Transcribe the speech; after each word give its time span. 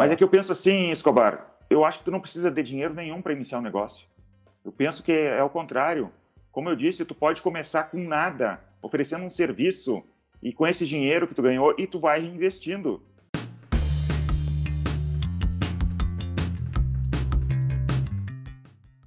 Mas 0.00 0.10
é 0.10 0.16
que 0.16 0.24
eu 0.24 0.28
penso 0.30 0.50
assim, 0.50 0.90
Escobar, 0.90 1.58
eu 1.68 1.84
acho 1.84 1.98
que 1.98 2.06
tu 2.06 2.10
não 2.10 2.22
precisa 2.22 2.50
de 2.50 2.62
dinheiro 2.62 2.94
nenhum 2.94 3.20
para 3.20 3.34
iniciar 3.34 3.58
um 3.58 3.62
negócio. 3.62 4.08
Eu 4.64 4.72
penso 4.72 5.02
que 5.02 5.12
é, 5.12 5.36
é 5.36 5.42
o 5.42 5.50
contrário. 5.50 6.10
Como 6.50 6.70
eu 6.70 6.74
disse, 6.74 7.04
tu 7.04 7.14
pode 7.14 7.42
começar 7.42 7.82
com 7.82 7.98
nada, 7.98 8.58
oferecendo 8.80 9.26
um 9.26 9.28
serviço 9.28 10.02
e 10.42 10.54
com 10.54 10.66
esse 10.66 10.86
dinheiro 10.86 11.28
que 11.28 11.34
tu 11.34 11.42
ganhou 11.42 11.74
e 11.76 11.86
tu 11.86 12.00
vai 12.00 12.18
reinvestindo. 12.18 13.02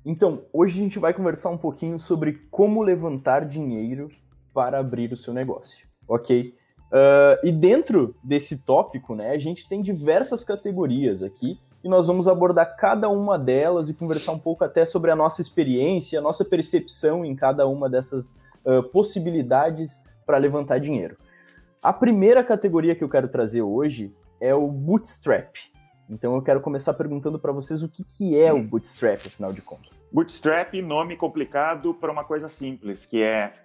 Então, 0.05 0.46
hoje 0.54 0.78
a 0.78 0.84
gente 0.84 1.00
vai 1.00 1.12
conversar 1.12 1.50
um 1.50 1.57
pouquinho 1.57 2.00
sobre 2.00 2.34
como 2.52 2.84
levantar 2.84 3.46
dinheiro 3.46 4.12
para 4.54 4.78
abrir 4.78 5.12
o 5.12 5.18
seu 5.18 5.34
negócio, 5.34 5.88
ok? 6.07 6.55
Uh, 6.94 7.41
e 7.44 7.52
dentro 7.52 8.16
desse 8.23 8.55
tópico, 8.55 9.16
né, 9.16 9.32
a 9.32 9.38
gente 9.39 9.68
tem 9.68 9.82
diversas 9.82 10.43
categorias 10.43 11.23
aqui 11.23 11.60
e 11.84 11.89
nós 11.89 12.05
vamos 12.05 12.28
abordar 12.28 12.78
cada 12.78 13.10
uma 13.10 13.38
delas 13.38 13.89
e 13.89 13.96
conversar 13.96 14.32
um 14.32 14.38
pouco 14.38 14.64
até 14.64 14.86
sobre 14.86 15.10
a 15.10 15.15
nossa 15.15 15.42
experiência, 15.42 16.20
a 16.20 16.21
nossa 16.21 16.46
percepção 16.46 17.25
em 17.25 17.36
cada 17.36 17.68
uma 17.68 17.89
dessas 17.89 18.39
uh, 18.64 18.84
possibilidades 18.84 20.04
para 20.24 20.37
levantar 20.37 20.79
dinheiro. 20.79 21.18
A 21.82 21.92
primeira 21.92 22.43
categoria 22.43 22.96
que 22.96 23.04
eu 23.04 23.10
quero 23.10 23.28
trazer 23.28 23.64
hoje 23.64 24.15
é 24.39 24.54
o 24.54 24.68
bootstrap. 24.68 25.56
Então 26.07 26.36
eu 26.36 26.43
quero 26.43 26.62
começar 26.62 26.93
perguntando 26.93 27.39
para 27.39 27.51
vocês 27.51 27.82
o 27.82 27.89
que, 27.89 28.04
que 28.04 28.37
é 28.39 28.54
o 28.54 28.62
bootstrap, 28.62 29.25
afinal 29.25 29.51
de 29.51 29.64
contas. 29.64 29.89
Bootstrap, 30.12 30.75
nome 30.75 31.18
complicado 31.18 31.92
para 31.96 32.12
uma 32.12 32.23
coisa 32.23 32.48
simples, 32.48 33.03
que 33.03 33.23
é 33.23 33.62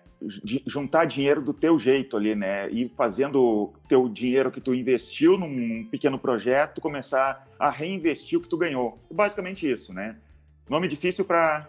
juntar 0.66 1.04
dinheiro 1.04 1.40
do 1.40 1.54
teu 1.54 1.78
jeito 1.78 2.16
ali, 2.16 2.34
né? 2.34 2.68
E 2.70 2.88
fazendo 2.96 3.72
teu 3.88 4.08
dinheiro 4.08 4.50
que 4.50 4.60
tu 4.60 4.74
investiu 4.74 5.38
num 5.38 5.84
pequeno 5.84 6.18
projeto, 6.18 6.80
começar 6.80 7.46
a 7.58 7.70
reinvestir 7.70 8.38
o 8.38 8.42
que 8.42 8.48
tu 8.48 8.56
ganhou. 8.56 8.98
Basicamente 9.10 9.70
isso, 9.70 9.92
né? 9.92 10.16
Nome 10.68 10.88
difícil 10.88 11.24
para 11.24 11.68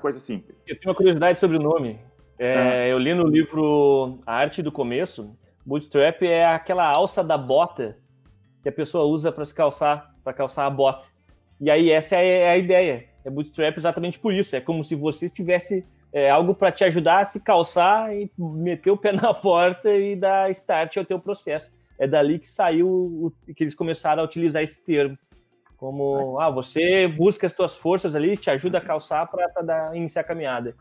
coisa 0.00 0.20
simples. 0.20 0.64
Eu 0.68 0.78
tenho 0.78 0.90
uma 0.90 0.94
curiosidade 0.94 1.38
sobre 1.38 1.56
o 1.56 1.60
nome. 1.60 1.98
É, 2.38 2.56
ah. 2.56 2.88
Eu 2.88 2.98
li 2.98 3.12
no 3.12 3.26
livro 3.26 4.18
A 4.24 4.34
Arte 4.34 4.62
do 4.62 4.72
Começo. 4.72 5.36
Bootstrap 5.66 6.22
é 6.22 6.46
aquela 6.46 6.90
alça 6.96 7.22
da 7.22 7.36
bota 7.36 7.98
que 8.62 8.68
a 8.68 8.72
pessoa 8.72 9.04
usa 9.04 9.30
para 9.30 9.44
se 9.44 9.54
calçar, 9.54 10.14
para 10.24 10.32
calçar 10.32 10.64
a 10.64 10.70
bota. 10.70 11.06
E 11.60 11.70
aí 11.70 11.90
essa 11.90 12.16
é 12.16 12.48
a 12.48 12.56
ideia. 12.56 13.04
É 13.24 13.30
bootstrap 13.30 13.76
exatamente 13.76 14.18
por 14.18 14.32
isso. 14.32 14.56
É 14.56 14.60
como 14.60 14.82
se 14.82 14.94
você 14.94 15.26
estivesse 15.26 15.84
é 16.12 16.30
algo 16.30 16.54
para 16.54 16.72
te 16.72 16.84
ajudar 16.84 17.20
a 17.20 17.24
se 17.24 17.40
calçar 17.40 18.14
e 18.14 18.30
meter 18.38 18.90
o 18.90 18.96
pé 18.96 19.12
na 19.12 19.32
porta 19.34 19.90
e 19.90 20.16
dar 20.16 20.50
start 20.50 20.96
ao 20.96 21.04
teu 21.04 21.18
processo. 21.18 21.72
É 21.98 22.06
dali 22.06 22.38
que 22.38 22.48
saiu, 22.48 22.88
o, 22.88 23.32
que 23.54 23.62
eles 23.62 23.74
começaram 23.74 24.22
a 24.22 24.24
utilizar 24.24 24.62
esse 24.62 24.82
termo. 24.84 25.16
Como, 25.76 26.38
ah, 26.38 26.50
você 26.50 27.08
busca 27.08 27.46
as 27.46 27.54
tuas 27.54 27.74
forças 27.74 28.14
ali, 28.14 28.36
te 28.36 28.50
ajuda 28.50 28.78
a 28.78 28.80
calçar 28.82 29.26
para 29.30 29.96
iniciar 29.96 30.22
a 30.22 30.24
caminhada. 30.24 30.74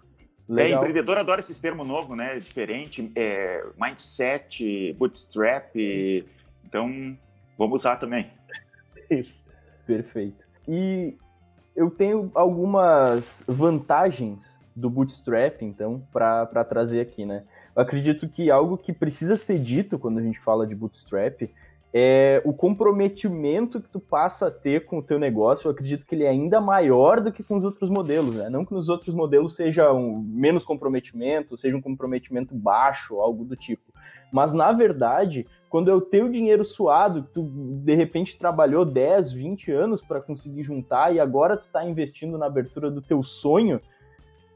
É, 0.50 0.54
Legal. 0.54 0.72
É, 0.72 0.76
empreendedor 0.76 1.18
adora 1.18 1.42
esse 1.42 1.62
termo 1.62 1.86
novo, 1.86 2.16
né? 2.16 2.38
Diferente, 2.38 3.12
é, 3.16 3.64
mindset, 3.80 4.94
bootstrap. 4.94 5.76
Então, 6.66 7.18
vamos 7.58 7.82
usar 7.82 7.98
também. 7.98 8.30
Isso. 9.10 9.46
Perfeito. 9.86 10.48
E 10.68 11.16
eu 11.76 11.90
tenho 11.90 12.32
algumas 12.34 13.44
vantagens 13.48 14.59
do 14.80 14.90
bootstrap, 14.90 15.62
então, 15.62 16.02
para 16.12 16.64
trazer 16.64 17.02
aqui, 17.02 17.26
né? 17.26 17.44
Eu 17.76 17.84
acredito 17.84 18.28
que 18.28 18.50
algo 18.50 18.78
que 18.78 18.92
precisa 18.92 19.36
ser 19.36 19.60
dito 19.60 20.00
quando 20.00 20.20
a 20.20 20.22
gente 20.22 20.40
fala 20.40 20.66
de 20.66 20.76
bootstrap 20.76 21.50
é 21.92 22.42
o 22.46 22.54
comprometimento 22.54 23.82
que 23.82 23.90
tu 23.90 24.00
passa 24.00 24.48
a 24.48 24.52
ter 24.52 24.86
com 24.86 25.00
o 25.00 25.04
teu 25.04 25.18
negócio. 25.18 25.68
Eu 25.68 25.72
acredito 25.72 26.06
que 26.06 26.14
ele 26.14 26.24
é 26.24 26.30
ainda 26.30 26.62
maior 26.62 27.20
do 27.20 27.32
que 27.32 27.44
com 27.44 27.58
os 27.58 27.64
outros 27.64 27.90
modelos, 27.90 28.36
né? 28.36 28.50
Não 28.50 28.64
que 28.64 28.74
nos 28.74 28.90
outros 28.90 29.14
modelos 29.14 29.56
seja 29.56 29.92
um 29.92 30.20
menos 30.20 30.64
comprometimento, 30.64 31.58
seja 31.58 31.76
um 31.76 31.82
comprometimento 31.82 32.54
baixo, 32.54 33.20
algo 33.20 33.44
do 33.44 33.56
tipo. 33.56 33.92
Mas 34.32 34.54
na 34.54 34.72
verdade, 34.72 35.48
quando 35.70 35.90
é 35.90 35.94
o 35.94 36.02
teu 36.02 36.30
dinheiro 36.30 36.64
suado, 36.64 37.28
tu 37.34 37.44
de 37.84 37.96
repente 37.96 38.38
trabalhou 38.38 38.86
10, 38.86 39.32
20 39.32 39.72
anos 39.72 40.02
para 40.02 40.22
conseguir 40.22 40.64
juntar 40.64 41.14
e 41.14 41.20
agora 41.20 41.58
tu 41.58 41.64
está 41.64 41.84
investindo 41.84 42.38
na 42.38 42.46
abertura 42.46 42.92
do 42.92 43.02
teu 43.02 43.24
sonho, 43.24 43.82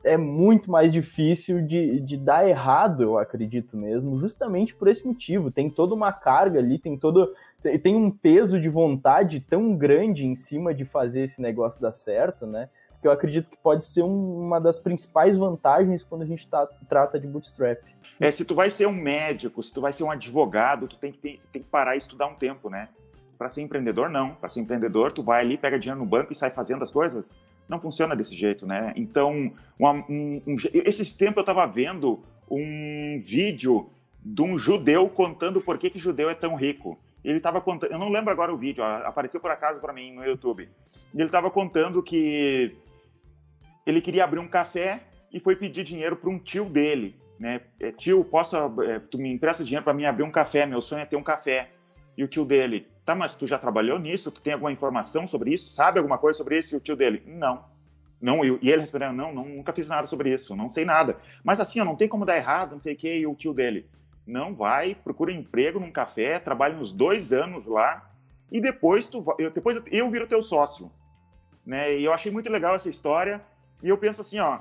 é 0.04 0.18
muito 0.18 0.70
mais 0.70 0.92
difícil 0.92 1.66
de, 1.66 2.00
de 2.02 2.18
dar 2.18 2.48
errado, 2.48 3.04
eu 3.04 3.18
acredito 3.18 3.78
mesmo, 3.78 4.20
justamente 4.20 4.76
por 4.76 4.88
esse 4.88 5.08
motivo. 5.08 5.50
Tem 5.50 5.70
toda 5.70 5.96
uma 5.96 6.12
carga 6.12 6.60
ali, 6.60 6.78
tem 6.78 6.98
todo. 6.98 7.34
Tem 7.82 7.96
um 7.96 8.12
peso 8.12 8.60
de 8.60 8.68
vontade 8.68 9.40
tão 9.40 9.76
grande 9.76 10.26
em 10.26 10.36
cima 10.36 10.74
de 10.74 10.84
fazer 10.84 11.24
esse 11.24 11.42
negócio 11.42 11.82
dar 11.82 11.94
certo, 11.94 12.46
né? 12.46 12.70
Que 13.02 13.08
eu 13.08 13.12
acredito 13.12 13.50
que 13.50 13.58
pode 13.58 13.86
ser 13.86 14.04
um, 14.04 14.46
uma 14.46 14.60
das 14.60 14.80
principais 14.80 15.38
vantagens 15.38 16.04
quando 16.04 16.24
a 16.24 16.26
gente 16.26 16.48
tá, 16.48 16.68
trata 16.90 17.18
de 17.18 17.26
bootstrap. 17.26 17.80
É, 18.20 18.30
se 18.32 18.44
tu 18.44 18.54
vai 18.54 18.70
ser 18.70 18.86
um 18.86 18.94
médico, 18.94 19.64
se 19.64 19.74
tu 19.74 19.80
vai 19.80 19.94
ser 19.94 20.04
um 20.04 20.12
advogado, 20.12 20.88
tu 20.88 20.98
tem 20.98 21.12
que, 21.14 21.18
ter, 21.18 21.42
tem 21.52 21.62
que 21.62 21.70
parar 21.70 21.96
e 21.96 22.00
estudar 22.00 22.28
um 22.28 22.36
tempo, 22.36 22.70
né? 22.70 22.90
Para 23.38 23.48
ser 23.50 23.62
empreendedor, 23.62 24.10
não. 24.10 24.32
Para 24.32 24.50
ser 24.50 24.60
empreendedor, 24.60 25.14
tu 25.14 25.24
vai 25.24 25.42
ali, 25.42 25.58
pega 25.58 25.80
dinheiro 25.80 26.00
no 26.00 26.06
banco 26.06 26.34
e 26.34 26.36
sai 26.36 26.52
fazendo 26.52 26.84
as 26.84 26.92
coisas. 26.92 27.34
Não 27.68 27.80
funciona 27.80 28.16
desse 28.16 28.36
jeito, 28.36 28.66
né? 28.68 28.94
Então, 28.96 29.32
um, 29.80 29.88
um, 29.88 30.42
um, 30.48 30.56
esses 30.74 31.14
tempos 31.14 31.38
eu 31.38 31.42
estava 31.42 31.66
vendo 31.66 32.24
um 32.50 33.18
vídeo 33.20 33.90
de 34.24 34.42
um 34.42 34.58
judeu 34.58 35.10
contando 35.10 35.62
por 35.62 35.78
que, 35.78 35.90
que 35.90 36.00
judeu 36.00 36.30
é 36.30 36.36
tão 36.36 36.56
rico. 36.56 37.00
Ele 37.24 37.38
estava 37.38 37.62
contando, 37.62 37.92
eu 37.92 38.00
não 38.00 38.10
lembro 38.10 38.32
agora 38.32 38.54
o 38.54 38.58
vídeo, 38.58 38.84
apareceu 38.84 39.40
por 39.40 39.50
acaso 39.50 39.80
para 39.80 39.94
mim 39.94 40.14
no 40.14 40.26
YouTube. 40.26 40.70
Ele 41.14 41.26
estava 41.26 41.50
contando 41.50 42.04
que 42.04 42.76
ele 43.86 44.02
queria 44.02 44.24
abrir 44.24 44.40
um 44.40 44.48
café 44.48 45.04
e 45.32 45.40
foi 45.40 45.56
pedir 45.56 45.84
dinheiro 45.84 46.16
para 46.16 46.30
um 46.30 46.38
tio 46.38 46.66
dele, 46.66 47.16
né? 47.40 47.62
É, 47.80 47.92
tio, 47.92 48.24
posso, 48.24 48.58
é, 48.84 49.00
tu 49.00 49.18
me 49.18 49.32
empresta 49.32 49.64
dinheiro 49.64 49.84
para 49.84 49.94
mim 49.94 50.06
abrir 50.06 50.24
um 50.24 50.32
café? 50.32 50.66
Meu 50.66 50.82
sonho 50.82 51.02
é 51.02 51.06
ter 51.06 51.16
um 51.16 51.24
café. 51.24 51.72
E 52.18 52.24
o 52.24 52.28
tio 52.28 52.46
dele, 52.46 52.88
Tá, 53.06 53.14
mas 53.14 53.36
tu 53.36 53.46
já 53.46 53.60
trabalhou 53.60 54.00
nisso? 54.00 54.32
Tu 54.32 54.42
tem 54.42 54.54
alguma 54.54 54.72
informação 54.72 55.28
sobre 55.28 55.54
isso? 55.54 55.70
Sabe 55.70 56.00
alguma 56.00 56.18
coisa 56.18 56.38
sobre 56.38 56.58
isso? 56.58 56.74
E 56.74 56.78
o 56.78 56.80
tio 56.80 56.96
dele, 56.96 57.22
não. 57.26 57.66
Não, 58.22 58.46
e 58.46 58.58
ele 58.62 58.80
respondeu, 58.80 59.12
não, 59.12 59.34
não, 59.34 59.44
nunca 59.44 59.74
fiz 59.74 59.90
nada 59.90 60.08
sobre 60.08 60.34
isso, 60.34 60.56
não 60.56 60.70
sei 60.70 60.86
nada. 60.86 61.18
Mas 61.44 61.60
assim, 61.60 61.82
ó, 61.82 61.86
não 61.86 61.98
tem 61.98 62.08
como 62.08 62.26
dar 62.26 62.38
errado, 62.38 62.72
não 62.72 62.80
sei 62.80 62.94
o 62.94 62.98
quê. 62.98 63.20
E 63.20 63.28
o 63.28 63.36
tio 63.36 63.54
dele, 63.54 63.86
não, 64.26 64.56
vai, 64.56 64.96
procura 64.96 65.34
emprego 65.34 65.78
num 65.78 65.92
café, 65.92 66.40
trabalha 66.40 66.78
uns 66.78 66.94
dois 66.94 67.34
anos 67.34 67.68
lá, 67.68 68.10
e 68.50 68.62
depois 68.62 69.10
tu 69.10 69.26
eu, 69.38 69.52
depois 69.52 69.82
eu 69.92 70.10
viro 70.10 70.26
teu 70.26 70.42
sócio. 70.42 70.90
Né? 71.66 71.98
E 71.98 72.06
eu 72.06 72.14
achei 72.14 72.32
muito 72.32 72.50
legal 72.50 72.76
essa 72.76 72.90
história, 72.90 73.42
e 73.82 73.90
eu 73.90 73.98
penso 73.98 74.22
assim, 74.22 74.40
ó, 74.40 74.60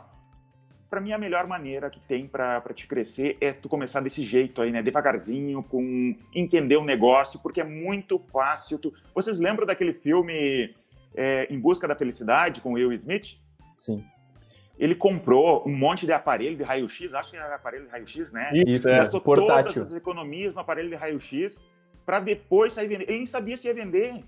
para 0.92 1.00
mim 1.00 1.10
a 1.10 1.16
melhor 1.16 1.47
maneira 1.47 1.88
que 1.88 1.98
tem 1.98 2.26
para 2.26 2.60
te 2.75 2.86
crescer 2.86 3.38
é 3.41 3.50
tu 3.50 3.66
começar 3.66 4.03
desse 4.03 4.26
jeito 4.26 4.60
aí, 4.60 4.70
né, 4.70 4.82
devagarzinho, 4.82 5.62
com 5.62 6.14
entender 6.34 6.76
o 6.76 6.84
negócio, 6.84 7.41
porque 7.41 7.62
é 7.62 7.64
muito 7.64 8.19
fácil. 8.30 8.78
Tu... 8.78 8.92
Vocês 9.14 9.41
lembram 9.41 9.66
daquele 9.66 9.94
filme 9.94 10.75
é, 11.14 11.47
Em 11.50 11.58
Busca 11.58 11.88
da 11.88 11.97
Felicidade 11.97 12.60
com 12.60 12.75
Will 12.75 12.92
Smith? 12.92 13.38
Sim. 13.75 14.04
Ele 14.78 14.94
comprou 14.94 15.66
um 15.66 15.75
monte 15.75 16.04
de 16.04 16.12
aparelho 16.12 16.58
de 16.58 16.62
raio-x, 16.62 17.14
acho 17.14 17.30
que 17.30 17.38
era 17.38 17.54
aparelho 17.54 17.86
de 17.86 17.91
raio-x, 17.91 18.30
né? 18.30 18.50
Isso, 18.53 18.86
é, 18.86 18.98
Gastou 18.98 19.22
portátil. 19.22 19.72
todas 19.72 19.92
as 19.92 19.97
economias 19.97 20.54
no 20.54 20.60
aparelho 20.60 20.91
de 20.91 20.94
raio-x 20.94 21.66
para 22.04 22.20
depois 22.20 22.74
sair 22.74 22.88
vender. 22.88 23.04
Ele 23.09 23.16
nem 23.16 23.26
sabia 23.26 23.56
se 23.56 23.66
ia 23.66 23.72
vender. 23.72 24.22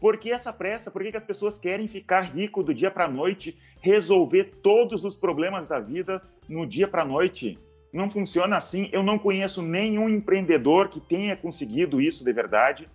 Por 0.00 0.16
que 0.16 0.32
essa 0.32 0.54
pressa? 0.54 0.90
Por 0.90 1.02
que, 1.02 1.10
que 1.10 1.18
as 1.18 1.24
pessoas 1.24 1.58
querem 1.58 1.86
ficar 1.86 2.22
rico 2.22 2.62
do 2.62 2.72
dia 2.72 2.90
para 2.90 3.04
a 3.04 3.08
noite, 3.08 3.58
resolver 3.82 4.60
todos 4.62 5.04
os 5.04 5.14
problemas 5.14 5.68
da 5.68 5.80
vida 5.80 6.22
no 6.48 6.66
dia 6.66 6.88
para 6.88 7.02
a 7.02 7.04
noite? 7.04 7.58
Não 7.92 8.08
funciona 8.08 8.56
assim. 8.56 8.88
Eu 8.92 9.02
não 9.02 9.18
conheço 9.18 9.60
nenhum 9.60 10.08
empreendedor 10.08 10.88
que 10.88 11.00
tenha 11.00 11.36
conseguido 11.36 12.00
isso 12.00 12.24
de 12.24 12.32
verdade, 12.32 12.88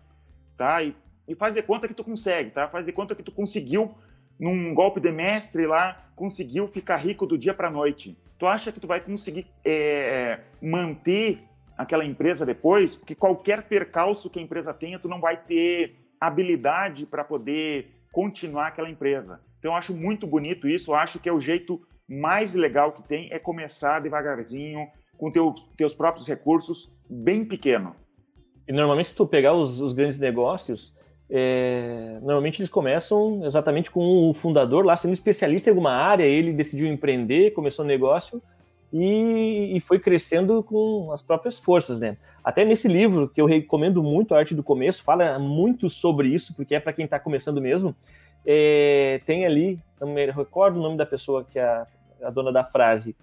tá? 0.57 0.81
E, 0.81 0.95
e 1.27 1.35
faz 1.35 1.53
de 1.53 1.61
conta 1.61 1.87
que 1.87 1.93
tu 1.93 2.03
consegue, 2.03 2.49
tá? 2.49 2.67
Faz 2.67 2.85
de 2.85 2.91
conta 2.91 3.13
que 3.13 3.21
tu 3.21 3.31
conseguiu 3.31 3.93
num 4.39 4.73
golpe 4.73 4.99
de 4.99 5.11
mestre 5.11 5.67
lá, 5.67 6.09
conseguiu 6.15 6.67
ficar 6.67 6.97
rico 6.97 7.27
do 7.27 7.37
dia 7.37 7.53
para 7.53 7.67
a 7.67 7.71
noite. 7.71 8.17
Tu 8.39 8.47
acha 8.47 8.71
que 8.71 8.79
tu 8.79 8.87
vai 8.87 8.99
conseguir 9.01 9.45
é, 9.65 10.39
manter 10.61 11.39
aquela 11.77 12.05
empresa 12.05 12.45
depois? 12.45 12.95
Porque 12.95 13.13
qualquer 13.13 13.63
percalço 13.63 14.29
que 14.29 14.39
a 14.39 14.41
empresa 14.41 14.73
tenha, 14.73 14.99
tu 14.99 15.09
não 15.09 15.19
vai 15.19 15.37
ter 15.37 15.95
habilidade 16.19 17.05
para 17.05 17.23
poder 17.23 17.91
continuar 18.11 18.67
aquela 18.67 18.89
empresa. 18.89 19.41
Então, 19.59 19.71
eu 19.71 19.75
acho 19.75 19.95
muito 19.95 20.25
bonito 20.27 20.67
isso. 20.67 20.91
Eu 20.91 20.95
acho 20.95 21.19
que 21.19 21.29
é 21.29 21.33
o 21.33 21.41
jeito 21.41 21.81
mais 22.07 22.53
legal 22.53 22.91
que 22.91 23.03
tem 23.03 23.29
é 23.31 23.39
começar 23.39 23.99
devagarzinho, 23.99 24.87
com 25.17 25.31
teu, 25.31 25.53
teus 25.75 25.93
próprios 25.93 26.27
recursos, 26.27 26.91
bem 27.09 27.45
pequeno. 27.45 27.95
E 28.67 28.71
normalmente, 28.71 29.09
se 29.09 29.15
tu 29.15 29.25
pegar 29.25 29.53
os, 29.53 29.81
os 29.81 29.93
grandes 29.93 30.19
negócios, 30.19 30.93
é, 31.29 32.19
normalmente 32.21 32.61
eles 32.61 32.69
começam 32.69 33.45
exatamente 33.45 33.91
com 33.91 34.29
o 34.29 34.33
fundador 34.33 34.85
lá 34.85 34.95
sendo 34.95 35.13
especialista 35.13 35.69
em 35.69 35.71
alguma 35.71 35.91
área, 35.91 36.23
ele 36.23 36.53
decidiu 36.53 36.87
empreender, 36.87 37.51
começou 37.51 37.83
um 37.83 37.87
negócio, 37.87 38.41
e, 38.91 39.75
e, 39.75 39.79
foi 39.81 39.99
crescendo 39.99 40.63
com 40.63 41.11
as 41.11 41.21
próprias 41.21 41.59
forças, 41.59 41.99
né? 41.99 42.15
Até 42.41 42.63
nesse 42.63 42.87
livro, 42.87 43.27
que 43.27 43.41
eu 43.41 43.45
recomendo 43.45 44.01
muito, 44.01 44.33
A 44.33 44.39
Arte 44.39 44.55
do 44.55 44.63
Começo, 44.63 45.03
fala 45.03 45.37
muito 45.37 45.89
sobre 45.89 46.29
isso, 46.29 46.55
porque 46.55 46.73
é 46.73 46.79
para 46.79 46.93
quem 46.93 47.03
está 47.03 47.19
começando 47.19 47.59
mesmo. 47.59 47.93
É, 48.49 49.19
tem 49.25 49.45
ali, 49.45 49.77
não 49.99 50.07
me 50.07 50.25
recordo 50.31 50.79
o 50.79 50.81
nome 50.81 50.95
da 50.95 51.05
pessoa 51.05 51.43
que 51.43 51.59
é 51.59 51.63
a, 51.65 51.85
a 52.23 52.29
dona 52.29 52.49
da 52.49 52.63
frase, 52.63 53.13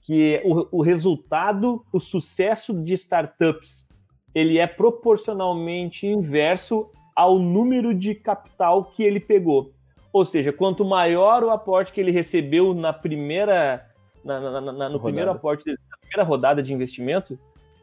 que 0.00 0.42
o, 0.44 0.78
o 0.78 0.82
resultado, 0.82 1.84
o 1.92 2.00
sucesso 2.00 2.74
de 2.82 2.92
startups, 2.94 3.86
ele 4.34 4.58
é 4.58 4.66
proporcionalmente 4.66 6.06
inverso 6.06 6.90
ao 7.14 7.38
número 7.38 7.94
de 7.94 8.12
capital 8.14 8.84
que 8.84 9.04
ele 9.04 9.20
pegou. 9.20 9.72
Ou 10.12 10.24
seja, 10.24 10.52
quanto 10.52 10.84
maior 10.84 11.44
o 11.44 11.50
aporte 11.50 11.92
que 11.92 12.00
ele 12.00 12.10
recebeu 12.10 12.74
na 12.74 12.92
primeira, 12.92 13.86
na, 14.24 14.40
na, 14.40 14.72
na, 14.72 14.88
no 14.88 15.00
primeiro 15.00 15.30
aporte, 15.30 15.64
na 15.66 15.96
primeira 15.98 16.24
rodada 16.24 16.62
de 16.62 16.72
investimento, 16.72 17.38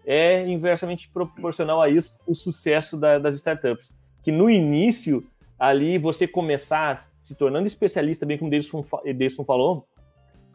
é 0.06 0.46
inversamente 0.48 1.10
proporcional 1.10 1.81
a 1.81 1.90
isso 1.90 2.13
o 2.28 2.36
sucesso 2.36 2.98
da, 2.98 3.18
das 3.18 3.36
startups. 3.36 3.94
Que 4.22 4.31
no 4.31 4.50
início, 4.50 5.25
ali, 5.60 5.98
você 5.98 6.28
começar 6.28 7.02
se 7.22 7.36
tornando 7.36 7.68
especialista, 7.68 8.26
bem 8.26 8.38
como 8.38 8.50
o 8.50 8.52
Davidson 8.52 9.44
falou, 9.44 9.86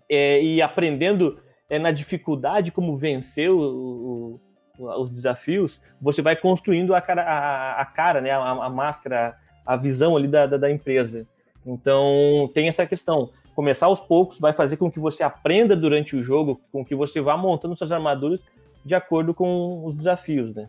é, 0.08 0.42
e 0.42 0.62
aprendendo 0.62 1.38
é, 1.68 1.78
na 1.78 1.90
dificuldade 1.90 2.72
como 2.72 2.96
vencer 2.96 3.50
o, 3.50 4.40
o, 4.78 5.00
os 5.00 5.10
desafios, 5.10 5.80
você 6.00 6.22
vai 6.22 6.36
construindo 6.36 6.94
a 6.94 7.00
cara, 7.00 7.22
a, 7.22 7.80
a 7.82 7.84
cara 7.84 8.20
né, 8.20 8.30
a, 8.30 8.50
a, 8.50 8.70
máscara, 8.70 9.36
a 9.64 9.76
visão 9.76 10.16
ali 10.16 10.28
da, 10.28 10.46
da, 10.46 10.56
da 10.56 10.70
empresa. 10.70 11.26
Então, 11.66 12.50
tem 12.54 12.68
essa 12.68 12.86
questão. 12.86 13.30
Começar 13.54 13.86
aos 13.86 14.00
poucos 14.00 14.38
vai 14.38 14.52
fazer 14.52 14.76
com 14.76 14.90
que 14.90 14.98
você 14.98 15.22
aprenda 15.22 15.76
durante 15.76 16.16
o 16.16 16.22
jogo, 16.22 16.60
com 16.72 16.84
que 16.84 16.94
você 16.94 17.20
vá 17.20 17.36
montando 17.36 17.76
suas 17.76 17.92
armaduras 17.92 18.40
de 18.84 18.94
acordo 18.94 19.32
com 19.32 19.84
os 19.84 19.94
desafios, 19.94 20.54
né? 20.54 20.68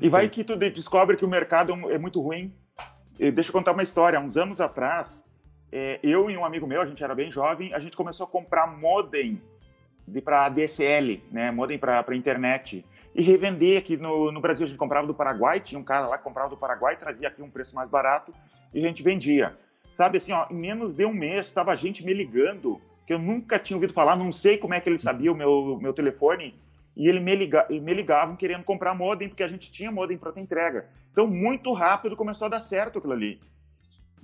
E 0.00 0.08
vai 0.08 0.28
que 0.28 0.42
tu 0.42 0.56
descobre 0.56 1.16
que 1.16 1.24
o 1.24 1.28
mercado 1.28 1.72
é 1.90 1.96
muito 1.96 2.20
ruim. 2.20 2.52
Deixa 3.18 3.48
eu 3.48 3.52
contar 3.52 3.72
uma 3.72 3.82
história. 3.82 4.20
Uns 4.20 4.36
anos 4.36 4.60
atrás, 4.60 5.22
é, 5.72 5.98
eu 6.02 6.30
e 6.30 6.36
um 6.36 6.44
amigo 6.44 6.66
meu, 6.66 6.82
a 6.82 6.86
gente 6.86 7.02
era 7.02 7.14
bem 7.14 7.30
jovem, 7.32 7.72
a 7.72 7.78
gente 7.78 7.96
começou 7.96 8.24
a 8.24 8.28
comprar 8.28 8.66
modem 8.66 9.40
para 10.22 10.48
DSL, 10.48 11.22
né? 11.32 11.50
Modem 11.50 11.78
para 11.78 12.14
internet. 12.14 12.84
E 13.14 13.22
revender 13.22 13.78
aqui 13.78 13.96
no, 13.96 14.30
no 14.30 14.40
Brasil. 14.40 14.66
A 14.66 14.68
gente 14.68 14.78
comprava 14.78 15.06
do 15.06 15.14
Paraguai, 15.14 15.60
tinha 15.60 15.78
um 15.78 15.84
cara 15.84 16.06
lá 16.06 16.18
que 16.18 16.24
comprava 16.24 16.50
do 16.50 16.56
Paraguai, 16.56 16.96
trazia 16.96 17.28
aqui 17.28 17.42
um 17.42 17.50
preço 17.50 17.74
mais 17.74 17.88
barato 17.88 18.32
e 18.74 18.84
a 18.84 18.88
gente 18.88 19.02
vendia. 19.02 19.56
Sabe 19.94 20.18
assim, 20.18 20.32
ó, 20.32 20.46
em 20.50 20.56
menos 20.56 20.94
de 20.94 21.06
um 21.06 21.12
mês 21.12 21.46
estava 21.46 21.74
gente 21.74 22.04
me 22.04 22.12
ligando, 22.12 22.78
que 23.06 23.14
eu 23.14 23.18
nunca 23.18 23.58
tinha 23.58 23.76
ouvido 23.76 23.94
falar, 23.94 24.14
não 24.14 24.30
sei 24.30 24.58
como 24.58 24.74
é 24.74 24.80
que 24.80 24.88
ele 24.88 24.98
sabia 24.98 25.32
o 25.32 25.34
meu, 25.34 25.78
meu 25.80 25.94
telefone, 25.94 26.54
e 26.96 27.08
ele 27.08 27.20
me, 27.20 27.36
liga, 27.36 27.66
me 27.68 27.92
ligavam 27.92 28.36
querendo 28.36 28.64
comprar 28.64 28.94
modem, 28.94 29.28
porque 29.28 29.42
a 29.42 29.48
gente 29.48 29.70
tinha 29.70 29.92
modem 29.92 30.16
para 30.16 30.32
ter 30.32 30.40
entrega. 30.40 30.88
Então, 31.12 31.26
muito 31.26 31.72
rápido 31.72 32.16
começou 32.16 32.46
a 32.46 32.48
dar 32.48 32.60
certo 32.60 32.98
aquilo 32.98 33.12
ali. 33.12 33.38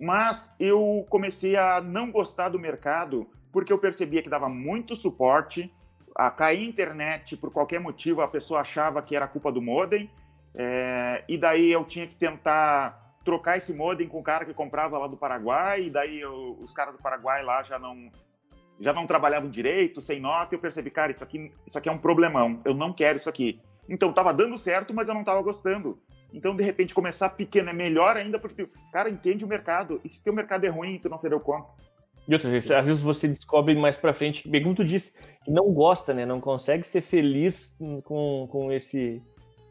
Mas 0.01 0.55
eu 0.59 1.07
comecei 1.11 1.57
a 1.57 1.83
não 1.83 2.11
gostar 2.11 2.49
do 2.49 2.59
mercado, 2.59 3.29
porque 3.53 3.73
eu 3.73 3.79
percebia 3.79 4.23
que 4.23 4.31
dava 4.31 4.49
muito 4.49 4.97
suporte, 4.97 5.71
a 6.17 6.31
cair 6.31 6.67
internet 6.67 7.37
por 7.37 7.51
qualquer 7.51 7.79
motivo, 7.79 8.23
a 8.23 8.29
pessoa 8.29 8.61
achava 8.61 9.03
que 9.03 9.15
era 9.15 9.29
culpa 9.29 9.53
do 9.53 9.61
modem, 9.61 10.11
é, 10.55 11.25
e 11.29 11.39
daí 11.39 11.71
eu 11.71 11.85
tinha 11.85 12.07
que 12.07 12.15
tentar 12.15 13.07
trocar 13.25 13.57
esse 13.57 13.73
modem 13.73 14.09
com 14.09 14.19
o 14.19 14.23
cara 14.23 14.45
que 14.45 14.53
comprava 14.53 14.99
lá 14.99 15.07
do 15.07 15.17
Paraguai, 15.17 15.85
e 15.85 15.91
daí 15.91 16.21
eu, 16.21 16.59
os 16.61 16.73
caras 16.73 16.95
do 16.95 17.03
Paraguai 17.03 17.43
lá 17.43 17.63
já 17.63 17.79
não 17.79 18.11
já 18.81 18.93
não 18.93 19.07
trabalhavam 19.07 19.51
direito, 19.51 20.01
sem 20.01 20.21
nota, 20.21 20.55
eu 20.55 20.59
percebi, 20.59 20.91
cara, 20.91 21.13
isso 21.13 21.23
aqui, 21.23 21.53
isso 21.67 21.79
aqui 21.79 21.89
é 21.89 21.93
um 21.93 21.99
problemão, 21.99 22.61
eu 22.65 22.75
não 22.75 22.93
quero 22.93 23.17
isso 23.17 23.29
aqui. 23.29 23.61
Então 23.89 24.13
tava 24.13 24.33
dando 24.33 24.57
certo, 24.57 24.95
mas 24.95 25.09
eu 25.09 25.15
não 25.15 25.25
tava 25.25 25.43
gostando. 25.43 25.99
Então, 26.33 26.57
de 26.57 26.63
repente, 26.63 26.95
começar 26.95 27.29
pequeno 27.31 27.71
é 27.71 27.73
melhor 27.73 28.17
ainda, 28.17 28.39
porque, 28.39 28.67
cara, 28.93 29.11
entende 29.11 29.45
o 29.45 29.49
mercado. 29.49 30.01
E 30.05 30.09
se 30.09 30.23
teu 30.23 30.33
mercado 30.33 30.65
é 30.65 30.69
ruim, 30.69 30.99
tu 30.99 31.09
não 31.09 31.19
se 31.19 31.29
deu 31.29 31.41
conta. 31.41 31.69
E 32.27 32.33
outras 32.33 32.53
vezes, 32.53 32.71
às 32.71 32.87
vezes 32.87 33.03
você 33.03 33.27
descobre 33.27 33.75
mais 33.75 33.97
pra 33.97 34.15
frente, 34.15 34.49
bem 34.49 34.63
como 34.63 34.75
tu 34.75 34.85
disse, 34.85 35.13
que 35.45 35.51
não 35.51 35.73
gosta, 35.73 36.15
né? 36.15 36.25
Não 36.25 36.41
consegue 36.41 36.87
ser 36.87 37.01
feliz 37.01 37.77
com, 38.05 38.47
com 38.47 38.73
esse 38.73 39.21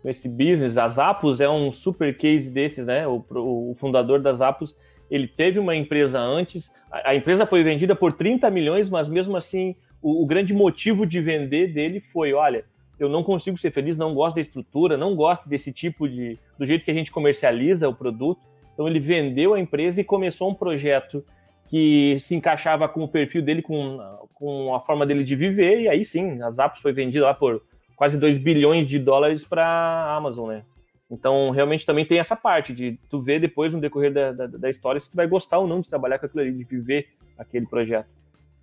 esse 0.04 0.28
business. 0.28 0.78
A 0.78 0.88
Zappos 0.88 1.40
é 1.40 1.48
um 1.48 1.72
super 1.72 2.18
case 2.18 2.50
desses, 2.50 2.86
né? 2.86 3.08
O, 3.08 3.24
o 3.30 3.76
fundador 3.76 4.20
da 4.20 4.34
Zappos, 4.34 4.76
ele 5.12 5.28
teve 5.28 5.60
uma 5.60 5.76
empresa 5.76 6.18
antes, 6.18 6.74
a, 6.90 7.10
a, 7.10 7.16
empresa 7.16 7.46
foi 7.46 7.62
vendida 7.64 7.94
por 7.94 8.14
30 8.14 8.50
milhões, 8.50 8.90
mas 8.90 9.10
mesmo 9.10 9.36
assim, 9.36 9.76
o, 10.02 10.24
o 10.24 10.26
grande 10.26 10.54
motivo 10.54 11.06
de 11.06 11.20
vender 11.20 11.68
dele 11.74 12.00
foi, 12.00 12.34
olha, 12.34 12.64
eu 12.98 13.10
não 13.10 13.22
consigo 13.22 13.58
ser 13.58 13.72
feliz, 13.72 13.98
não 13.98 14.14
gosto 14.14 14.36
da 14.36 14.42
estrutura, 14.42 14.96
não 14.96 15.14
gosto 15.14 15.50
desse 15.50 15.74
tipo 15.74 16.08
de... 16.08 16.40
do 16.58 16.66
jeito 16.66 16.86
que 16.86 16.92
a 16.92 16.94
gente 16.94 17.12
comercializa 17.12 17.90
o 17.90 17.94
produto. 17.94 18.40
Então 18.74 18.88
ele 18.88 19.00
vendeu 19.00 19.54
a 19.54 19.60
empresa 19.60 20.00
e 20.00 20.04
começou 20.04 20.50
um 20.50 20.54
projeto 20.54 21.26
que 21.68 22.16
se 22.20 22.36
encaixava 22.36 22.88
com 22.88 23.04
o 23.04 23.08
perfil 23.08 23.42
dele, 23.42 23.62
com, 23.62 24.00
com 24.34 24.74
a 24.74 24.80
forma 24.80 25.06
dele 25.06 25.24
de 25.24 25.36
viver, 25.36 25.82
e 25.82 25.90
aí 25.90 26.06
sim, 26.06 26.42
a 26.42 26.52
Zappos 26.52 26.82
foi 26.82 26.94
vendida 26.94 27.26
lá 27.26 27.34
por 27.34 27.62
quase 27.96 28.18
2 28.18 28.38
bilhões 28.38 28.88
de 28.88 29.00
dólares 29.00 29.44
para 29.44 29.66
a 29.66 30.16
Amazon, 30.16 30.50
né? 30.50 30.64
Então, 31.12 31.50
realmente 31.50 31.86
também 31.86 32.06
tem 32.06 32.20
essa 32.20 32.38
parte 32.38 32.74
de 32.74 32.98
tu 33.10 33.22
ver 33.22 33.42
depois 33.42 33.74
no 33.74 33.82
decorrer 33.82 34.14
da, 34.14 34.32
da, 34.32 34.48
da, 34.48 34.70
história 34.70 34.98
se 34.98 35.12
tu 35.12 35.18
vai 35.18 35.28
gostar 35.28 35.60
ou 35.60 35.68
não 35.68 35.82
de 35.82 35.90
trabalhar 35.90 36.18
com 36.18 36.26
aquilo 36.26 36.42
ali, 36.42 36.54
de 36.54 36.64
viver 36.64 37.10
aquele 37.38 37.68
projeto. 37.68 38.08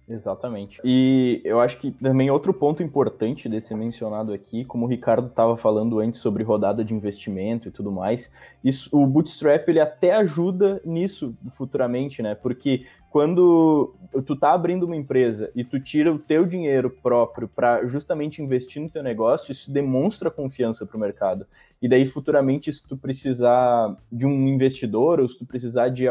Exatamente. 0.08 0.80
E 0.82 1.42
eu 1.44 1.60
acho 1.60 1.78
que 1.78 1.90
também 1.90 2.30
outro 2.30 2.54
ponto 2.54 2.82
importante 2.82 3.48
desse 3.48 3.74
mencionado 3.74 4.32
aqui, 4.32 4.64
como 4.64 4.86
o 4.86 4.88
Ricardo 4.88 5.28
estava 5.28 5.56
falando 5.56 6.00
antes 6.00 6.20
sobre 6.20 6.42
rodada 6.42 6.82
de 6.82 6.94
investimento 6.94 7.68
e 7.68 7.70
tudo 7.70 7.92
mais, 7.92 8.32
isso, 8.64 8.88
o 8.96 9.06
Bootstrap 9.06 9.68
ele 9.68 9.80
até 9.80 10.14
ajuda 10.14 10.80
nisso 10.84 11.36
futuramente, 11.50 12.22
né? 12.22 12.34
Porque 12.34 12.86
quando 13.10 13.94
tu 14.26 14.34
tá 14.34 14.52
abrindo 14.52 14.84
uma 14.84 14.96
empresa 14.96 15.50
e 15.54 15.62
tu 15.62 15.78
tira 15.78 16.12
o 16.12 16.18
teu 16.18 16.46
dinheiro 16.46 16.90
próprio 16.90 17.48
para 17.48 17.86
justamente 17.86 18.42
investir 18.42 18.82
no 18.82 18.88
teu 18.88 19.02
negócio, 19.02 19.52
isso 19.52 19.70
demonstra 19.70 20.30
confiança 20.30 20.86
para 20.86 20.96
o 20.96 21.00
mercado. 21.00 21.46
E 21.80 21.88
daí 21.88 22.06
futuramente 22.06 22.72
se 22.72 22.86
tu 22.86 22.96
precisar 22.96 23.96
de 24.10 24.26
um 24.26 24.48
investidor 24.48 25.20
ou 25.20 25.28
se 25.28 25.38
tu 25.38 25.46
precisar 25.46 25.88
de, 25.88 26.04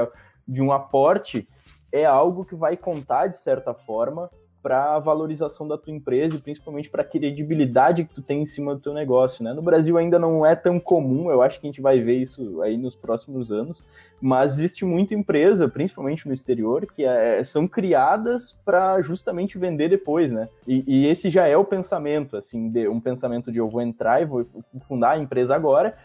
de 0.47 0.61
um 0.61 0.71
aporte, 0.71 1.47
é 1.91 2.05
algo 2.05 2.45
que 2.45 2.55
vai 2.55 2.75
contar 2.75 3.27
de 3.27 3.37
certa 3.37 3.73
forma 3.73 4.29
para 4.61 4.95
a 4.95 4.99
valorização 4.99 5.65
da 5.65 5.77
tua 5.77 5.93
empresa 5.93 6.35
e 6.35 6.41
principalmente 6.41 6.89
para 6.89 7.01
a 7.01 7.05
credibilidade 7.05 8.03
que 8.03 8.13
tu 8.13 8.21
tem 8.21 8.41
em 8.41 8.45
cima 8.45 8.75
do 8.75 8.81
teu 8.81 8.93
negócio, 8.93 9.43
né? 9.43 9.53
No 9.53 9.61
Brasil 9.61 9.97
ainda 9.97 10.19
não 10.19 10.45
é 10.45 10.55
tão 10.55 10.77
comum, 10.77 11.31
eu 11.31 11.41
acho 11.41 11.59
que 11.59 11.67
a 11.67 11.69
gente 11.69 11.79
vai 11.79 12.01
ver 12.01 12.17
isso 12.17 12.61
aí 12.61 12.77
nos 12.77 12.93
próximos 12.93 13.49
anos, 13.49 13.87
mas 14.19 14.53
existe 14.53 14.83
muita 14.83 15.13
empresa, 15.13 15.69
principalmente 15.69 16.27
no 16.27 16.33
exterior, 16.33 16.85
que 16.85 17.05
é, 17.05 17.41
são 17.45 17.65
criadas 17.65 18.61
para 18.65 18.99
justamente 19.01 19.57
vender 19.57 19.89
depois, 19.89 20.31
né? 20.31 20.49
E, 20.67 20.83
e, 20.85 21.07
esse 21.07 21.29
já 21.29 21.47
é 21.47 21.55
o 21.55 21.63
pensamento, 21.63 22.35
assim, 22.35 22.69
de, 22.69 22.89
um 22.89 22.99
pensamento 22.99 23.51
de 23.51 23.59
eu 23.59 23.69
vou 23.69 23.81
entrar 23.81 24.21
e 24.21 24.25
vou 24.25 24.45
fundar 24.81 25.11
a 25.11 25.17
empresa 25.17 25.55
agora, 25.55 25.95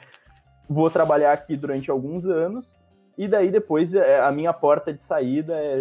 vou 0.68 0.88
trabalhar 0.88 1.32
aqui 1.32 1.56
durante 1.56 1.90
alguns 1.90 2.26
anos 2.28 2.78
e 3.16 3.28
daí 3.28 3.50
depois 3.50 3.94
é, 3.94 4.20
a 4.20 4.32
minha 4.32 4.52
porta 4.52 4.92
de 4.92 5.02
saída 5.02 5.54
é 5.54 5.76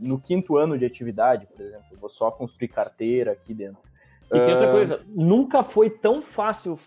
no 0.00 0.20
quinto 0.20 0.56
ano 0.56 0.78
de 0.78 0.84
atividade, 0.84 1.46
por 1.46 1.60
exemplo. 1.60 1.86
Eu 1.90 1.98
vou 1.98 2.10
só 2.10 2.30
construir 2.30 2.68
carteira 2.68 3.32
aqui 3.32 3.54
dentro. 3.54 3.78
E 4.26 4.38
tem 4.38 4.54
outra 4.54 4.68
ah, 4.68 4.72
coisa, 4.72 5.00
nunca 5.08 5.62
foi 5.62 5.90
tão 5.90 6.20
fácil 6.20 6.78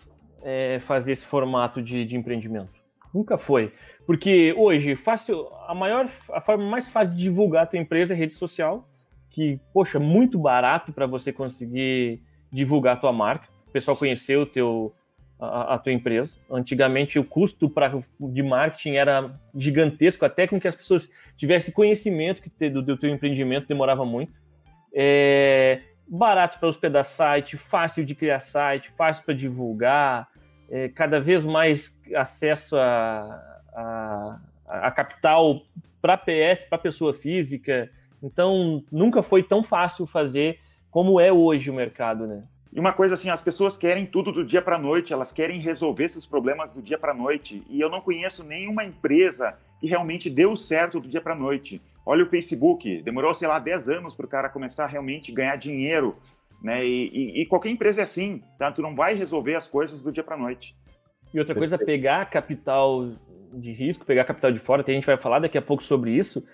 é, 0.42 0.80
fazer 0.80 1.12
esse 1.12 1.24
formato 1.24 1.82
de, 1.82 2.04
de, 2.04 2.16
empreendimento. 2.16 2.70
Nunca 3.12 3.38
foi. 3.38 3.72
Porque 4.06 4.54
hoje, 4.56 4.96
fácil, 4.96 5.48
a 5.66 5.74
maior, 5.74 6.08
a 6.32 6.40
forma 6.40 6.64
mais 6.64 6.88
fácil 6.88 7.14
de 7.14 7.20
divulgar 7.20 7.64
a 7.64 7.66
tua 7.66 7.78
empresa 7.78 8.12
é 8.12 8.16
rede 8.16 8.34
social, 8.34 8.88
que, 9.30 9.60
poxa, 9.72 9.98
muito 9.98 10.38
barato 10.38 10.92
para 10.92 11.06
você 11.06 11.32
conseguir 11.32 12.22
divulgar 12.50 12.96
a 12.96 13.00
tua 13.00 13.12
marca, 13.12 13.48
o 13.66 13.70
pessoal 13.70 13.96
conhecer 13.96 14.36
o 14.36 14.46
teu, 14.46 14.92
a, 15.38 15.74
a 15.74 15.78
tua 15.78 15.92
empresa. 15.92 16.34
Antigamente 16.50 17.18
o 17.18 17.24
custo 17.24 17.68
pra, 17.68 17.92
de 18.18 18.42
marketing 18.42 18.94
era 18.94 19.30
gigantesco, 19.54 20.24
até 20.24 20.46
com 20.46 20.60
que 20.60 20.68
as 20.68 20.74
pessoas 20.74 21.08
tivessem 21.36 21.72
conhecimento 21.72 22.42
que 22.42 22.70
do, 22.70 22.82
do 22.82 22.96
teu 22.96 23.10
empreendimento 23.10 23.68
demorava 23.68 24.04
muito. 24.04 24.32
É, 24.92 25.80
barato 26.08 26.58
para 26.58 26.68
hospedar 26.68 27.04
site, 27.04 27.56
fácil 27.56 28.04
de 28.04 28.14
criar 28.14 28.40
site, 28.40 28.90
fácil 28.96 29.24
para 29.24 29.34
divulgar, 29.34 30.28
é, 30.70 30.88
cada 30.88 31.20
vez 31.20 31.44
mais 31.44 31.98
acesso 32.14 32.76
a, 32.76 33.60
a, 33.74 34.40
a 34.66 34.90
capital 34.90 35.62
para 36.00 36.16
PF, 36.16 36.68
para 36.68 36.78
pessoa 36.78 37.12
física. 37.14 37.90
Então, 38.22 38.82
nunca 38.90 39.22
foi 39.22 39.42
tão 39.42 39.62
fácil 39.62 40.06
fazer 40.06 40.58
como 40.90 41.20
é 41.20 41.32
hoje 41.32 41.70
o 41.70 41.74
mercado, 41.74 42.26
né? 42.26 42.44
E 42.72 42.78
uma 42.78 42.92
coisa 42.92 43.14
assim, 43.14 43.30
as 43.30 43.40
pessoas 43.40 43.76
querem 43.76 44.04
tudo 44.04 44.30
do 44.30 44.44
dia 44.44 44.60
para 44.60 44.76
a 44.76 44.78
noite, 44.78 45.12
elas 45.12 45.32
querem 45.32 45.58
resolver 45.58 46.04
esses 46.04 46.26
problemas 46.26 46.72
do 46.72 46.82
dia 46.82 46.98
para 46.98 47.12
a 47.12 47.14
noite. 47.14 47.62
E 47.68 47.80
eu 47.80 47.88
não 47.88 48.00
conheço 48.00 48.44
nenhuma 48.44 48.84
empresa 48.84 49.58
que 49.80 49.86
realmente 49.86 50.28
deu 50.28 50.54
certo 50.56 51.00
do 51.00 51.08
dia 51.08 51.20
para 51.20 51.32
a 51.32 51.38
noite. 51.38 51.80
Olha 52.04 52.24
o 52.24 52.26
Facebook, 52.26 53.02
demorou, 53.02 53.32
sei 53.34 53.48
lá, 53.48 53.58
10 53.58 53.88
anos 53.88 54.14
para 54.14 54.26
o 54.26 54.28
cara 54.28 54.48
começar 54.48 54.84
a 54.84 54.88
realmente 54.88 55.32
ganhar 55.32 55.56
dinheiro 55.56 56.16
Né? 56.62 56.84
E, 56.84 57.08
e, 57.08 57.42
e, 57.42 57.46
qualquer 57.46 57.70
empresa 57.70 58.00
é 58.00 58.04
assim, 58.04 58.42
tá? 58.58 58.72
Tu 58.72 58.82
não 58.82 58.94
vai 58.94 59.14
resolver 59.14 59.54
as 59.54 59.68
coisas 59.68 60.02
do 60.02 60.10
dia 60.10 60.24
para 60.24 60.36
noite. 60.36 60.74
E 61.32 61.38
outra 61.38 61.54
coisa, 61.54 61.78
pegar 61.78 62.28
capital 62.30 63.12
de 63.52 63.72
risco, 63.72 64.04
pegar 64.04 64.24
capital 64.24 64.50
de 64.50 64.58
fora, 64.58 64.84
a 64.86 64.90
gente 64.90 65.06
vai 65.06 65.16
falar 65.16 65.38
daqui 65.38 65.56
a 65.56 65.62
pouco 65.62 65.82
sobre 65.82 66.10
isso, 66.10 66.44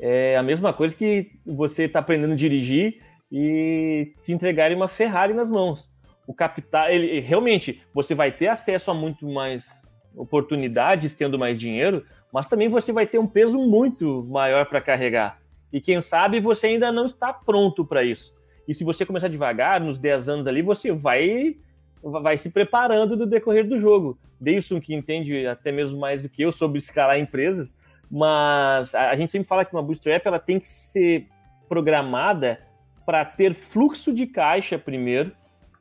é 0.00 0.36
a 0.36 0.42
mesma 0.42 0.72
coisa 0.72 0.96
que 0.96 1.30
você 1.46 1.84
está 1.84 2.00
aprendendo 2.00 2.32
a 2.32 2.36
dirigir 2.36 3.00
e 3.32 4.12
te 4.22 4.30
entregarem 4.30 4.76
uma 4.76 4.88
Ferrari 4.88 5.32
nas 5.32 5.50
mãos. 5.50 5.90
O 6.26 6.34
capital, 6.34 6.90
ele 6.90 7.18
realmente, 7.20 7.82
você 7.94 8.14
vai 8.14 8.30
ter 8.30 8.48
acesso 8.48 8.90
a 8.90 8.94
muito 8.94 9.26
mais 9.26 9.90
oportunidades 10.14 11.14
tendo 11.14 11.38
mais 11.38 11.58
dinheiro, 11.58 12.04
mas 12.30 12.46
também 12.46 12.68
você 12.68 12.92
vai 12.92 13.06
ter 13.06 13.18
um 13.18 13.26
peso 13.26 13.58
muito 13.58 14.26
maior 14.30 14.66
para 14.66 14.82
carregar. 14.82 15.40
E 15.72 15.80
quem 15.80 15.98
sabe 16.00 16.38
você 16.38 16.66
ainda 16.66 16.92
não 16.92 17.06
está 17.06 17.32
pronto 17.32 17.84
para 17.86 18.04
isso. 18.04 18.34
E 18.68 18.74
se 18.74 18.84
você 18.84 19.06
começar 19.06 19.28
devagar, 19.28 19.80
nos 19.80 19.98
10 19.98 20.28
anos 20.28 20.46
ali, 20.46 20.60
você 20.60 20.92
vai 20.92 21.56
vai 22.02 22.36
se 22.36 22.50
preparando 22.50 23.16
no 23.16 23.26
decorrer 23.26 23.66
do 23.66 23.78
jogo. 23.78 24.18
Deilson, 24.40 24.80
que 24.80 24.92
entende 24.92 25.46
até 25.46 25.70
mesmo 25.70 26.00
mais 26.00 26.20
do 26.20 26.28
que 26.28 26.42
eu 26.42 26.50
sobre 26.50 26.78
escalar 26.78 27.16
empresas, 27.16 27.78
mas 28.10 28.92
a, 28.92 29.14
gente 29.14 29.30
sempre 29.30 29.46
fala 29.46 29.64
que 29.64 29.72
uma 29.72 29.82
bootstrap 29.82 30.26
ela 30.26 30.40
tem 30.40 30.58
que 30.58 30.66
ser 30.66 31.28
programada 31.68 32.58
para 33.04 33.24
ter 33.24 33.54
fluxo 33.54 34.14
de 34.14 34.26
caixa 34.26 34.78
primeiro 34.78 35.32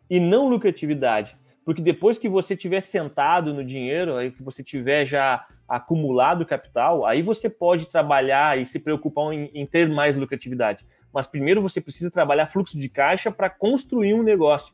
e 0.10 0.20
não 0.20 0.48
lucratividade. 0.48 1.36
Porque 1.64 1.82
depois 1.82 2.18
que 2.18 2.28
você 2.28 2.56
tiver 2.56 2.82
sentado 2.82 3.54
no 3.54 3.64
dinheiro, 3.64 4.16
aí 4.16 4.32
que 4.32 4.42
você 4.42 4.64
tiver 4.64 5.06
já 5.06 5.46
acumulado 5.68 6.46
capital, 6.46 7.06
aí 7.06 7.22
você 7.22 7.50
pode 7.50 7.88
trabalhar 7.88 8.60
e 8.60 8.66
se 8.66 8.80
preocupar 8.80 9.34
em, 9.34 9.50
em 9.54 9.66
ter 9.66 9.88
mais 9.88 10.16
lucratividade. 10.16 10.86
Mas 11.14 11.28
primeiro 11.28 11.62
você 11.62 11.80
precisa 11.80 12.10
trabalhar 12.10 12.48
fluxo 12.48 12.80
de 12.80 12.90
caixa 12.90 13.32
para 13.32 13.50
construir 13.50 14.14
um 14.14 14.24
negócio. 14.24 14.74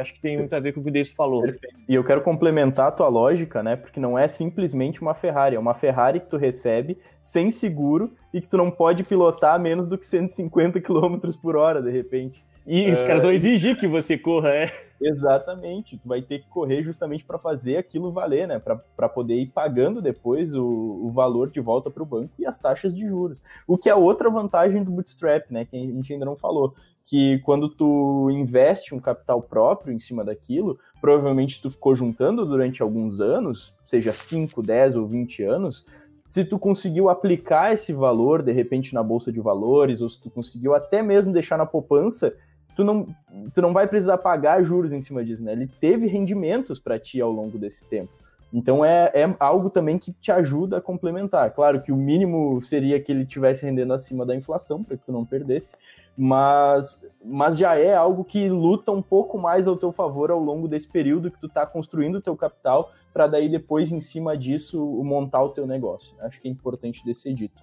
Acho 0.00 0.14
que 0.14 0.20
tem 0.20 0.38
muito 0.38 0.54
a 0.54 0.60
ver 0.60 0.72
com 0.72 0.80
o 0.80 0.82
que 0.82 0.90
o 0.90 0.92
Deus 0.92 1.10
falou. 1.10 1.44
E 1.88 1.94
eu 1.94 2.04
quero 2.04 2.22
complementar 2.22 2.88
a 2.88 2.92
tua 2.92 3.08
lógica, 3.08 3.62
né? 3.62 3.76
Porque 3.76 4.00
não 4.00 4.18
é 4.18 4.26
simplesmente 4.26 5.00
uma 5.00 5.14
Ferrari, 5.14 5.56
é 5.56 5.58
uma 5.58 5.74
Ferrari 5.74 6.20
que 6.20 6.26
tu 6.26 6.36
recebe 6.36 6.98
sem 7.22 7.50
seguro 7.50 8.12
e 8.32 8.40
que 8.40 8.48
tu 8.48 8.56
não 8.56 8.70
pode 8.70 9.04
pilotar 9.04 9.60
menos 9.60 9.88
do 9.88 9.98
que 9.98 10.06
150 10.06 10.80
km 10.80 11.18
por 11.40 11.56
hora, 11.56 11.82
de 11.82 11.90
repente. 11.90 12.44
E 12.66 12.90
os 12.90 13.02
caras 13.02 13.22
vão 13.22 13.32
exigir 13.32 13.76
que 13.76 13.88
você 13.88 14.16
corra, 14.16 14.50
é. 14.50 14.72
Exatamente. 15.00 15.96
Tu 15.96 16.06
vai 16.06 16.20
ter 16.20 16.40
que 16.40 16.48
correr 16.48 16.82
justamente 16.82 17.24
para 17.24 17.38
fazer 17.38 17.78
aquilo 17.78 18.12
valer, 18.12 18.46
né? 18.46 18.58
Para 18.58 19.08
poder 19.08 19.34
ir 19.34 19.46
pagando 19.46 20.02
depois 20.02 20.54
o, 20.54 20.64
o 20.64 21.10
valor 21.10 21.50
de 21.50 21.60
volta 21.60 21.90
para 21.90 22.02
o 22.02 22.06
banco 22.06 22.32
e 22.38 22.46
as 22.46 22.58
taxas 22.58 22.94
de 22.94 23.06
juros. 23.08 23.38
O 23.66 23.78
que 23.78 23.88
é 23.88 23.94
outra 23.94 24.28
vantagem 24.28 24.84
do 24.84 24.90
Bootstrap, 24.90 25.50
né? 25.50 25.64
Que 25.64 25.76
a 25.76 25.80
gente 25.80 26.12
ainda 26.12 26.26
não 26.26 26.36
falou. 26.36 26.74
Que 27.10 27.40
quando 27.40 27.68
tu 27.68 28.30
investe 28.30 28.94
um 28.94 29.00
capital 29.00 29.42
próprio 29.42 29.92
em 29.92 29.98
cima 29.98 30.24
daquilo, 30.24 30.78
provavelmente 31.00 31.60
tu 31.60 31.68
ficou 31.68 31.96
juntando 31.96 32.46
durante 32.46 32.82
alguns 32.82 33.20
anos, 33.20 33.74
seja 33.84 34.12
5, 34.12 34.62
10 34.62 34.94
ou 34.94 35.08
20 35.08 35.42
anos, 35.42 35.84
se 36.28 36.44
tu 36.44 36.56
conseguiu 36.56 37.08
aplicar 37.08 37.72
esse 37.72 37.92
valor 37.92 38.44
de 38.44 38.52
repente 38.52 38.94
na 38.94 39.02
bolsa 39.02 39.32
de 39.32 39.40
valores, 39.40 40.00
ou 40.00 40.08
se 40.08 40.20
tu 40.20 40.30
conseguiu 40.30 40.72
até 40.72 41.02
mesmo 41.02 41.32
deixar 41.32 41.56
na 41.56 41.66
poupança, 41.66 42.32
tu 42.76 42.84
não, 42.84 43.08
tu 43.52 43.60
não 43.60 43.72
vai 43.72 43.88
precisar 43.88 44.18
pagar 44.18 44.62
juros 44.62 44.92
em 44.92 45.02
cima 45.02 45.24
disso, 45.24 45.42
né? 45.42 45.50
Ele 45.50 45.68
teve 45.80 46.06
rendimentos 46.06 46.78
para 46.78 47.00
ti 47.00 47.20
ao 47.20 47.32
longo 47.32 47.58
desse 47.58 47.84
tempo. 47.88 48.12
Então 48.52 48.84
é, 48.84 49.10
é 49.14 49.36
algo 49.38 49.70
também 49.70 49.98
que 49.98 50.12
te 50.12 50.32
ajuda 50.32 50.78
a 50.78 50.80
complementar. 50.80 51.52
Claro 51.52 51.82
que 51.82 51.92
o 51.92 51.96
mínimo 51.96 52.60
seria 52.60 53.00
que 53.00 53.12
ele 53.12 53.24
tivesse 53.24 53.64
rendendo 53.64 53.92
acima 53.92 54.26
da 54.26 54.34
inflação, 54.34 54.82
para 54.82 54.96
que 54.96 55.04
tu 55.04 55.12
não 55.12 55.24
perdesse, 55.24 55.76
mas, 56.16 57.08
mas 57.24 57.56
já 57.56 57.76
é 57.78 57.94
algo 57.94 58.24
que 58.24 58.48
luta 58.48 58.90
um 58.90 59.00
pouco 59.00 59.38
mais 59.38 59.68
ao 59.68 59.76
teu 59.76 59.92
favor 59.92 60.30
ao 60.30 60.40
longo 60.40 60.66
desse 60.66 60.88
período 60.88 61.30
que 61.30 61.40
tu 61.40 61.46
está 61.46 61.64
construindo 61.64 62.16
o 62.16 62.20
teu 62.20 62.36
capital, 62.36 62.90
para 63.12 63.26
daí 63.26 63.48
depois, 63.48 63.90
em 63.90 64.00
cima 64.00 64.36
disso, 64.36 64.84
montar 65.02 65.42
o 65.42 65.50
teu 65.50 65.66
negócio. 65.66 66.14
Acho 66.20 66.40
que 66.40 66.48
é 66.48 66.50
importante 66.50 67.04
desse 67.04 67.32
dito. 67.32 67.60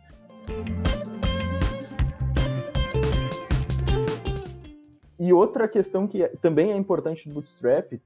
E 5.20 5.34
outra 5.34 5.67
questão 5.67 6.08
que 6.08 6.27
também 6.41 6.72
é 6.72 6.77
importante 6.77 7.27
do 7.27 7.34
Bootstrap, 7.36 8.00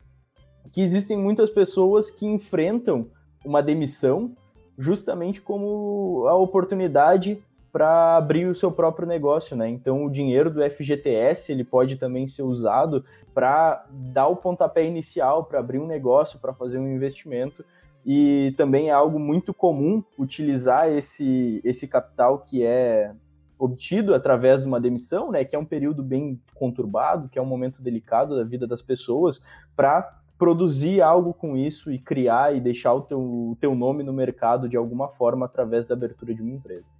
que 0.71 0.81
existem 0.81 1.17
muitas 1.17 1.49
pessoas 1.49 2.09
que 2.09 2.25
enfrentam 2.25 3.07
uma 3.43 3.61
demissão 3.61 4.35
justamente 4.77 5.41
como 5.41 6.25
a 6.27 6.35
oportunidade 6.35 7.43
para 7.71 8.17
abrir 8.17 8.47
o 8.47 8.55
seu 8.55 8.71
próprio 8.71 9.07
negócio, 9.07 9.55
né? 9.55 9.69
Então 9.69 10.05
o 10.05 10.11
dinheiro 10.11 10.49
do 10.49 10.61
FGTS 10.61 11.51
ele 11.51 11.63
pode 11.63 11.95
também 11.95 12.27
ser 12.27 12.43
usado 12.43 13.05
para 13.33 13.85
dar 13.89 14.27
o 14.27 14.35
pontapé 14.35 14.85
inicial 14.85 15.45
para 15.45 15.59
abrir 15.59 15.79
um 15.79 15.87
negócio, 15.87 16.39
para 16.39 16.53
fazer 16.53 16.77
um 16.77 16.93
investimento 16.93 17.63
e 18.05 18.53
também 18.57 18.89
é 18.89 18.91
algo 18.91 19.19
muito 19.19 19.53
comum 19.53 20.03
utilizar 20.17 20.89
esse 20.89 21.61
esse 21.63 21.87
capital 21.87 22.39
que 22.39 22.63
é 22.63 23.13
obtido 23.57 24.15
através 24.15 24.61
de 24.61 24.67
uma 24.67 24.81
demissão, 24.81 25.31
né, 25.31 25.45
que 25.45 25.55
é 25.55 25.59
um 25.59 25.65
período 25.65 26.01
bem 26.01 26.41
conturbado, 26.55 27.29
que 27.29 27.37
é 27.37 27.41
um 27.41 27.45
momento 27.45 27.81
delicado 27.81 28.35
da 28.35 28.43
vida 28.43 28.65
das 28.65 28.81
pessoas, 28.81 29.39
para 29.75 30.19
produzir 30.41 31.03
algo 31.03 31.36
com 31.36 31.55
isso 31.55 31.91
e 31.91 32.00
criar 32.00 32.55
e 32.55 32.60
deixar 32.60 32.95
o 32.95 33.01
teu, 33.01 33.19
o 33.19 33.57
teu 33.62 33.75
nome 33.75 34.01
no 34.01 34.12
mercado 34.12 34.67
de 34.67 34.75
alguma 34.75 35.07
forma 35.07 35.45
através 35.45 35.86
da 35.86 35.93
abertura 35.93 36.33
de 36.33 36.41
uma 36.41 36.50
empresa. 36.50 36.91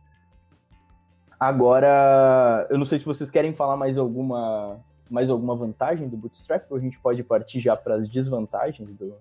Agora, 1.40 2.68
eu 2.70 2.78
não 2.78 2.86
sei 2.86 3.00
se 3.00 3.06
vocês 3.06 3.32
querem 3.32 3.52
falar 3.52 3.76
mais 3.76 3.98
alguma 3.98 4.80
mais 5.10 5.28
alguma 5.32 5.56
vantagem 5.56 6.08
do 6.08 6.16
Bootstrap, 6.16 6.70
ou 6.70 6.78
a 6.78 6.80
gente 6.80 7.00
pode 7.00 7.24
partir 7.24 7.60
já 7.60 7.76
para 7.76 7.96
as 7.96 8.08
desvantagens 8.08 8.88
do. 8.94 9.16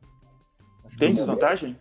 Tem 0.98 1.14
desvantagem? 1.14 1.74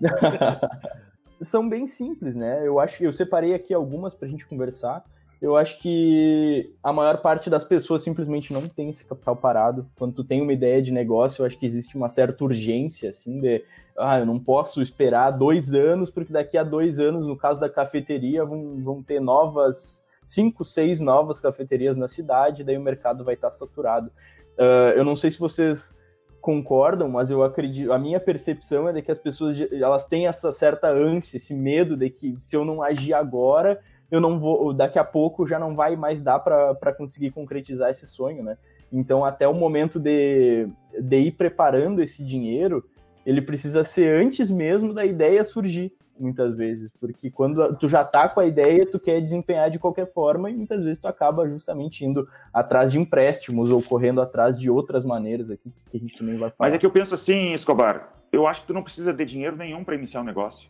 são 1.40 1.66
bem 1.66 1.86
simples, 1.86 2.36
né? 2.36 2.60
Eu 2.62 2.78
acho 2.78 2.98
que 2.98 3.04
eu 3.04 3.12
separei 3.12 3.54
aqui 3.54 3.72
algumas 3.72 4.14
para 4.14 4.28
a 4.28 4.30
gente 4.30 4.46
conversar. 4.46 5.02
Eu 5.44 5.58
acho 5.58 5.78
que 5.78 6.72
a 6.82 6.90
maior 6.90 7.20
parte 7.20 7.50
das 7.50 7.66
pessoas 7.66 8.02
simplesmente 8.02 8.50
não 8.50 8.62
tem 8.62 8.88
esse 8.88 9.06
capital 9.06 9.36
parado. 9.36 9.86
Quando 9.94 10.14
tu 10.14 10.24
tem 10.24 10.40
uma 10.40 10.54
ideia 10.54 10.80
de 10.80 10.90
negócio, 10.90 11.42
eu 11.42 11.46
acho 11.46 11.58
que 11.58 11.66
existe 11.66 11.98
uma 11.98 12.08
certa 12.08 12.42
urgência, 12.42 13.10
assim, 13.10 13.42
de 13.42 13.62
ah, 13.94 14.18
eu 14.18 14.24
não 14.24 14.40
posso 14.40 14.80
esperar 14.80 15.32
dois 15.32 15.74
anos, 15.74 16.08
porque 16.08 16.32
daqui 16.32 16.56
a 16.56 16.64
dois 16.64 16.98
anos, 16.98 17.26
no 17.26 17.36
caso 17.36 17.60
da 17.60 17.68
cafeteria, 17.68 18.42
vão, 18.42 18.82
vão 18.82 19.02
ter 19.02 19.20
novas, 19.20 20.06
cinco, 20.24 20.64
seis 20.64 20.98
novas 20.98 21.40
cafeterias 21.40 21.94
na 21.94 22.08
cidade, 22.08 22.64
daí 22.64 22.78
o 22.78 22.82
mercado 22.82 23.22
vai 23.22 23.34
estar 23.34 23.50
saturado. 23.50 24.10
Uh, 24.58 24.96
eu 24.96 25.04
não 25.04 25.14
sei 25.14 25.30
se 25.30 25.38
vocês 25.38 25.94
concordam, 26.40 27.06
mas 27.10 27.30
eu 27.30 27.42
acredito, 27.42 27.92
a 27.92 27.98
minha 27.98 28.18
percepção 28.18 28.88
é 28.88 28.94
de 28.94 29.02
que 29.02 29.12
as 29.12 29.18
pessoas 29.18 29.60
elas 29.60 30.06
têm 30.08 30.26
essa 30.26 30.50
certa 30.52 30.90
ânsia, 30.90 31.36
esse 31.36 31.52
medo 31.52 31.98
de 31.98 32.08
que 32.08 32.34
se 32.40 32.56
eu 32.56 32.64
não 32.64 32.82
agir 32.82 33.12
agora, 33.12 33.78
eu 34.10 34.20
não 34.20 34.38
vou, 34.38 34.72
daqui 34.72 34.98
a 34.98 35.04
pouco 35.04 35.46
já 35.46 35.58
não 35.58 35.74
vai 35.74 35.96
mais 35.96 36.22
dar 36.22 36.38
para 36.38 36.92
conseguir 36.92 37.30
concretizar 37.30 37.90
esse 37.90 38.06
sonho, 38.06 38.42
né? 38.42 38.56
Então, 38.92 39.24
até 39.24 39.48
o 39.48 39.54
momento 39.54 39.98
de, 39.98 40.68
de 41.00 41.16
ir 41.16 41.32
preparando 41.32 42.02
esse 42.02 42.24
dinheiro, 42.24 42.84
ele 43.26 43.42
precisa 43.42 43.84
ser 43.84 44.22
antes 44.22 44.50
mesmo 44.50 44.94
da 44.94 45.04
ideia 45.04 45.44
surgir 45.44 45.92
muitas 46.18 46.56
vezes, 46.56 46.92
porque 47.00 47.28
quando 47.30 47.74
tu 47.76 47.88
já 47.88 48.04
tá 48.04 48.28
com 48.28 48.38
a 48.38 48.46
ideia, 48.46 48.86
tu 48.86 49.00
quer 49.00 49.20
desempenhar 49.20 49.70
de 49.70 49.80
qualquer 49.80 50.06
forma 50.06 50.48
e 50.50 50.54
muitas 50.54 50.82
vezes 50.84 51.00
tu 51.00 51.08
acaba 51.08 51.48
justamente 51.48 52.04
indo 52.04 52.28
atrás 52.52 52.92
de 52.92 53.00
empréstimos 53.00 53.70
ou 53.70 53.82
correndo 53.82 54.20
atrás 54.20 54.56
de 54.56 54.70
outras 54.70 55.04
maneiras 55.04 55.50
aqui 55.50 55.72
que 55.90 55.96
a 55.96 56.00
gente 56.00 56.16
também 56.16 56.36
vai 56.36 56.50
falar. 56.50 56.70
Mas 56.70 56.74
é 56.74 56.78
que 56.78 56.86
eu 56.86 56.90
penso 56.90 57.14
assim, 57.14 57.52
Escobar, 57.52 58.14
eu 58.30 58.46
acho 58.46 58.60
que 58.60 58.68
tu 58.68 58.74
não 58.74 58.82
precisa 58.82 59.12
de 59.12 59.24
dinheiro 59.24 59.56
nenhum 59.56 59.82
para 59.82 59.96
iniciar 59.96 60.20
um 60.20 60.24
negócio. 60.24 60.68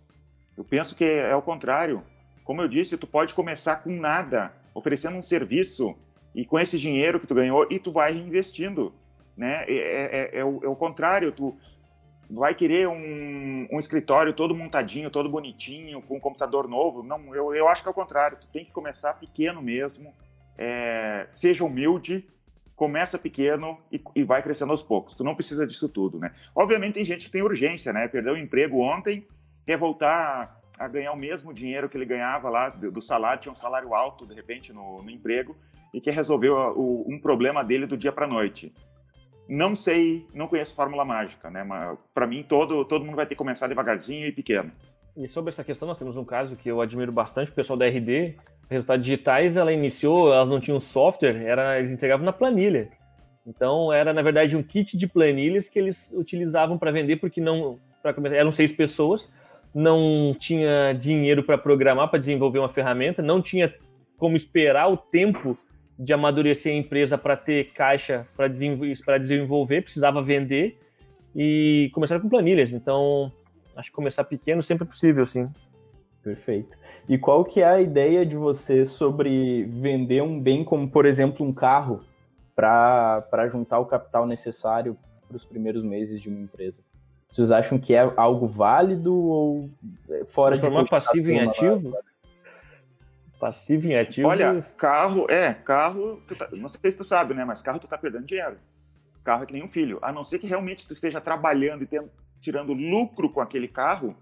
Eu 0.57 0.65
penso 0.65 0.95
que 0.95 1.05
é 1.05 1.35
o 1.35 1.43
contrário. 1.43 2.03
Como 2.45 2.61
eu 2.61 2.69
disse, 2.69 2.99
tu 2.99 3.07
pode 3.07 3.35
começar 3.35 3.77
com 3.77 3.91
nada, 3.91 4.53
oferecendo 4.75 5.17
um 5.17 5.23
serviço 5.23 5.97
e 6.35 6.45
com 6.45 6.59
esse 6.59 6.79
dinheiro 6.79 7.19
que 7.19 7.27
tu 7.27 7.35
ganhou 7.35 7.67
e 7.71 7.79
tu 7.79 7.91
vai 7.91 8.13
reinvestindo, 8.13 8.93
né? 9.37 9.65
É, 9.67 9.75
é, 9.75 10.05
é, 10.05 10.39
é 10.41 10.45
o, 10.45 10.61
é 10.63 10.69
o 10.69 10.77
contrário, 10.77 11.33
tu 11.33 11.57
vai 12.29 12.55
querer 12.55 12.89
um, 12.89 13.69
um, 13.71 13.79
escritório 13.79 14.33
todo 14.33 14.55
montadinho, 14.55 15.11
todo 15.11 15.29
bonitinho, 15.29 16.03
com 16.03 16.17
um 16.17 16.21
computador 16.21 16.69
novo. 16.69 17.03
Não, 17.03 17.35
eu, 17.35 17.55
eu 17.55 17.69
acho 17.69 17.83
que 17.83 17.89
é 17.89 17.91
o 17.91 17.95
contrário. 17.95 18.39
Tu 18.41 18.47
tem 18.49 18.65
que 18.65 18.73
começar 18.73 19.15
pequeno 19.15 19.63
mesmo, 19.63 20.13
é, 20.59 21.27
seja 21.31 21.65
humilde, 21.65 22.27
começa 22.75 23.19
pequeno 23.19 23.79
e, 23.91 24.03
e, 24.17 24.25
vai 24.25 24.43
crescendo 24.43 24.73
aos 24.73 24.83
poucos. 24.83 25.15
Tu 25.15 25.23
não 25.23 25.35
precisa 25.35 25.67
disso 25.67 25.89
tudo, 25.89 26.19
né? 26.19 26.33
Obviamente 26.55 26.95
tem 26.95 27.05
gente 27.05 27.27
que 27.27 27.33
tem 27.33 27.43
urgência, 27.43 27.93
né? 27.93 28.09
Perdeu 28.09 28.35
o 28.35 28.39
emprego 28.39 28.81
ontem, 28.81 29.27
quer 29.65 29.77
voltar 29.77 30.61
a 30.79 30.89
ganhar 30.89 31.13
o 31.13 31.17
mesmo 31.17 31.53
dinheiro 31.53 31.89
que 31.89 31.97
ele 31.97 32.05
ganhava 32.05 32.49
lá 32.49 32.69
do 32.69 33.01
salário, 33.01 33.41
tinha 33.41 33.53
um 33.53 33.57
salário 33.57 33.95
alto 33.95 34.27
de 34.27 34.35
repente 34.35 34.73
no, 34.73 35.03
no 35.03 35.11
emprego 35.11 35.57
e 35.93 36.01
quer 36.01 36.13
resolver 36.13 36.51
o, 36.51 37.05
um 37.09 37.19
problema 37.19 37.63
dele 37.63 37.87
do 37.87 37.97
dia 37.97 38.13
para 38.13 38.27
noite. 38.27 38.75
Não 39.49 39.77
sei, 39.77 40.27
não 40.35 40.49
conheço 40.49 40.75
fórmula 40.75 41.05
mágica, 41.05 41.51
né? 41.51 41.63
Mas 41.63 41.97
para 42.13 42.27
mim 42.27 42.43
todo 42.43 42.85
todo 42.85 43.05
mundo 43.05 43.17
vai 43.17 43.27
ter 43.27 43.35
que 43.35 43.39
começar 43.39 43.69
devagarzinho 43.69 44.27
e 44.27 44.33
pequeno. 44.33 44.73
E 45.17 45.29
sobre 45.29 45.51
essa 45.51 45.63
questão 45.63 45.87
nós 45.87 45.99
temos 45.99 46.17
um 46.17 46.25
caso 46.25 46.57
que 46.57 46.69
eu 46.69 46.81
admiro 46.81 47.13
bastante, 47.13 47.53
o 47.53 47.55
pessoal 47.55 47.79
da 47.79 47.87
RD, 47.87 48.37
resultados 48.69 49.05
digitais, 49.05 49.57
ela 49.57 49.73
iniciou, 49.73 50.33
elas 50.33 50.49
não 50.49 50.61
tinham 50.61 50.81
software, 50.81 51.37
era 51.45 51.79
eles 51.79 51.93
entregavam 51.93 52.25
na 52.25 52.33
planilha. 52.33 52.89
Então 53.47 53.93
era 53.93 54.13
na 54.13 54.23
verdade 54.23 54.57
um 54.57 54.63
kit 54.63 54.97
de 54.97 55.07
planilhas 55.07 55.69
que 55.69 55.79
eles 55.79 56.13
utilizavam 56.13 56.77
para 56.77 56.91
vender 56.91 57.17
porque 57.17 57.41
não 57.41 57.79
para 58.03 58.15
eram 58.35 58.51
seis 58.51 58.73
pessoas, 58.73 59.31
não 59.75 60.35
tinha 60.39 60.93
dinheiro 60.93 61.43
para 61.43 61.59
programar, 61.59 62.09
para 62.09 62.19
desenvolver 62.19 62.61
uma 62.61 62.69
ferramenta, 62.69 63.21
não 63.21 63.43
tinha 63.43 63.75
como 64.17 64.37
esperar 64.37 64.89
o 64.89 64.97
tempo 64.97 65.59
de 65.99 66.13
amadurecer 66.13 66.73
a 66.73 66.77
empresa 66.77 67.19
para 67.19 67.37
ter 67.37 67.73
caixa 67.73 68.27
para 68.37 68.49
desenvolver, 68.49 69.19
desenvolver, 69.21 69.83
precisava 69.83 70.23
vender 70.23 70.79
e 71.35 71.91
começar 71.93 72.21
com 72.21 72.29
planilhas. 72.29 72.73
Então, 72.73 73.33
acho 73.77 73.91
que 73.91 73.95
começar 73.95 74.25
pequeno 74.25 74.63
sempre 74.63 74.85
é 74.85 74.89
possível, 74.89 75.27
sim. 75.27 75.49
Perfeito. 76.23 76.79
E 77.09 77.19
qual 77.19 77.45
que 77.45 77.61
é 77.61 77.67
a 77.67 77.81
ideia 77.81 78.25
de 78.25 78.35
você 78.35 78.87
sobre 78.87 79.65
vender 79.65 80.23
um 80.23 80.41
bem 80.41 80.65
como, 80.65 80.89
por 80.89 81.05
exemplo, 81.05 81.45
um 81.45 81.53
carro 81.53 82.01
para 82.57 83.49
juntar 83.51 83.79
o 83.79 83.87
capital 83.87 84.27
necessário 84.27 84.97
para 85.29 85.37
os 85.37 85.45
primeiros 85.45 85.85
meses 85.85 86.23
de 86.23 86.29
uma 86.29 86.41
empresa? 86.41 86.83
Vocês 87.35 87.51
acham 87.51 87.77
que 87.81 87.93
é 87.93 88.13
algo 88.17 88.47
válido 88.47 89.13
ou 89.13 89.69
é 90.09 90.25
fora 90.25 90.57
Transformar 90.57 90.85
de 90.85 90.91
passivo 90.91 91.31
em 91.33 91.41
ativo? 91.41 91.99
Passivo 93.41 93.89
em 93.89 93.97
ativo. 93.97 94.29
Olha, 94.29 94.63
carro, 94.79 95.27
é, 95.29 95.53
carro, 95.53 96.23
tá, 96.39 96.49
não 96.53 96.69
sei 96.69 96.93
se 96.93 96.97
tu 96.97 97.05
sabe, 97.05 97.35
né? 97.35 97.45
Mas 97.45 97.61
carro 97.61 97.81
tu 97.81 97.89
tá 97.89 97.99
perdendo 97.99 98.25
dinheiro. 98.25 98.57
Carro 99.25 99.43
é 99.43 99.47
que 99.47 99.53
nem 99.53 99.65
um 99.65 99.69
filho. 99.69 99.99
A 100.01 100.13
não 100.13 100.23
ser 100.23 100.39
que 100.39 100.47
realmente 100.47 100.87
tu 100.87 100.93
esteja 100.93 101.21
trabalhando 101.21 101.83
e 101.83 101.87
tendo, 101.89 102.09
tirando 102.41 102.73
lucro 102.73 103.29
com 103.29 103.41
aquele 103.41 103.67
carro, 103.67 104.17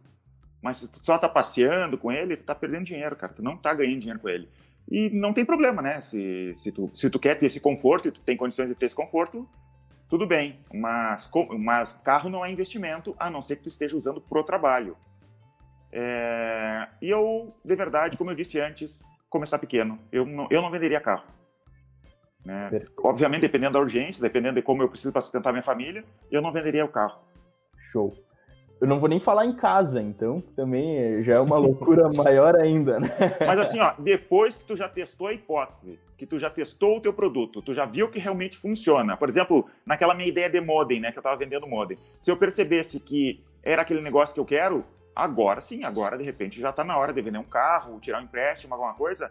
mas 0.62 0.78
se 0.78 0.88
tu 0.88 1.04
só 1.04 1.18
tá 1.18 1.28
passeando 1.28 1.98
com 1.98 2.10
ele, 2.10 2.34
tu 2.34 2.44
tá 2.44 2.54
perdendo 2.54 2.86
dinheiro, 2.86 3.14
cara. 3.14 3.34
Tu 3.34 3.42
não 3.42 3.58
tá 3.58 3.74
ganhando 3.74 4.00
dinheiro 4.00 4.20
com 4.20 4.28
ele. 4.30 4.48
E 4.90 5.10
não 5.10 5.34
tem 5.34 5.44
problema, 5.44 5.82
né? 5.82 6.00
Se, 6.00 6.54
se, 6.56 6.72
tu, 6.72 6.90
se 6.94 7.10
tu 7.10 7.18
quer 7.18 7.34
ter 7.34 7.44
esse 7.44 7.60
conforto 7.60 8.08
e 8.08 8.10
tu 8.10 8.22
tem 8.22 8.38
condições 8.38 8.68
de 8.68 8.74
ter 8.74 8.86
esse 8.86 8.94
conforto, 8.94 9.46
tudo 10.12 10.26
bem. 10.26 10.60
Mas, 10.74 11.30
mas 11.58 11.94
carro 12.04 12.28
não 12.28 12.44
é 12.44 12.50
investimento, 12.50 13.16
a 13.18 13.30
não 13.30 13.40
ser 13.40 13.56
que 13.56 13.62
tu 13.62 13.70
esteja 13.70 13.96
usando 13.96 14.20
pro 14.20 14.44
trabalho. 14.44 14.94
É, 15.90 16.86
e 17.00 17.08
eu, 17.08 17.56
de 17.64 17.74
verdade, 17.74 18.18
como 18.18 18.30
eu 18.30 18.34
disse 18.34 18.60
antes, 18.60 19.02
começar 19.30 19.58
pequeno. 19.58 19.98
Eu 20.12 20.26
não, 20.26 20.46
eu 20.50 20.60
não 20.60 20.70
venderia 20.70 21.00
carro. 21.00 21.24
Né? 22.44 22.84
Obviamente, 22.98 23.40
dependendo 23.40 23.72
da 23.72 23.80
urgência, 23.80 24.20
dependendo 24.20 24.56
de 24.56 24.62
como 24.62 24.82
eu 24.82 24.88
preciso 24.90 25.12
para 25.12 25.22
sustentar 25.22 25.50
minha 25.50 25.62
família, 25.62 26.04
eu 26.30 26.42
não 26.42 26.52
venderia 26.52 26.84
o 26.84 26.88
carro. 26.88 27.18
Show. 27.78 28.14
Eu 28.82 28.88
não 28.88 28.98
vou 28.98 29.08
nem 29.08 29.20
falar 29.20 29.46
em 29.46 29.54
casa, 29.54 30.02
então 30.02 30.42
também 30.56 31.22
já 31.22 31.34
é 31.34 31.40
uma 31.40 31.56
loucura 31.56 32.10
maior 32.12 32.56
ainda, 32.56 32.98
né? 32.98 33.08
Mas 33.40 33.58
assim, 33.60 33.78
ó, 33.78 33.94
depois 33.98 34.56
que 34.56 34.64
tu 34.64 34.76
já 34.76 34.88
testou 34.88 35.28
a 35.28 35.32
hipótese, 35.32 36.00
que 36.18 36.26
tu 36.26 36.38
já 36.38 36.50
testou 36.50 36.98
o 36.98 37.00
teu 37.00 37.12
produto, 37.12 37.62
tu 37.62 37.72
já 37.72 37.86
viu 37.86 38.10
que 38.10 38.18
realmente 38.18 38.58
funciona. 38.58 39.16
Por 39.16 39.28
exemplo, 39.28 39.66
naquela 39.86 40.14
minha 40.14 40.28
ideia 40.28 40.50
de 40.50 40.60
modem, 40.60 41.00
né, 41.00 41.12
que 41.12 41.18
eu 41.18 41.20
estava 41.20 41.36
vendendo 41.36 41.66
modem. 41.66 41.96
Se 42.20 42.30
eu 42.30 42.36
percebesse 42.36 42.98
que 42.98 43.40
era 43.62 43.82
aquele 43.82 44.00
negócio 44.00 44.34
que 44.34 44.40
eu 44.40 44.44
quero, 44.44 44.84
Agora 45.14 45.60
sim, 45.60 45.84
agora 45.84 46.16
de 46.16 46.24
repente 46.24 46.60
já 46.60 46.70
está 46.70 46.82
na 46.82 46.96
hora 46.96 47.12
de 47.12 47.20
vender 47.20 47.38
um 47.38 47.44
carro, 47.44 48.00
tirar 48.00 48.20
um 48.20 48.24
empréstimo, 48.24 48.74
alguma 48.74 48.94
coisa, 48.94 49.30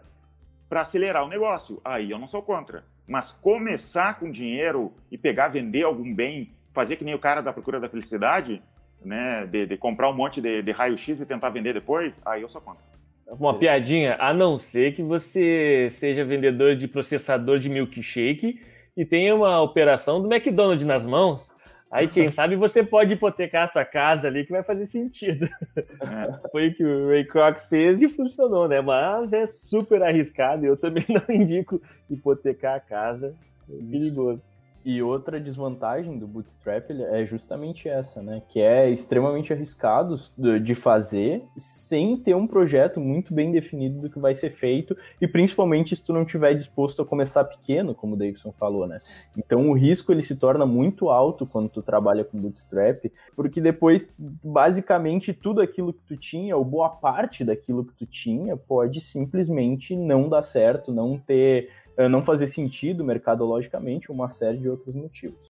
para 0.68 0.82
acelerar 0.82 1.24
o 1.24 1.28
negócio. 1.28 1.80
Aí 1.84 2.10
eu 2.10 2.18
não 2.18 2.28
sou 2.28 2.42
contra. 2.42 2.84
Mas 3.06 3.32
começar 3.32 4.18
com 4.18 4.30
dinheiro 4.30 4.92
e 5.10 5.18
pegar, 5.18 5.48
vender 5.48 5.82
algum 5.82 6.14
bem, 6.14 6.54
fazer 6.72 6.96
que 6.96 7.04
nem 7.04 7.14
o 7.14 7.18
cara 7.18 7.42
da 7.42 7.52
procura 7.52 7.80
da 7.80 7.88
felicidade, 7.88 8.62
né, 9.04 9.46
de, 9.46 9.66
de 9.66 9.76
comprar 9.76 10.10
um 10.10 10.14
monte 10.14 10.40
de, 10.40 10.62
de 10.62 10.72
raio-x 10.72 11.20
e 11.20 11.26
tentar 11.26 11.50
vender 11.50 11.74
depois, 11.74 12.20
aí 12.24 12.42
eu 12.42 12.48
sou 12.48 12.60
contra. 12.60 12.82
Uma 13.26 13.58
piadinha, 13.58 14.16
a 14.18 14.34
não 14.34 14.58
ser 14.58 14.94
que 14.94 15.02
você 15.02 15.88
seja 15.90 16.24
vendedor 16.24 16.76
de 16.76 16.86
processador 16.86 17.58
de 17.58 17.68
milkshake 17.68 18.60
e 18.96 19.04
tenha 19.06 19.34
uma 19.34 19.62
operação 19.62 20.20
do 20.20 20.32
McDonald's 20.32 20.86
nas 20.86 21.06
mãos, 21.06 21.52
Aí, 21.92 22.08
quem 22.08 22.30
sabe, 22.32 22.56
você 22.56 22.82
pode 22.82 23.12
hipotecar 23.12 23.64
a 23.64 23.68
tua 23.68 23.84
casa 23.84 24.26
ali, 24.26 24.46
que 24.46 24.50
vai 24.50 24.62
fazer 24.62 24.86
sentido. 24.86 25.46
É. 25.76 26.48
Foi 26.50 26.68
o 26.68 26.74
que 26.74 26.82
o 26.82 27.08
Ray 27.08 27.26
Kroc 27.26 27.60
fez 27.68 28.00
e 28.00 28.08
funcionou, 28.08 28.66
né? 28.66 28.80
Mas 28.80 29.34
é 29.34 29.44
super 29.46 30.02
arriscado 30.02 30.64
e 30.64 30.68
eu 30.68 30.76
também 30.76 31.04
não 31.10 31.34
indico 31.34 31.80
hipotecar 32.08 32.76
a 32.76 32.80
casa. 32.80 33.36
É 33.70 33.90
perigoso. 33.90 34.50
E 34.84 35.00
outra 35.00 35.40
desvantagem 35.40 36.18
do 36.18 36.26
Bootstrap 36.26 36.90
é 36.90 37.24
justamente 37.24 37.88
essa, 37.88 38.20
né? 38.20 38.42
Que 38.48 38.60
é 38.60 38.90
extremamente 38.90 39.52
arriscado 39.52 40.16
de 40.60 40.74
fazer 40.74 41.44
sem 41.56 42.16
ter 42.16 42.34
um 42.34 42.46
projeto 42.46 43.00
muito 43.00 43.32
bem 43.32 43.52
definido 43.52 44.00
do 44.00 44.10
que 44.10 44.18
vai 44.18 44.34
ser 44.34 44.50
feito 44.50 44.96
e 45.20 45.28
principalmente 45.28 45.94
se 45.94 46.04
tu 46.04 46.12
não 46.12 46.22
estiver 46.22 46.54
disposto 46.54 47.02
a 47.02 47.06
começar 47.06 47.44
pequeno, 47.44 47.94
como 47.94 48.14
o 48.14 48.18
Davidson 48.18 48.52
falou, 48.52 48.86
né? 48.86 49.00
Então 49.36 49.70
o 49.70 49.74
risco 49.74 50.10
ele 50.10 50.22
se 50.22 50.36
torna 50.38 50.66
muito 50.66 51.08
alto 51.08 51.46
quando 51.46 51.68
tu 51.68 51.82
trabalha 51.82 52.24
com 52.24 52.40
Bootstrap, 52.40 53.04
porque 53.36 53.60
depois 53.60 54.12
basicamente 54.18 55.32
tudo 55.32 55.60
aquilo 55.60 55.92
que 55.92 56.02
tu 56.06 56.16
tinha, 56.16 56.56
ou 56.56 56.64
boa 56.64 56.90
parte 56.90 57.44
daquilo 57.44 57.84
que 57.84 57.94
tu 57.94 58.06
tinha, 58.06 58.56
pode 58.56 59.00
simplesmente 59.00 59.94
não 59.94 60.28
dar 60.28 60.42
certo, 60.42 60.92
não 60.92 61.16
ter 61.18 61.70
não 62.10 62.22
fazer 62.22 62.46
sentido 62.46 63.04
mercadologicamente, 63.04 64.10
uma 64.10 64.28
série 64.28 64.58
de 64.58 64.68
outros 64.68 64.94
motivos. 64.94 65.48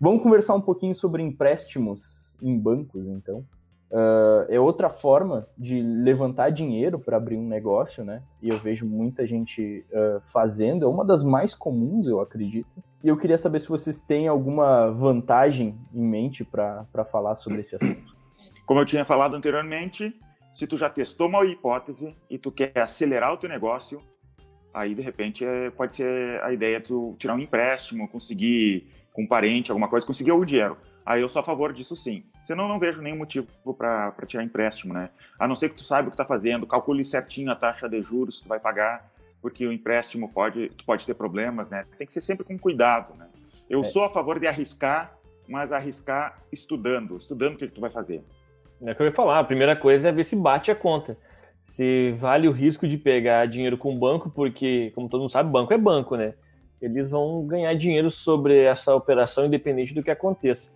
Vamos 0.00 0.22
conversar 0.22 0.54
um 0.54 0.62
pouquinho 0.62 0.94
sobre 0.94 1.22
empréstimos 1.22 2.34
em 2.40 2.58
bancos, 2.58 3.06
então. 3.06 3.44
Uh, 3.90 4.46
é 4.48 4.58
outra 4.58 4.88
forma 4.88 5.46
de 5.58 5.82
levantar 5.82 6.50
dinheiro 6.50 6.98
para 6.98 7.16
abrir 7.16 7.36
um 7.36 7.46
negócio, 7.46 8.04
né? 8.04 8.22
E 8.40 8.48
eu 8.48 8.56
vejo 8.58 8.86
muita 8.86 9.26
gente 9.26 9.84
uh, 9.90 10.20
fazendo, 10.32 10.86
é 10.86 10.88
uma 10.88 11.04
das 11.04 11.22
mais 11.22 11.54
comuns, 11.54 12.06
eu 12.06 12.20
acredito. 12.20 12.70
E 13.04 13.08
eu 13.08 13.16
queria 13.16 13.36
saber 13.36 13.60
se 13.60 13.68
vocês 13.68 14.00
têm 14.00 14.26
alguma 14.26 14.90
vantagem 14.90 15.76
em 15.92 16.06
mente 16.06 16.44
para 16.44 17.04
falar 17.10 17.34
sobre 17.34 17.60
esse 17.60 17.76
assunto. 17.76 18.14
Como 18.64 18.80
eu 18.80 18.86
tinha 18.86 19.04
falado 19.04 19.34
anteriormente, 19.34 20.14
se 20.54 20.66
tu 20.66 20.76
já 20.76 20.90
testou 20.90 21.28
uma 21.28 21.44
hipótese 21.44 22.16
e 22.28 22.38
tu 22.38 22.50
quer 22.50 22.78
acelerar 22.78 23.32
o 23.32 23.36
teu 23.36 23.48
negócio, 23.48 24.02
aí 24.72 24.94
de 24.94 25.02
repente 25.02 25.44
é, 25.44 25.70
pode 25.70 25.96
ser 25.96 26.42
a 26.42 26.52
ideia 26.52 26.80
tu 26.80 27.16
tirar 27.18 27.34
um 27.34 27.38
empréstimo, 27.38 28.08
conseguir 28.08 28.86
com 29.12 29.22
um 29.22 29.26
parente, 29.26 29.70
alguma 29.70 29.88
coisa, 29.88 30.06
conseguir 30.06 30.32
o 30.32 30.44
dinheiro. 30.44 30.76
Aí 31.04 31.20
eu 31.22 31.28
sou 31.28 31.40
a 31.40 31.44
favor 31.44 31.72
disso 31.72 31.96
sim. 31.96 32.24
Senão 32.44 32.68
não 32.68 32.78
vejo 32.78 33.00
nenhum 33.00 33.18
motivo 33.18 33.46
para 33.74 34.12
tirar 34.26 34.42
empréstimo, 34.42 34.92
né? 34.92 35.10
A 35.38 35.46
não 35.46 35.54
ser 35.54 35.68
que 35.68 35.76
tu 35.76 35.82
saiba 35.82 36.08
o 36.08 36.10
que 36.10 36.14
está 36.14 36.24
fazendo, 36.24 36.66
calcule 36.66 37.04
certinho 37.04 37.50
a 37.50 37.56
taxa 37.56 37.88
de 37.88 38.02
juros 38.02 38.38
que 38.38 38.44
tu 38.44 38.48
vai 38.48 38.60
pagar, 38.60 39.10
porque 39.40 39.66
o 39.66 39.72
empréstimo 39.72 40.28
pode, 40.28 40.68
tu 40.70 40.84
pode 40.84 41.06
ter 41.06 41.14
problemas, 41.14 41.70
né? 41.70 41.86
Tem 41.96 42.06
que 42.06 42.12
ser 42.12 42.20
sempre 42.20 42.44
com 42.44 42.58
cuidado, 42.58 43.14
né? 43.14 43.28
Eu 43.68 43.82
é. 43.82 43.84
sou 43.84 44.04
a 44.04 44.10
favor 44.10 44.38
de 44.38 44.46
arriscar, 44.46 45.16
mas 45.48 45.72
arriscar 45.72 46.42
estudando, 46.52 47.16
estudando 47.16 47.54
o 47.54 47.56
que 47.56 47.68
tu 47.68 47.80
vai 47.80 47.90
fazer. 47.90 48.22
É 48.82 48.92
o 48.92 48.94
que 48.94 49.02
eu 49.02 49.06
ia 49.06 49.12
falar. 49.12 49.38
A 49.38 49.44
primeira 49.44 49.76
coisa 49.76 50.08
é 50.08 50.12
ver 50.12 50.24
se 50.24 50.36
bate 50.36 50.70
a 50.70 50.74
conta. 50.74 51.16
Se 51.62 52.12
vale 52.12 52.48
o 52.48 52.52
risco 52.52 52.88
de 52.88 52.96
pegar 52.96 53.46
dinheiro 53.46 53.76
com 53.76 53.94
o 53.94 53.98
banco, 53.98 54.30
porque, 54.30 54.90
como 54.94 55.08
todo 55.08 55.20
mundo 55.20 55.30
sabe, 55.30 55.50
banco 55.50 55.72
é 55.74 55.78
banco, 55.78 56.16
né? 56.16 56.34
Eles 56.80 57.10
vão 57.10 57.46
ganhar 57.46 57.74
dinheiro 57.74 58.10
sobre 58.10 58.62
essa 58.62 58.94
operação, 58.94 59.44
independente 59.44 59.92
do 59.92 60.02
que 60.02 60.10
aconteça. 60.10 60.72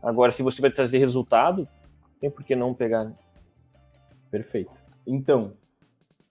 Agora, 0.00 0.30
se 0.30 0.42
você 0.42 0.60
vai 0.60 0.70
trazer 0.70 0.98
resultado, 0.98 1.66
tem 2.20 2.30
por 2.30 2.44
que 2.44 2.54
não 2.54 2.72
pegar. 2.72 3.04
Né? 3.04 3.12
Perfeito. 4.30 4.70
Então, 5.04 5.54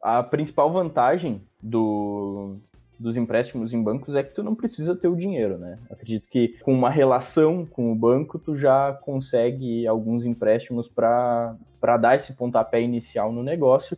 a 0.02 0.24
principal 0.24 0.72
vantagem 0.72 1.42
do, 1.62 2.58
dos 3.00 3.16
empréstimos 3.16 3.74
em 3.74 3.82
bancos 3.82 4.16
é 4.16 4.24
que 4.24 4.34
tu 4.34 4.42
não 4.42 4.56
precisa 4.56 4.96
ter 4.96 5.08
o 5.08 5.16
dinheiro, 5.16 5.58
né? 5.58 5.78
Acredito 5.90 6.28
que 6.30 6.56
com 6.64 6.74
uma 6.74 6.90
relação 6.90 7.66
com 7.66 7.92
o 7.92 7.96
banco 7.96 8.40
tu 8.40 8.56
já 8.56 8.92
consegue 9.02 9.86
alguns 9.86 10.26
empréstimos 10.26 10.88
para 10.88 11.56
dar 12.00 12.16
esse 12.16 12.36
pontapé 12.36 12.82
inicial 12.82 13.32
no 13.32 13.44
negócio. 13.44 13.98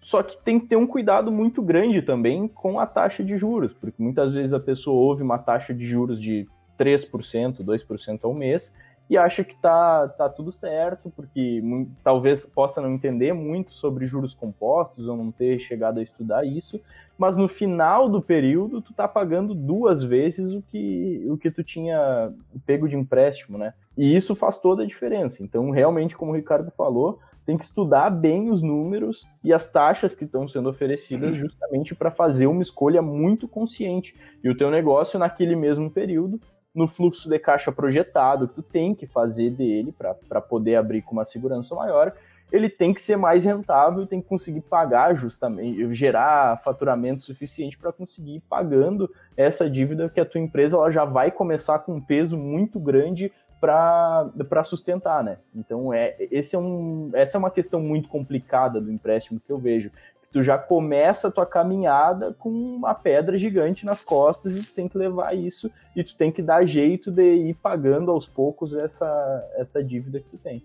Só 0.00 0.22
que 0.22 0.36
tem 0.42 0.58
que 0.58 0.66
ter 0.66 0.76
um 0.76 0.86
cuidado 0.86 1.30
muito 1.30 1.62
grande 1.62 2.02
também 2.02 2.48
com 2.48 2.80
a 2.80 2.86
taxa 2.86 3.22
de 3.22 3.36
juros, 3.36 3.72
porque 3.72 4.02
muitas 4.02 4.32
vezes 4.32 4.52
a 4.52 4.60
pessoa 4.60 4.98
ouve 4.98 5.22
uma 5.22 5.38
taxa 5.38 5.74
de 5.74 5.84
juros 5.84 6.20
de 6.20 6.48
3%, 6.78 7.62
2% 7.62 8.20
ao 8.22 8.32
mês 8.32 8.74
e 9.10 9.18
acha 9.18 9.42
que 9.42 9.56
tá, 9.56 10.06
tá 10.06 10.28
tudo 10.28 10.52
certo, 10.52 11.10
porque 11.10 11.60
talvez 12.04 12.46
possa 12.46 12.80
não 12.80 12.94
entender 12.94 13.32
muito 13.32 13.72
sobre 13.72 14.06
juros 14.06 14.34
compostos 14.34 15.08
ou 15.08 15.16
não 15.16 15.32
ter 15.32 15.58
chegado 15.58 15.98
a 15.98 16.02
estudar 16.02 16.46
isso, 16.46 16.80
mas 17.18 17.36
no 17.36 17.48
final 17.48 18.08
do 18.08 18.22
período 18.22 18.80
tu 18.80 18.94
tá 18.94 19.08
pagando 19.08 19.52
duas 19.52 20.04
vezes 20.04 20.52
o 20.52 20.62
que, 20.62 21.26
o 21.28 21.36
que 21.36 21.50
tu 21.50 21.64
tinha 21.64 22.32
pego 22.64 22.88
de 22.88 22.96
empréstimo, 22.96 23.58
né? 23.58 23.74
E 23.98 24.16
isso 24.16 24.36
faz 24.36 24.60
toda 24.60 24.84
a 24.84 24.86
diferença. 24.86 25.42
Então, 25.42 25.70
realmente, 25.70 26.16
como 26.16 26.30
o 26.30 26.36
Ricardo 26.36 26.70
falou, 26.70 27.18
tem 27.44 27.58
que 27.58 27.64
estudar 27.64 28.10
bem 28.10 28.48
os 28.48 28.62
números 28.62 29.26
e 29.42 29.52
as 29.52 29.70
taxas 29.72 30.14
que 30.14 30.24
estão 30.24 30.46
sendo 30.46 30.68
oferecidas 30.68 31.34
justamente 31.34 31.96
para 31.96 32.12
fazer 32.12 32.46
uma 32.46 32.62
escolha 32.62 33.02
muito 33.02 33.48
consciente. 33.48 34.14
E 34.44 34.48
o 34.48 34.56
teu 34.56 34.70
negócio 34.70 35.18
naquele 35.18 35.56
mesmo 35.56 35.90
período 35.90 36.40
no 36.74 36.86
fluxo 36.86 37.28
de 37.28 37.38
caixa 37.38 37.72
projetado 37.72 38.48
que 38.48 38.54
tu 38.54 38.62
tem 38.62 38.94
que 38.94 39.06
fazer 39.06 39.50
dele 39.50 39.92
para 39.92 40.40
poder 40.40 40.76
abrir 40.76 41.02
com 41.02 41.12
uma 41.12 41.24
segurança 41.24 41.74
maior 41.74 42.14
ele 42.52 42.68
tem 42.68 42.92
que 42.92 43.00
ser 43.00 43.16
mais 43.16 43.44
rentável, 43.44 44.06
tem 44.06 44.20
que 44.20 44.28
conseguir 44.28 44.62
pagar 44.62 45.14
justamente, 45.14 45.94
gerar 45.94 46.60
faturamento 46.62 47.22
suficiente 47.22 47.78
para 47.78 47.92
conseguir 47.92 48.36
ir 48.36 48.42
pagando 48.48 49.10
essa 49.36 49.70
dívida 49.70 50.08
que 50.08 50.20
a 50.20 50.24
tua 50.24 50.40
empresa 50.40 50.76
ela 50.76 50.90
já 50.90 51.04
vai 51.04 51.30
começar 51.30 51.78
com 51.80 51.94
um 51.94 52.00
peso 52.00 52.36
muito 52.36 52.78
grande 52.80 53.32
para 53.60 54.64
sustentar, 54.64 55.22
né? 55.22 55.36
Então 55.54 55.92
é, 55.92 56.16
esse 56.30 56.56
é 56.56 56.58
um, 56.58 57.10
essa 57.12 57.36
é 57.36 57.38
uma 57.38 57.50
questão 57.50 57.80
muito 57.80 58.08
complicada 58.08 58.80
do 58.80 58.90
empréstimo 58.90 59.38
que 59.38 59.52
eu 59.52 59.58
vejo. 59.58 59.90
Tu 60.32 60.44
já 60.44 60.56
começa 60.56 61.28
a 61.28 61.30
tua 61.30 61.44
caminhada 61.44 62.32
com 62.32 62.50
uma 62.50 62.94
pedra 62.94 63.36
gigante 63.36 63.84
nas 63.84 64.04
costas 64.04 64.56
e 64.56 64.62
tu 64.62 64.72
tem 64.72 64.88
que 64.88 64.96
levar 64.96 65.34
isso 65.34 65.70
e 65.96 66.04
tu 66.04 66.16
tem 66.16 66.30
que 66.30 66.40
dar 66.40 66.64
jeito 66.64 67.10
de 67.10 67.34
ir 67.34 67.54
pagando 67.54 68.10
aos 68.10 68.28
poucos 68.28 68.74
essa, 68.74 69.50
essa 69.56 69.82
dívida 69.82 70.20
que 70.20 70.28
tu 70.28 70.38
tem. 70.38 70.64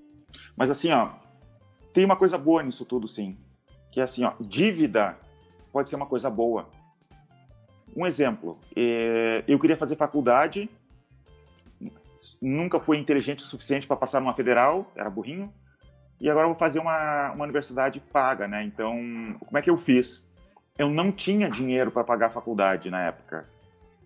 Mas 0.55 0.69
assim, 0.69 0.91
ó, 0.91 1.09
tem 1.93 2.05
uma 2.05 2.15
coisa 2.15 2.37
boa 2.37 2.61
nisso 2.61 2.85
tudo, 2.85 3.07
sim. 3.07 3.37
Que 3.91 3.99
é 3.99 4.03
assim, 4.03 4.23
ó, 4.23 4.33
dívida 4.39 5.17
pode 5.71 5.89
ser 5.89 5.95
uma 5.95 6.05
coisa 6.05 6.29
boa. 6.29 6.67
Um 7.95 8.05
exemplo, 8.05 8.59
é, 8.75 9.43
eu 9.47 9.57
queria 9.57 9.77
fazer 9.77 9.95
faculdade, 9.95 10.69
nunca 12.41 12.79
fui 12.79 12.97
inteligente 12.97 13.39
o 13.39 13.47
suficiente 13.47 13.87
para 13.87 13.95
passar 13.95 14.19
numa 14.19 14.33
federal, 14.33 14.91
era 14.95 15.09
burrinho, 15.09 15.51
e 16.25 16.29
agora 16.29 16.47
vou 16.47 16.55
fazer 16.55 16.79
uma, 16.79 17.33
uma 17.33 17.43
universidade 17.43 17.99
paga, 17.99 18.47
né? 18.47 18.63
Então, 18.63 18.95
como 19.45 19.59
é 19.59 19.61
que 19.61 19.69
eu 19.69 19.77
fiz? 19.77 20.27
Eu 20.75 20.89
não 20.89 21.11
tinha 21.11 21.47
dinheiro 21.47 21.91
para 21.91 22.03
pagar 22.03 22.25
a 22.25 22.29
faculdade 22.31 22.89
na 22.89 22.99
época, 22.99 23.47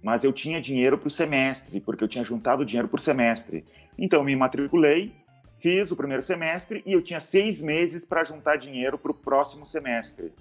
mas 0.03 0.25
eu 0.25 0.33
tinha 0.33 0.59
dinheiro 0.59 0.97
para 0.97 1.07
o 1.07 1.09
semestre, 1.09 1.79
porque 1.79 2.03
eu 2.03 2.09
tinha 2.09 2.21
juntado 2.21 2.65
dinheiro 2.65 2.89
por 2.89 2.99
semestre. 2.99 3.65
Então, 3.97 4.19
eu 4.19 4.25
me 4.25 4.35
matriculei, 4.35 5.15
fiz 5.61 5.91
o 5.91 5.95
primeiro 5.95 6.21
semestre 6.21 6.83
e 6.85 6.91
eu 6.91 7.01
tinha 7.01 7.21
seis 7.21 7.61
meses 7.61 8.03
para 8.03 8.25
juntar 8.25 8.57
dinheiro 8.57 8.97
para 8.97 9.11
o 9.11 9.15
próximo 9.15 9.65
semestre. 9.65 10.33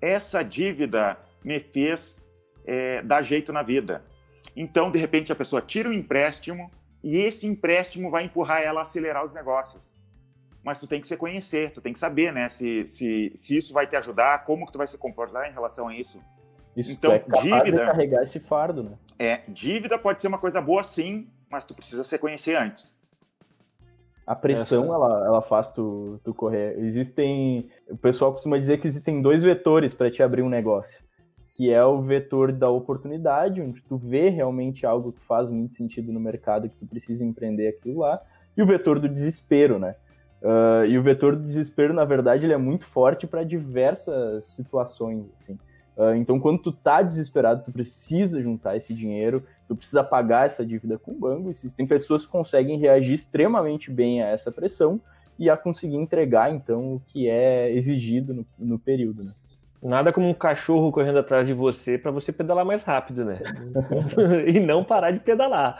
Essa 0.00 0.40
dívida 0.40 1.18
me 1.42 1.58
fez 1.58 2.24
é, 2.64 3.02
dar 3.02 3.22
jeito 3.22 3.52
na 3.52 3.64
vida. 3.64 4.04
Então, 4.54 4.88
de 4.88 5.00
repente, 5.00 5.32
a 5.32 5.36
pessoa 5.36 5.60
tira 5.60 5.88
o 5.88 5.92
empréstimo 5.92 6.70
e 7.02 7.16
esse 7.16 7.44
empréstimo 7.44 8.08
vai 8.08 8.22
empurrar 8.22 8.62
ela 8.62 8.78
a 8.78 8.82
acelerar 8.82 9.24
os 9.24 9.34
negócios. 9.34 9.93
Mas 10.64 10.78
tu 10.78 10.86
tem 10.86 11.00
que 11.00 11.06
se 11.06 11.16
conhecer, 11.16 11.72
tu 11.72 11.80
tem 11.80 11.92
que 11.92 11.98
saber, 11.98 12.32
né, 12.32 12.48
se, 12.48 12.86
se, 12.86 13.32
se 13.36 13.56
isso 13.56 13.74
vai 13.74 13.86
te 13.86 13.94
ajudar, 13.96 14.44
como 14.44 14.64
que 14.66 14.72
tu 14.72 14.78
vai 14.78 14.88
se 14.88 14.96
comportar 14.96 15.48
em 15.48 15.52
relação 15.52 15.88
a 15.88 15.94
isso. 15.94 16.20
Isso 16.74 16.92
então, 16.92 17.12
é 17.12 17.18
dívida 17.42 17.62
de 17.64 17.86
carregar 17.86 18.22
esse 18.22 18.40
fardo, 18.40 18.82
né? 18.82 18.92
É, 19.18 19.42
dívida 19.46 19.98
pode 19.98 20.20
ser 20.20 20.28
uma 20.28 20.38
coisa 20.38 20.60
boa 20.60 20.82
sim, 20.82 21.28
mas 21.50 21.64
tu 21.64 21.74
precisa 21.74 22.02
se 22.02 22.18
conhecer 22.18 22.56
antes. 22.56 22.98
A 24.26 24.34
pressão, 24.34 24.92
ela, 24.92 25.26
ela 25.26 25.42
faz 25.42 25.70
tu, 25.70 26.18
tu 26.24 26.32
correr. 26.32 26.78
Existem. 26.78 27.68
O 27.88 27.96
pessoal 27.96 28.32
costuma 28.32 28.58
dizer 28.58 28.78
que 28.78 28.88
existem 28.88 29.20
dois 29.20 29.42
vetores 29.42 29.92
para 29.92 30.10
te 30.10 30.22
abrir 30.22 30.42
um 30.42 30.48
negócio. 30.48 31.04
Que 31.54 31.70
é 31.70 31.84
o 31.84 32.00
vetor 32.00 32.50
da 32.50 32.70
oportunidade, 32.70 33.60
onde 33.60 33.82
tu 33.82 33.98
vê 33.98 34.30
realmente 34.30 34.86
algo 34.86 35.12
que 35.12 35.20
faz 35.24 35.50
muito 35.50 35.74
sentido 35.74 36.10
no 36.10 36.18
mercado, 36.18 36.68
que 36.68 36.76
tu 36.76 36.86
precisa 36.86 37.24
empreender 37.24 37.68
aquilo 37.68 38.00
lá. 38.00 38.20
E 38.56 38.62
o 38.62 38.66
vetor 38.66 38.98
do 38.98 39.08
desespero, 39.08 39.78
né? 39.78 39.94
Uh, 40.44 40.84
e 40.84 40.98
o 40.98 41.02
vetor 41.02 41.34
do 41.34 41.42
desespero, 41.42 41.94
na 41.94 42.04
verdade, 42.04 42.44
ele 42.44 42.52
é 42.52 42.58
muito 42.58 42.84
forte 42.84 43.26
para 43.26 43.42
diversas 43.42 44.44
situações, 44.44 45.24
assim. 45.32 45.54
Uh, 45.96 46.14
então, 46.16 46.38
quando 46.38 46.58
tu 46.58 46.70
tá 46.70 47.00
desesperado, 47.00 47.64
tu 47.64 47.72
precisa 47.72 48.42
juntar 48.42 48.76
esse 48.76 48.92
dinheiro, 48.92 49.42
tu 49.66 49.74
precisa 49.74 50.04
pagar 50.04 50.44
essa 50.44 50.66
dívida 50.66 50.98
com 50.98 51.12
o 51.12 51.18
banco. 51.18 51.48
Existem 51.48 51.86
pessoas 51.86 52.26
que 52.26 52.32
conseguem 52.32 52.78
reagir 52.78 53.14
extremamente 53.14 53.90
bem 53.90 54.22
a 54.22 54.26
essa 54.26 54.52
pressão 54.52 55.00
e 55.38 55.48
a 55.48 55.56
conseguir 55.56 55.96
entregar, 55.96 56.52
então, 56.52 56.96
o 56.96 57.02
que 57.06 57.26
é 57.26 57.72
exigido 57.72 58.34
no, 58.34 58.46
no 58.58 58.78
período, 58.78 59.24
né? 59.24 59.32
Nada 59.84 60.10
como 60.14 60.26
um 60.26 60.34
cachorro 60.34 60.90
correndo 60.90 61.18
atrás 61.18 61.46
de 61.46 61.52
você 61.52 61.98
para 61.98 62.10
você 62.10 62.32
pedalar 62.32 62.64
mais 62.64 62.82
rápido, 62.82 63.22
né? 63.22 63.38
e 64.48 64.58
não 64.58 64.82
parar 64.82 65.10
de 65.10 65.20
pedalar. 65.20 65.76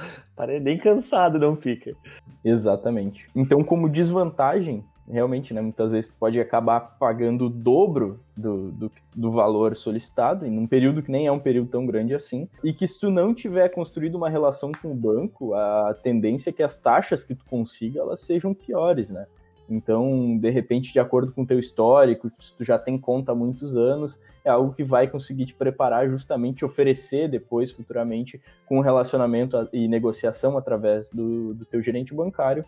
Bem 0.62 0.76
cansado, 0.76 1.38
não 1.38 1.56
fica. 1.56 1.96
Exatamente. 2.44 3.26
Então, 3.34 3.64
como 3.64 3.88
desvantagem, 3.88 4.84
realmente, 5.08 5.54
né, 5.54 5.62
muitas 5.62 5.92
vezes 5.92 6.10
tu 6.10 6.16
pode 6.18 6.38
acabar 6.38 6.80
pagando 6.98 7.46
o 7.46 7.50
dobro 7.50 8.20
do, 8.36 8.70
do, 8.72 8.92
do, 9.14 9.30
valor 9.30 9.74
solicitado, 9.74 10.46
em 10.46 10.58
um 10.58 10.66
período 10.66 11.02
que 11.02 11.10
nem 11.10 11.26
é 11.26 11.32
um 11.32 11.38
período 11.38 11.70
tão 11.70 11.86
grande 11.86 12.14
assim, 12.14 12.46
e 12.62 12.74
que 12.74 12.86
se 12.86 13.00
tu 13.00 13.10
não 13.10 13.34
tiver 13.34 13.70
construído 13.70 14.16
uma 14.16 14.28
relação 14.28 14.70
com 14.72 14.90
o 14.90 14.94
banco, 14.94 15.54
a 15.54 15.94
tendência 16.02 16.50
é 16.50 16.52
que 16.52 16.62
as 16.62 16.76
taxas 16.76 17.24
que 17.24 17.34
tu 17.34 17.44
consiga, 17.46 18.00
elas 18.00 18.20
sejam 18.20 18.52
piores, 18.52 19.08
né? 19.08 19.26
Então, 19.68 20.36
de 20.38 20.50
repente, 20.50 20.92
de 20.92 21.00
acordo 21.00 21.32
com 21.32 21.42
o 21.42 21.46
teu 21.46 21.58
histórico, 21.58 22.30
se 22.38 22.54
tu 22.54 22.64
já 22.64 22.78
tem 22.78 22.98
conta 22.98 23.32
há 23.32 23.34
muitos 23.34 23.76
anos, 23.76 24.20
é 24.44 24.50
algo 24.50 24.72
que 24.72 24.84
vai 24.84 25.08
conseguir 25.08 25.46
te 25.46 25.54
preparar 25.54 26.08
justamente 26.08 26.64
oferecer 26.64 27.28
depois, 27.28 27.72
futuramente, 27.72 28.40
com 28.66 28.80
relacionamento 28.80 29.68
e 29.72 29.88
negociação 29.88 30.58
através 30.58 31.08
do, 31.08 31.54
do 31.54 31.64
teu 31.64 31.82
gerente 31.82 32.14
bancário, 32.14 32.64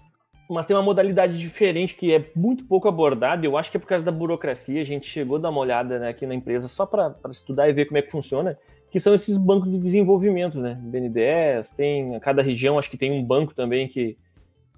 mas 0.48 0.66
tem 0.66 0.76
uma 0.76 0.82
modalidade 0.82 1.38
diferente 1.38 1.94
que 1.94 2.14
é 2.14 2.30
muito 2.34 2.64
pouco 2.64 2.88
abordada. 2.88 3.44
Eu 3.44 3.56
acho 3.56 3.70
que 3.70 3.76
é 3.76 3.80
por 3.80 3.86
causa 3.86 4.04
da 4.04 4.12
burocracia. 4.12 4.80
A 4.80 4.84
gente 4.84 5.08
chegou 5.08 5.38
a 5.38 5.40
dar 5.40 5.50
uma 5.50 5.60
olhada 5.60 5.98
né, 5.98 6.08
aqui 6.08 6.26
na 6.26 6.34
empresa 6.34 6.68
só 6.68 6.86
para 6.86 7.16
estudar 7.30 7.68
e 7.68 7.72
ver 7.72 7.86
como 7.86 7.98
é 7.98 8.02
que 8.02 8.10
funciona, 8.10 8.56
que 8.90 9.00
são 9.00 9.14
esses 9.14 9.36
bancos 9.36 9.70
de 9.72 9.78
desenvolvimento, 9.78 10.58
né? 10.58 10.78
BNDES, 10.80 11.70
tem 11.70 12.18
cada 12.20 12.42
região, 12.42 12.78
acho 12.78 12.90
que 12.90 12.96
tem 12.96 13.10
um 13.10 13.24
banco 13.24 13.54
também 13.54 13.88
que, 13.88 14.16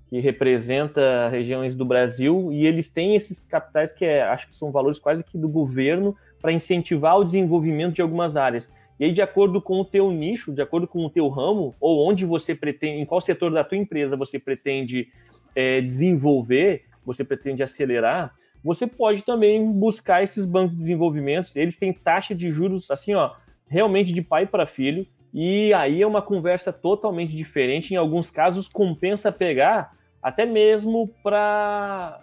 que 0.08 0.20
representa 0.20 1.28
regiões 1.28 1.76
do 1.76 1.84
Brasil 1.84 2.50
e 2.52 2.66
eles 2.66 2.88
têm 2.88 3.14
esses 3.14 3.38
capitais 3.38 3.92
que 3.92 4.04
é, 4.04 4.22
acho 4.22 4.48
que 4.48 4.56
são 4.56 4.72
valores 4.72 4.98
quase 4.98 5.22
que 5.22 5.36
do 5.36 5.48
governo 5.48 6.16
para 6.40 6.52
incentivar 6.52 7.18
o 7.18 7.24
desenvolvimento 7.24 7.94
de 7.94 8.02
algumas 8.02 8.36
áreas. 8.36 8.72
E 8.98 9.04
aí, 9.04 9.12
de 9.12 9.22
acordo 9.22 9.60
com 9.60 9.80
o 9.80 9.84
teu 9.84 10.10
nicho, 10.10 10.52
de 10.52 10.62
acordo 10.62 10.88
com 10.88 11.04
o 11.04 11.10
teu 11.10 11.28
ramo, 11.28 11.74
ou 11.80 12.08
onde 12.08 12.24
você 12.24 12.54
pretende, 12.54 13.00
em 13.00 13.04
qual 13.04 13.20
setor 13.20 13.52
da 13.52 13.62
tua 13.62 13.78
empresa 13.78 14.16
você 14.16 14.38
pretende 14.38 15.08
é, 15.54 15.80
desenvolver, 15.80 16.84
você 17.04 17.22
pretende 17.22 17.62
acelerar, 17.62 18.34
você 18.64 18.86
pode 18.86 19.24
também 19.24 19.70
buscar 19.70 20.22
esses 20.22 20.44
bancos 20.44 20.72
de 20.72 20.78
desenvolvimento. 20.78 21.50
Eles 21.54 21.76
têm 21.76 21.92
taxa 21.92 22.34
de 22.34 22.50
juros 22.50 22.90
assim, 22.90 23.14
ó, 23.14 23.32
realmente 23.68 24.12
de 24.12 24.22
pai 24.22 24.46
para 24.46 24.66
filho. 24.66 25.06
E 25.32 25.72
aí 25.74 26.02
é 26.02 26.06
uma 26.06 26.22
conversa 26.22 26.72
totalmente 26.72 27.36
diferente. 27.36 27.94
Em 27.94 27.96
alguns 27.96 28.30
casos, 28.30 28.66
compensa 28.66 29.30
pegar 29.30 29.96
até 30.22 30.44
mesmo 30.44 31.08
para 31.22 32.20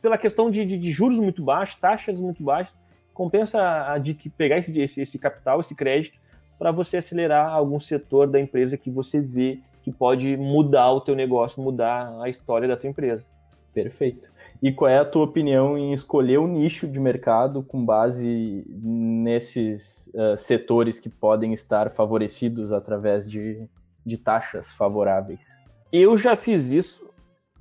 pela 0.00 0.16
questão 0.16 0.50
de, 0.50 0.64
de, 0.64 0.78
de, 0.78 0.90
juros 0.92 1.18
muito 1.18 1.42
baixos, 1.42 1.74
taxas 1.74 2.18
muito 2.18 2.42
baixas, 2.42 2.76
compensa 3.12 3.98
de 3.98 4.14
pegar 4.14 4.58
esse, 4.58 4.78
esse, 4.80 5.02
esse 5.02 5.18
capital, 5.18 5.60
esse 5.60 5.74
crédito, 5.74 6.18
para 6.58 6.70
você 6.70 6.98
acelerar 6.98 7.50
algum 7.50 7.80
setor 7.80 8.28
da 8.28 8.40
empresa 8.40 8.76
que 8.76 8.90
você 8.90 9.20
vê 9.20 9.58
que 9.82 9.90
pode 9.90 10.36
mudar 10.36 10.92
o 10.92 11.00
teu 11.00 11.16
negócio, 11.16 11.62
mudar 11.62 12.14
a 12.22 12.28
história 12.28 12.68
da 12.68 12.76
tua 12.76 12.90
empresa. 12.90 13.26
Perfeito. 13.72 14.30
E 14.62 14.72
qual 14.72 14.90
é 14.90 14.98
a 14.98 15.04
tua 15.04 15.24
opinião 15.24 15.78
em 15.78 15.92
escolher 15.92 16.38
o 16.38 16.46
nicho 16.46 16.86
de 16.86 17.00
mercado 17.00 17.62
com 17.62 17.84
base 17.84 18.64
nesses 18.68 20.08
uh, 20.08 20.36
setores 20.36 20.98
que 20.98 21.08
podem 21.08 21.52
estar 21.54 21.90
favorecidos 21.90 22.72
através 22.72 23.30
de, 23.30 23.66
de 24.04 24.18
taxas 24.18 24.72
favoráveis? 24.72 25.64
Eu 25.92 26.16
já 26.16 26.36
fiz 26.36 26.70
isso 26.70 27.10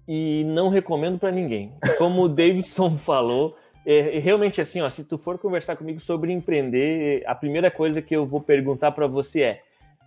e 0.08 0.44
não 0.46 0.70
recomendo 0.70 1.20
para 1.20 1.32
ninguém. 1.32 1.74
Como 1.98 2.24
o 2.24 2.30
Davidson 2.30 2.92
falou, 3.00 3.56
é, 3.86 4.20
realmente 4.20 4.62
assim, 4.62 4.82
ó, 4.82 4.89
se 4.89 5.04
tu 5.04 5.18
for 5.18 5.38
conversar 5.38 5.76
comigo 5.76 6.00
sobre 6.00 6.32
empreender, 6.32 7.24
a 7.26 7.36
primeira 7.36 7.72
coisa 7.72 8.02
que 8.02 8.15
eu 8.15 8.26
vou 8.26 8.42
perguntar 8.42 8.92
para 8.92 9.08
você 9.08 9.42
é: 9.42 9.62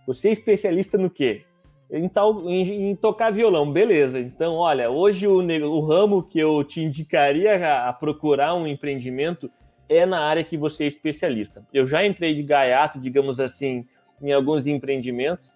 você 0.05 0.29
é 0.29 0.31
especialista 0.31 0.97
no 0.97 1.09
quê? 1.09 1.43
em, 1.93 2.09
tal, 2.09 2.49
em, 2.49 2.89
em, 2.89 2.95
tocar 2.95 3.31
violão, 3.31 3.71
beleza. 3.71 4.19
Então, 4.19 4.55
olha, 4.55 4.89
hoje 4.89 5.27
o, 5.27 5.37
o 5.37 5.79
ramo 5.81 6.23
que 6.23 6.39
eu 6.39 6.63
te 6.63 6.81
indicaria 6.81 7.55
a, 7.55 7.89
a, 7.89 7.93
procurar 7.93 8.55
um 8.55 8.65
empreendimento 8.65 9.49
é 9.87 10.05
na 10.05 10.19
área 10.19 10.43
que 10.43 10.57
você 10.57 10.85
é 10.85 10.87
especialista. 10.87 11.63
Eu 11.71 11.85
já 11.85 12.05
entrei 12.05 12.33
de 12.33 12.41
gaiato, 12.41 12.99
digamos 12.99 13.39
assim, 13.39 13.85
em 14.21 14.31
alguns 14.31 14.65
empreendimentos 14.65 15.55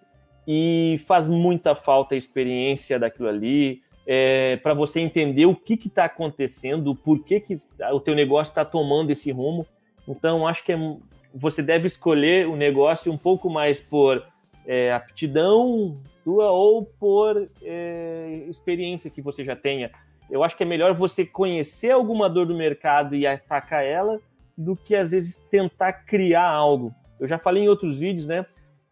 e 0.50 0.98
faz 1.06 1.28
muita 1.28 1.74
falta 1.74 2.14
a 2.14 2.18
experiência 2.18 2.98
daquilo 2.98 3.28
ali, 3.28 3.82
é, 4.06 4.56
para 4.56 4.72
você 4.72 4.98
entender 4.98 5.44
o 5.44 5.54
que 5.54 5.74
está 5.74 6.06
acontecendo, 6.06 6.90
o 6.90 6.96
porquê 6.96 7.38
que 7.38 7.60
o 7.92 8.00
teu 8.00 8.14
negócio 8.14 8.50
está 8.50 8.64
tomando 8.64 9.10
esse 9.10 9.30
rumo. 9.30 9.66
Então, 10.08 10.48
acho 10.48 10.64
que 10.64 10.72
é, 10.72 10.96
você 11.34 11.62
deve 11.62 11.86
escolher 11.86 12.48
o 12.48 12.56
negócio 12.56 13.12
um 13.12 13.18
pouco 13.18 13.50
mais 13.50 13.78
por 13.78 14.24
é, 14.66 14.90
aptidão 14.90 16.00
tua 16.24 16.50
ou 16.50 16.82
por 16.82 17.46
é, 17.62 18.44
experiência 18.48 19.10
que 19.10 19.20
você 19.20 19.44
já 19.44 19.54
tenha. 19.54 19.90
Eu 20.30 20.42
acho 20.42 20.56
que 20.56 20.62
é 20.62 20.66
melhor 20.66 20.94
você 20.94 21.26
conhecer 21.26 21.90
alguma 21.90 22.28
dor 22.30 22.46
do 22.46 22.54
mercado 22.54 23.14
e 23.14 23.26
atacar 23.26 23.84
ela 23.84 24.18
do 24.56 24.74
que 24.74 24.96
às 24.96 25.10
vezes 25.10 25.36
tentar 25.50 25.92
criar 25.92 26.48
algo. 26.48 26.94
Eu 27.20 27.28
já 27.28 27.38
falei 27.38 27.64
em 27.64 27.68
outros 27.68 27.98
vídeos, 27.98 28.26
né? 28.26 28.46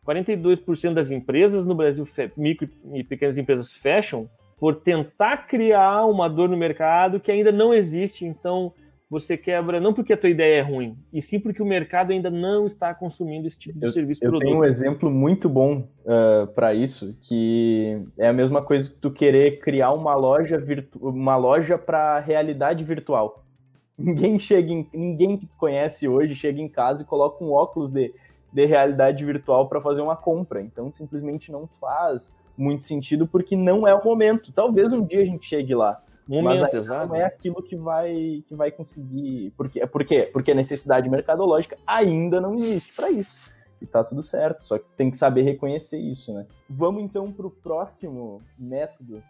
42% 0.06 0.94
das 0.94 1.10
empresas 1.10 1.66
no 1.66 1.74
Brasil, 1.74 2.06
micro 2.36 2.68
e 2.94 3.02
pequenas 3.02 3.36
empresas 3.36 3.72
fecham 3.72 4.28
por 4.58 4.76
tentar 4.76 5.46
criar 5.46 6.06
uma 6.06 6.28
dor 6.28 6.48
no 6.48 6.56
mercado 6.56 7.20
que 7.20 7.30
ainda 7.30 7.52
não 7.52 7.74
existe. 7.74 8.24
Então, 8.24 8.72
você 9.08 9.36
quebra 9.36 9.80
não 9.80 9.94
porque 9.94 10.12
a 10.12 10.16
tua 10.16 10.28
ideia 10.28 10.58
é 10.58 10.62
ruim, 10.62 10.96
e 11.12 11.22
sim 11.22 11.38
porque 11.38 11.62
o 11.62 11.66
mercado 11.66 12.10
ainda 12.12 12.28
não 12.28 12.66
está 12.66 12.92
consumindo 12.92 13.46
esse 13.46 13.58
tipo 13.58 13.78
de 13.78 13.86
eu, 13.86 13.92
serviço 13.92 14.24
eu 14.24 14.30
produto. 14.30 14.48
tenho 14.48 14.60
um 14.60 14.64
exemplo 14.64 15.10
muito 15.10 15.48
bom 15.48 15.78
uh, 16.04 16.42
ah, 16.42 16.46
para 16.52 16.74
isso, 16.74 17.16
que 17.22 18.02
é 18.18 18.28
a 18.28 18.32
mesma 18.32 18.62
coisa 18.62 18.90
que 18.90 18.96
tu 18.96 19.10
querer 19.10 19.60
criar 19.60 19.92
uma 19.92 20.14
loja 20.16 20.58
virtu 20.58 20.98
uma 21.00 21.36
loja 21.36 21.78
para 21.78 22.18
realidade 22.18 22.82
virtual. 22.82 23.44
Ninguém 23.96 24.38
chega 24.38 24.72
em, 24.72 24.86
ninguém 24.92 25.38
que 25.38 25.46
tu 25.46 25.56
conhece 25.56 26.06
hoje 26.06 26.34
chega 26.34 26.60
em 26.60 26.68
casa 26.68 27.02
e 27.02 27.06
coloca 27.06 27.42
um 27.42 27.52
óculos 27.52 27.90
de, 27.90 28.12
de 28.56 28.64
realidade 28.64 29.22
virtual 29.22 29.68
para 29.68 29.82
fazer 29.82 30.00
uma 30.00 30.16
compra. 30.16 30.62
Então 30.62 30.90
simplesmente 30.90 31.52
não 31.52 31.66
faz 31.66 32.34
muito 32.56 32.84
sentido 32.84 33.26
porque 33.26 33.54
não 33.54 33.86
é 33.86 33.94
o 33.94 34.02
momento. 34.02 34.50
Talvez 34.50 34.90
um 34.94 35.04
dia 35.04 35.20
a 35.20 35.26
gente 35.26 35.46
chegue 35.46 35.74
lá. 35.74 36.02
Momento, 36.26 36.62
mas 36.62 36.74
exato. 36.74 37.08
não 37.08 37.16
é 37.16 37.24
aquilo 37.24 37.62
que 37.62 37.76
vai, 37.76 38.42
que 38.48 38.54
vai 38.54 38.70
conseguir. 38.70 39.52
Por 39.58 39.68
quê? 39.68 39.86
Por 39.86 40.04
quê? 40.06 40.30
Porque 40.32 40.52
a 40.52 40.54
necessidade 40.54 41.06
mercadológica 41.10 41.76
ainda 41.86 42.40
não 42.40 42.54
existe 42.54 42.94
para 42.94 43.10
isso. 43.10 43.54
E 43.80 43.84
tá 43.84 44.02
tudo 44.02 44.22
certo, 44.22 44.64
só 44.64 44.78
que 44.78 44.86
tem 44.96 45.10
que 45.10 45.18
saber 45.18 45.42
reconhecer 45.42 45.98
isso, 45.98 46.32
né? 46.32 46.46
Vamos 46.68 47.02
então 47.02 47.30
para 47.30 47.46
o 47.46 47.50
próximo 47.50 48.40
método, 48.58 49.22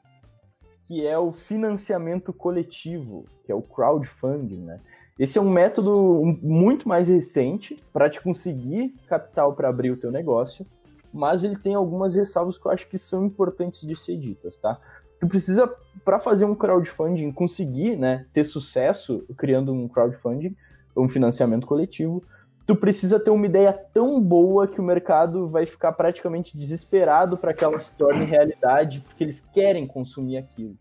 que 0.87 1.05
é 1.05 1.19
o 1.19 1.33
financiamento 1.33 2.33
coletivo, 2.33 3.27
que 3.45 3.51
é 3.51 3.55
o 3.57 3.61
crowdfunding, 3.61 4.61
né? 4.61 4.81
Esse 5.19 5.39
é 5.39 5.41
um 5.41 5.51
método 5.51 6.39
muito 6.43 6.89
mais 6.89 7.09
recente 7.09 7.83
para 7.93 8.11
te 8.11 8.21
conseguir 8.21 8.95
capital 9.09 9.55
para 9.55 9.69
abrir 9.69 9.91
o 9.91 9.97
teu 9.97 10.13
negócio, 10.13 10.67
mas 11.13 11.43
ele 11.43 11.57
tem 11.57 11.75
algumas 11.75 12.15
ressalvas 12.15 12.59
que 12.59 12.67
eu 12.67 12.71
acho 12.71 12.89
que 12.89 12.99
são 12.99 13.25
importantes 13.25 13.87
de 13.87 13.97
ser 13.97 14.19
ditas, 14.19 14.59
tá? 14.59 14.79
tu 15.21 15.27
precisa, 15.27 15.73
para 16.05 16.19
fazer 16.19 16.45
um 16.45 16.55
crowdfunding, 16.55 17.33
conseguir 17.33 17.97
né, 17.97 18.27
ter 18.33 18.45
sucesso 18.45 19.25
criando 19.37 19.73
um 19.73 19.89
crowdfunding, 19.89 20.55
um 20.97 21.09
financiamento 21.09 21.67
coletivo, 21.67 22.23
tu 22.67 22.75
precisa 22.75 23.21
ter 23.21 23.31
uma 23.31 23.47
ideia 23.47 23.73
tão 23.73 24.21
boa 24.21 24.67
que 24.67 24.81
o 24.81 24.85
mercado 24.85 25.49
vai 25.49 25.67
ficar 25.67 25.93
praticamente 25.93 26.57
desesperado 26.57 27.37
para 27.37 27.55
que 27.55 27.65
ela 27.65 27.79
se 27.81 27.93
torne 27.93 28.25
realidade, 28.25 29.01
porque 29.01 29.23
eles 29.23 29.41
querem 29.41 29.87
consumir 29.87 30.39
aquilo. 30.39 30.77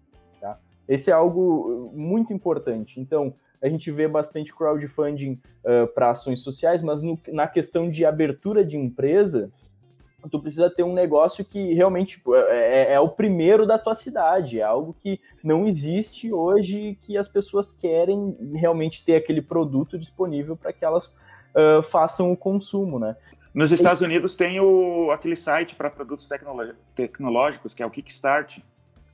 Esse 0.88 1.10
é 1.10 1.14
algo 1.14 1.92
muito 1.94 2.34
importante. 2.34 3.00
Então, 3.00 3.34
a 3.62 3.68
gente 3.68 3.90
vê 3.92 4.08
bastante 4.08 4.54
crowdfunding 4.54 5.40
uh, 5.64 5.88
para 5.94 6.12
ações 6.12 6.42
sociais, 6.42 6.82
mas 6.82 7.02
no, 7.02 7.20
na 7.30 7.48
questão 7.48 7.90
de 7.90 8.06
abertura 8.06 8.64
de 8.64 8.78
empresa, 8.78 9.52
tu 10.30 10.40
precisa 10.40 10.70
ter 10.70 10.84
um 10.84 10.94
negócio 10.94 11.44
que 11.44 11.74
realmente 11.74 12.18
tipo, 12.18 12.36
é, 12.36 12.50
é, 12.50 12.94
é, 12.94 13.00
o 13.00 13.10
primeiro 13.10 13.66
da 13.66 13.78
tua 13.78 13.96
cidade, 13.96 14.60
é 14.60 14.64
algo 14.64 14.96
que 15.00 15.20
não 15.44 15.68
existe 15.68 16.32
hoje 16.32 16.98
que 17.02 17.18
as 17.18 17.28
pessoas 17.28 17.72
querem 17.72 18.36
realmente 18.54 19.04
ter 19.04 19.16
aquele 19.16 19.42
produto 19.42 19.98
disponível 19.98 20.56
para 20.56 20.74
que 20.74 20.84
elas 20.84 21.08
uh, 21.08 21.82
façam 21.84 22.32
o 22.32 22.38
consumo, 22.38 23.00
né? 23.00 23.16
Nos 23.54 23.72
Estados. 23.72 24.02
Unidos 24.02 24.36
tem 24.36 24.60
o, 24.60 25.12
aquele 25.12 25.38
site 25.38 25.76
para 25.76 25.90
produtos 25.90 26.30
tecnológicos, 26.94 27.74
que 27.74 27.82
é 27.82 27.86
o 27.86 27.90
Kickstart. 27.90 28.60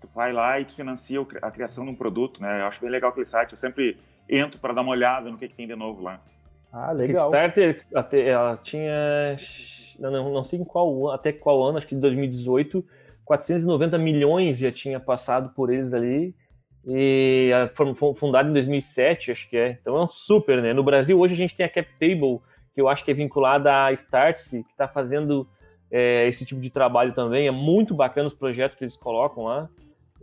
Tu 0.01 0.09
vai 0.13 0.33
lá 0.33 0.59
e 0.59 0.65
tu 0.65 0.73
financia 0.73 1.19
a 1.41 1.51
criação 1.51 1.85
de 1.85 1.91
um 1.91 1.95
produto, 1.95 2.41
né? 2.41 2.61
Eu 2.61 2.65
acho 2.65 2.81
bem 2.81 2.89
legal 2.89 3.11
aquele 3.11 3.25
site. 3.25 3.51
Eu 3.51 3.57
sempre 3.57 3.97
entro 4.27 4.59
para 4.59 4.73
dar 4.73 4.81
uma 4.81 4.91
olhada 4.91 5.29
no 5.29 5.37
que, 5.37 5.47
que 5.47 5.55
tem 5.55 5.67
de 5.67 5.75
novo 5.75 6.01
lá. 6.01 6.19
Ah, 6.73 6.91
legal. 6.91 7.29
Kickstarter, 7.29 7.85
ela 8.25 8.57
tinha 8.57 9.37
não, 10.09 10.31
não 10.31 10.43
sei 10.43 10.59
em 10.59 10.63
qual 10.63 11.11
até 11.11 11.31
qual 11.31 11.61
ano, 11.63 11.77
acho 11.77 11.87
que 11.87 11.95
em 11.95 11.99
2018, 11.99 12.83
490 13.25 13.97
milhões 13.97 14.57
já 14.57 14.71
tinha 14.71 14.99
passado 14.99 15.53
por 15.53 15.71
eles 15.71 15.93
ali. 15.93 16.33
E 16.85 17.51
foi 17.75 17.93
fundado 18.15 18.49
em 18.49 18.53
2007, 18.53 19.31
acho 19.31 19.47
que 19.47 19.55
é. 19.55 19.77
Então 19.79 19.95
é 19.97 20.03
um 20.03 20.07
super, 20.07 20.61
né? 20.61 20.73
No 20.73 20.83
Brasil, 20.83 21.19
hoje 21.19 21.35
a 21.35 21.37
gente 21.37 21.55
tem 21.55 21.65
a 21.65 21.69
CapTable, 21.69 22.39
que 22.73 22.81
eu 22.81 22.87
acho 22.89 23.05
que 23.05 23.11
é 23.11 23.13
vinculada 23.13 23.85
à 23.85 23.93
Startse, 23.93 24.63
que 24.63 24.71
está 24.71 24.87
fazendo 24.87 25.47
é, 25.91 26.27
esse 26.27 26.43
tipo 26.43 26.59
de 26.59 26.71
trabalho 26.71 27.13
também. 27.13 27.45
É 27.45 27.51
muito 27.51 27.93
bacana 27.93 28.27
os 28.27 28.33
projetos 28.33 28.77
que 28.77 28.83
eles 28.83 28.95
colocam 28.95 29.43
lá. 29.43 29.69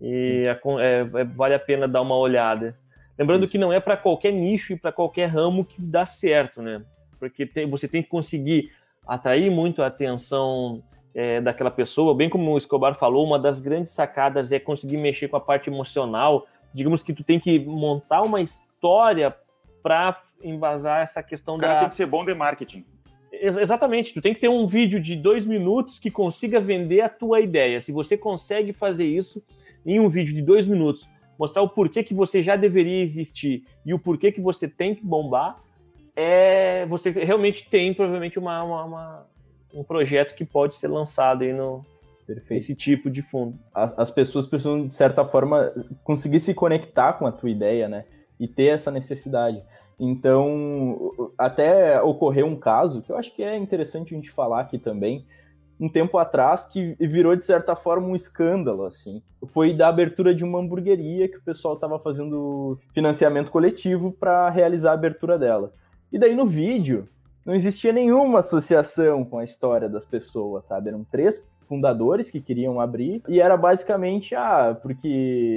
E 0.01 0.45
é, 0.47 1.21
é, 1.21 1.25
vale 1.25 1.55
a 1.55 1.59
pena 1.59 1.89
dar 1.89 2.03
uma 2.03 2.17
olhada. 2.17 2.77
Lembrando 3.19 3.45
Isso. 3.45 3.53
que 3.53 3.59
não 3.59 3.73
é 3.73 3.81
para 3.81 3.97
qualquer 3.97 4.33
nicho 4.33 4.73
e 4.73 4.77
para 4.77 4.93
qualquer 4.93 5.27
ramo 5.27 5.65
que 5.65 5.81
dá 5.81 6.07
certo, 6.07 6.63
né? 6.63 6.83
Porque 7.19 7.45
tem, 7.45 7.69
você 7.69 7.89
tem 7.89 8.03
que 8.03 8.09
conseguir 8.09 8.71
atrair 9.07 9.51
muito 9.51 9.83
a 9.83 9.87
atenção 9.87 10.83
é, 11.15 11.41
daquela 11.41 11.71
pessoa. 11.71 12.15
Bem 12.15 12.31
como 12.31 12.53
o 12.53 12.59
Escobar 12.59 12.95
falou, 12.95 13.27
uma 13.27 13.39
das 13.39 13.61
grandes 13.61 13.93
sacadas 13.93 14.53
é 14.53 14.61
conseguir 14.61 14.99
mexer 14.99 15.27
com 15.27 15.37
a 15.37 15.41
parte 15.41 15.69
emocional. 15.69 16.47
Digamos 16.73 17.03
que 17.03 17.13
tu 17.13 17.25
tem 17.25 17.41
que 17.41 17.59
montar 17.59 18.23
uma 18.23 18.41
história 18.41 19.35
para 19.83 20.23
embasar 20.43 21.03
essa 21.03 21.23
questão 21.23 21.57
o 21.57 21.59
cara 21.59 21.75
da. 21.75 21.81
tem 21.81 21.89
que 21.89 21.95
ser 21.97 22.07
bom 22.07 22.25
de 22.25 22.35
marketing. 22.35 22.85
Exatamente, 23.31 24.15
tu 24.15 24.23
tem 24.23 24.33
que 24.33 24.41
ter 24.41 24.49
um 24.49 24.67
vídeo 24.67 24.99
de 24.99 25.15
dois 25.15 25.45
minutos 25.45 25.99
que 25.99 26.11
consiga 26.11 26.59
vender 26.59 27.03
a 27.03 27.09
tua 27.09 27.41
ideia. 27.41 27.81
Se 27.81 27.93
você 27.93 28.17
consegue 28.17 28.73
fazer 28.73 29.07
isso 29.07 29.43
em 29.89 29.99
um 29.99 30.09
vídeo 30.09 30.35
de 30.35 30.43
dois 30.43 30.69
minutos, 30.69 31.09
mostrar 31.39 31.63
o 31.63 31.69
porquê 31.69 32.03
que 32.03 32.13
você 32.13 32.43
já 32.43 32.57
deveria 32.57 33.03
existir 33.03 33.65
e 33.87 33.95
o 33.95 33.99
porquê 33.99 34.31
que 34.31 34.41
você 34.41 34.69
tem 34.69 34.95
que 34.95 35.05
bombar, 35.05 35.59
é 36.15 36.85
você 36.87 37.11
realmente 37.11 37.67
tem 37.71 37.95
provavelmente 37.95 38.39
uma, 38.39 38.63
uma, 38.63 38.85
uma 38.85 39.27
um 39.73 39.83
projeto 39.83 40.35
que 40.35 40.45
pode 40.45 40.75
ser 40.77 40.89
lançado 40.89 41.43
aí 41.43 41.53
no 41.53 41.85
Perfeito. 42.27 42.63
esse 42.63 42.75
tipo 42.75 43.11
de 43.11 43.23
fundo. 43.23 43.59
As 43.73 44.11
pessoas 44.11 44.47
precisam 44.47 44.87
de 44.87 44.95
certa 44.95 45.25
forma 45.25 45.73
conseguir 46.05 46.41
se 46.41 46.53
conectar 46.53 47.15
com 47.15 47.27
a 47.27 47.33
tua 47.33 47.51
ideia, 47.51 47.89
né? 47.89 48.05
E 48.39 48.47
ter 48.47 48.67
essa 48.67 48.91
necessidade. 48.91 49.63
Então, 49.99 51.13
até 51.37 52.01
ocorreu 52.03 52.47
um 52.47 52.57
caso 52.57 53.03
que 53.03 53.11
eu 53.11 53.17
acho 53.17 53.35
que 53.35 53.43
é 53.43 53.57
interessante 53.57 54.15
a 54.15 54.17
gente 54.17 54.31
falar 54.31 54.61
aqui 54.61 54.79
também, 54.79 55.25
um 55.81 55.89
tempo 55.89 56.19
atrás 56.19 56.67
que 56.67 56.97
virou 56.99 57.37
de 57.37 57.45
certa 57.45 57.77
forma 57.77 58.09
um 58.09 58.17
escândalo 58.17 58.85
assim. 58.85 59.23
Foi 59.53 59.73
da 59.73 59.89
abertura 59.89 60.35
de 60.35 60.45
uma 60.45 60.59
hamburgueria 60.59 61.29
que 61.29 61.37
o 61.37 61.43
pessoal 61.43 61.75
estava 61.75 61.99
fazendo 61.99 62.79
financiamento 62.93 63.53
coletivo 63.53 64.13
para 64.13 64.51
realizar 64.51 64.91
a 64.91 64.95
abertura 64.95 65.39
dela. 65.39 65.73
E 66.13 66.19
daí 66.19 66.35
no 66.35 66.47
vídeo 66.47 67.09
não 67.45 67.55
existia 67.55 67.93
nenhuma 67.93 68.41
associação 68.41 69.25
com 69.25 69.39
a 69.39 69.45
história 69.45 69.89
das 69.89 70.05
pessoas, 70.05 70.67
sabe? 70.67 70.89
Eram 70.89 71.05
três 71.05 71.47
fundadores 71.69 72.31
que 72.31 72.41
queriam 72.41 72.81
abrir 72.81 73.23
e 73.29 73.41
era 73.41 73.55
basicamente 73.55 74.35
ah 74.35 74.77
porque 74.83 75.07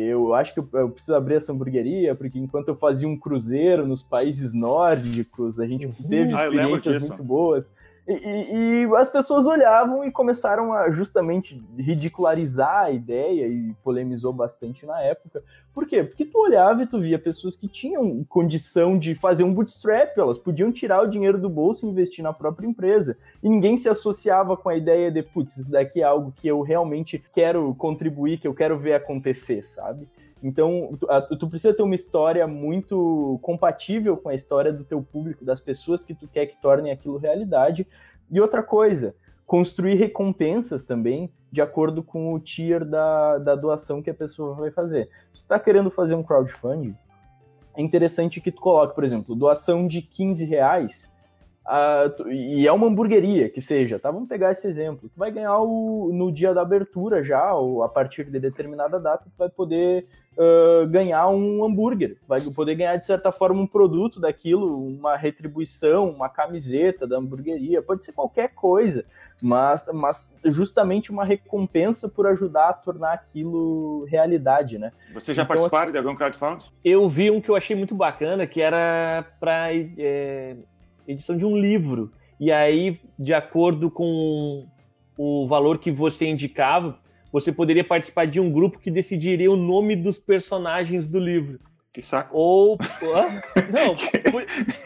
eu 0.10 0.34
acho 0.34 0.54
que 0.54 0.60
eu, 0.60 0.90
preciso 0.90 1.16
abrir 1.16 1.36
essa 1.36 1.54
hamburgueria 1.54 2.14
porque 2.14 2.38
enquanto 2.38 2.68
eu 2.68 2.76
fazia 2.76 3.08
um 3.08 3.18
cruzeiro 3.18 3.88
nos 3.88 4.04
países 4.04 4.54
nórdicos 4.54 5.58
a 5.58 5.66
gente 5.66 5.86
uhum. 5.86 5.94
teve 6.10 6.34
ah, 6.34 6.48
experiências 6.48 7.08
muito 7.08 7.24
boas 7.24 7.74
e, 8.13 8.84
e, 8.84 8.95
as 8.95 9.10
pessoas 9.10 9.45
olhavam 9.45 10.04
e 10.04 10.12
começaram 10.12 10.74
a 10.74 10.89
justamente 10.91 11.62
ridicularizar 11.78 12.86
a 12.86 12.91
ideia 12.91 13.47
e 13.47 13.74
polemizou 13.84 14.34
bastante 14.34 14.86
na 14.86 15.02
época. 15.02 15.43
Por 15.74 15.86
quê? 15.86 16.04
Porque 16.04 16.26
tu 16.26 16.39
olhava 16.39 16.84
e 16.84 16.88
tu 16.88 17.00
via 17.00 17.17
pessoas 17.17 17.56
que 17.56 17.67
tinham 17.67 18.24
condição 18.26 18.97
de 18.97 19.15
fazer 19.15 19.43
um 19.43 19.54
bootstrap, 19.54 20.17
elas 20.17 20.38
podiam 20.38 20.71
tirar 20.71 21.02
o 21.02 21.08
dinheiro 21.08 21.38
do 21.38 21.50
bolso 21.50 21.86
e 21.86 21.89
investir 21.89 22.24
na 22.24 22.34
própria 22.34 22.67
empresa. 22.67 23.17
E 23.41 23.50
ninguém 23.50 23.78
se 23.78 23.89
associava 23.89 24.58
com 24.58 24.69
a 24.69 24.76
ideia 24.76 25.12
de, 25.12 25.21
putz, 25.21 25.58
isso 25.58 25.71
daqui 25.71 26.02
é 26.02 26.06
algo 26.06 26.34
que 26.36 26.47
eu 26.47 26.62
realmente 26.62 27.24
quero 27.34 27.74
contribuir, 27.76 28.39
que 28.39 28.47
eu 28.47 28.54
quero 28.54 28.78
ver 28.78 28.93
acontecer, 28.93 29.63
sabe? 29.63 30.08
Então, 30.44 30.98
tu, 31.00 31.10
a, 31.10 31.22
tu, 31.22 31.48
precisa 31.48 31.74
ter 31.74 31.84
uma 31.84 31.94
história 31.94 32.48
muito 32.48 33.40
compatível 33.42 34.18
com 34.18 34.30
a 34.30 34.36
história 34.36 34.74
do 34.74 34.84
teu 34.84 35.02
público, 35.02 35.46
das 35.46 35.62
pessoas 35.62 36.04
que 36.04 36.16
tu 36.16 36.28
quer 36.28 36.48
que 36.48 36.60
tornem 36.62 36.92
aquilo 36.92 37.18
realidade. 37.18 37.88
E 38.30 38.42
outra 38.42 38.64
coisa, 38.64 39.16
construir 39.46 39.96
recompensas 39.96 40.84
também 40.84 41.32
de 41.52 41.62
acordo 41.62 42.02
com 42.02 42.34
o 42.34 42.40
tier 42.40 42.86
da, 42.86 43.38
da 43.38 43.56
doação 43.56 44.02
que 44.02 44.10
a 44.10 44.14
pessoa 44.14 44.56
vai 44.56 44.72
fazer. 44.72 45.10
Se 45.34 45.42
tu 45.42 45.44
está 45.44 45.60
querendo 45.60 45.92
fazer 45.92 46.16
um 46.16 46.24
crowdfunding, 46.24 46.96
é 47.76 47.82
interessante 47.82 48.42
que 48.42 48.52
tu 48.52 48.62
coloque, 48.62 48.96
por 48.96 49.04
exemplo, 49.04 49.36
doação 49.36 49.86
de 49.86 50.02
15 50.02 50.46
reais, 50.46 51.14
uh, 51.65 52.30
e 52.30 52.67
é 52.67 52.71
uma 52.71 52.88
hamburgueria, 52.88 53.50
que 53.50 53.62
seja, 53.62 54.00
tá? 54.00 54.12
Vamos 54.12 54.30
pegar 54.30 54.52
esse 54.52 54.67
exemplo. 54.67 55.10
Tu 55.10 55.17
vai 55.17 55.32
ganhar 55.32 55.58
o, 55.60 56.12
no 56.13 56.32
dia 56.32 56.54
da 56.54 56.62
abertura 56.62 57.24
já, 57.24 57.54
ou 57.54 57.84
a 57.84 57.89
partir 57.89 58.26
de 58.26 58.39
determinada 58.39 59.00
data, 59.00 59.26
tu 59.26 59.38
vai 59.38 59.50
poder 59.50 60.08
uh, 60.38 60.88
ganhar 60.88 61.28
um 61.30 61.63
hambúrguer, 61.63 62.17
vai 62.28 62.41
poder 62.41 62.76
ganhar 62.76 62.95
de 62.97 63.06
certa 63.06 63.32
forma 63.32 63.62
um 63.62 63.67
produto 63.67 64.19
daquilo, 64.19 64.86
uma 64.86 65.15
retribuição, 65.15 66.10
uma 66.10 66.30
camiseta 66.30 67.06
da 67.08 67.17
hamburgueria, 67.17 67.82
pode 67.82 68.04
ser 68.04 68.13
qualquer 68.13 68.50
coisa, 68.54 69.06
mas, 69.41 69.89
mas 69.91 70.38
justamente 70.45 71.12
uma 71.12 71.26
recompensa 71.26 72.08
por 72.08 72.28
ajudar 72.28 72.69
a 72.69 72.74
tornar 72.74 73.13
aquilo 73.13 74.06
realidade, 74.06 74.78
né? 74.78 74.91
Você 75.13 75.34
já 75.34 75.41
então, 75.41 75.47
participaram 75.47 75.84
assim, 75.86 75.91
de 75.93 75.97
algum 75.97 76.15
crowdfunding? 76.15 76.65
Eu 76.86 77.10
vi 77.10 77.32
um 77.32 77.41
que 77.41 77.50
eu 77.50 77.56
achei 77.56 77.76
muito 77.76 77.95
bacana, 77.95 78.45
que 78.45 78.62
era 78.62 79.26
para 79.39 79.74
é, 79.74 80.56
edição 81.08 81.38
de 81.38 81.46
um 81.46 81.58
livro. 81.58 82.12
E 82.40 82.52
aí, 82.52 83.00
de 83.18 83.34
acordo 83.34 83.90
com 83.92 84.66
o 85.18 85.48
valor 85.48 85.78
que 85.78 85.92
você 85.92 86.28
indicava, 86.28 86.98
você 87.32 87.52
poderia 87.52 87.84
participar 87.84 88.26
de 88.26 88.40
um 88.40 88.52
grupo 88.52 88.80
que 88.80 88.92
decidiria 88.92 89.52
o 89.52 89.56
nome 89.56 89.96
dos 89.96 90.20
personagens 90.20 91.08
do 91.08 91.20
livro. 91.20 91.60
Que 91.94 92.02
saco. 92.02 92.36
Ou. 92.38 92.78
Não, 93.72 93.96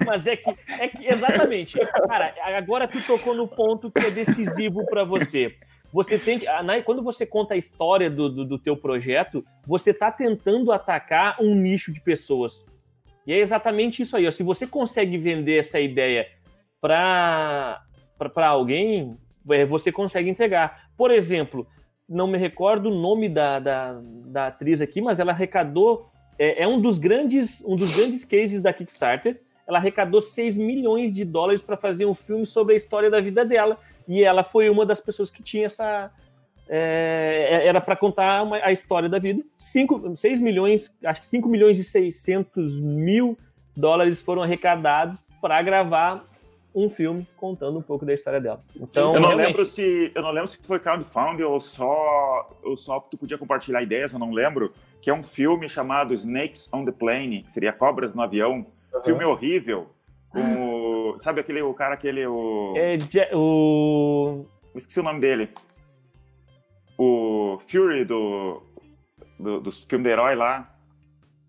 mas 0.05 0.25
é 0.25 0.35
que, 0.35 0.55
é 0.79 0.87
que. 0.87 1.07
Exatamente. 1.07 1.79
Cara, 2.07 2.33
agora 2.57 2.87
tu 2.87 2.99
tocou 3.05 3.35
no 3.35 3.47
ponto 3.47 3.91
que 3.91 3.99
é 3.99 4.11
decisivo 4.11 4.85
para 4.87 5.03
você. 5.03 5.55
Você 5.93 6.17
tem 6.17 6.39
que. 6.39 6.47
Quando 6.83 7.03
você 7.03 7.25
conta 7.25 7.53
a 7.53 7.57
história 7.57 8.09
do, 8.09 8.27
do, 8.27 8.45
do 8.45 8.59
teu 8.59 8.75
projeto, 8.75 9.45
você 9.67 9.91
está 9.91 10.11
tentando 10.11 10.71
atacar 10.71 11.37
um 11.39 11.53
nicho 11.55 11.93
de 11.93 12.01
pessoas. 12.01 12.65
E 13.25 13.33
é 13.33 13.39
exatamente 13.39 14.01
isso 14.01 14.15
aí. 14.15 14.27
Ó. 14.27 14.31
Se 14.31 14.43
você 14.43 14.67
consegue 14.67 15.17
vender 15.17 15.57
essa 15.57 15.79
ideia 15.79 16.27
para 16.79 17.79
alguém, 18.47 19.17
é, 19.49 19.65
você 19.65 19.91
consegue 19.91 20.29
entregar. 20.29 20.89
Por 20.97 21.11
exemplo, 21.11 21.67
não 22.07 22.27
me 22.27 22.37
recordo 22.37 22.89
o 22.89 22.95
nome 22.95 23.27
da, 23.27 23.59
da, 23.59 24.01
da 24.27 24.47
atriz 24.47 24.81
aqui, 24.81 25.01
mas 25.01 25.19
ela 25.19 25.31
arrecadou 25.31 26.09
é, 26.37 26.63
é, 26.63 26.67
um 26.67 26.79
dos 26.79 26.99
grandes 26.99 27.63
um 27.65 27.75
dos 27.75 27.95
grandes 27.95 28.23
cases 28.23 28.61
da 28.61 28.73
Kickstarter. 28.73 29.41
Ela 29.67 29.79
arrecadou 29.79 30.21
6 30.21 30.57
milhões 30.57 31.11
de 31.11 31.25
dólares 31.25 31.63
para 31.63 31.75
fazer 31.75 32.05
um 32.05 32.13
filme 32.13 32.45
sobre 32.45 32.73
a 32.73 32.77
história 32.77 33.09
da 33.09 33.19
vida 33.19 33.43
dela. 33.43 33.79
E 34.07 34.21
ela 34.23 34.43
foi 34.43 34.69
uma 34.69 34.85
das 34.85 34.99
pessoas 34.99 35.31
que 35.31 35.41
tinha 35.41 35.65
essa. 35.65 36.11
É, 36.67 37.61
era 37.65 37.79
para 37.79 37.95
contar 37.95 38.43
uma, 38.43 38.57
a 38.57 38.71
história 38.71 39.07
da 39.07 39.19
vida. 39.19 39.43
5, 39.57 40.17
6 40.17 40.41
milhões, 40.41 40.91
acho 41.03 41.21
que 41.21 41.27
5 41.27 41.47
milhões 41.47 41.77
e 41.77 41.83
600 41.83 42.79
mil 42.79 43.37
dólares 43.75 44.19
foram 44.19 44.41
arrecadados 44.41 45.17
para 45.41 45.61
gravar 45.61 46.25
um 46.75 46.89
filme 46.89 47.25
contando 47.37 47.79
um 47.79 47.81
pouco 47.81 48.05
da 48.05 48.13
história 48.13 48.41
dela. 48.41 48.61
Então, 48.75 49.13
eu 49.13 49.21
não 49.21 49.29
realmente... 49.29 49.47
lembro 49.47 49.65
se 49.65 50.11
eu 50.13 50.21
não 50.21 50.31
lembro 50.31 50.47
se 50.49 50.59
foi 50.61 50.77
crowdfunding 50.77 51.43
ou 51.43 51.61
só 51.61 52.49
ou 52.61 52.75
só 52.75 52.99
tu 52.99 53.17
podia 53.17 53.37
compartilhar 53.37 53.81
ideias, 53.81 54.11
eu 54.11 54.19
não 54.19 54.31
lembro, 54.31 54.73
que 55.01 55.09
é 55.09 55.13
um 55.13 55.23
filme 55.23 55.69
chamado 55.69 56.13
Snakes 56.13 56.69
on 56.73 56.83
the 56.83 56.91
Plane, 56.91 57.43
que 57.43 57.53
seria 57.53 57.71
Cobras 57.71 58.13
no 58.13 58.21
avião. 58.21 58.65
Uhum. 58.93 59.03
Filme 59.03 59.23
horrível. 59.23 59.87
Com 60.29 61.13
o, 61.13 61.21
sabe 61.21 61.39
aquele 61.39 61.61
o 61.61 61.73
cara 61.73 61.93
aquele 61.93 62.27
o 62.27 62.73
é, 62.75 62.97
o 63.33 64.45
esqueci 64.75 64.99
o 64.99 65.03
nome 65.03 65.21
dele. 65.21 65.49
O 66.97 67.59
Fury 67.67 68.05
do 68.05 68.63
do, 69.39 69.59
do 69.59 69.71
filme 69.71 70.03
do 70.03 70.09
herói 70.09 70.35
lá. 70.35 70.73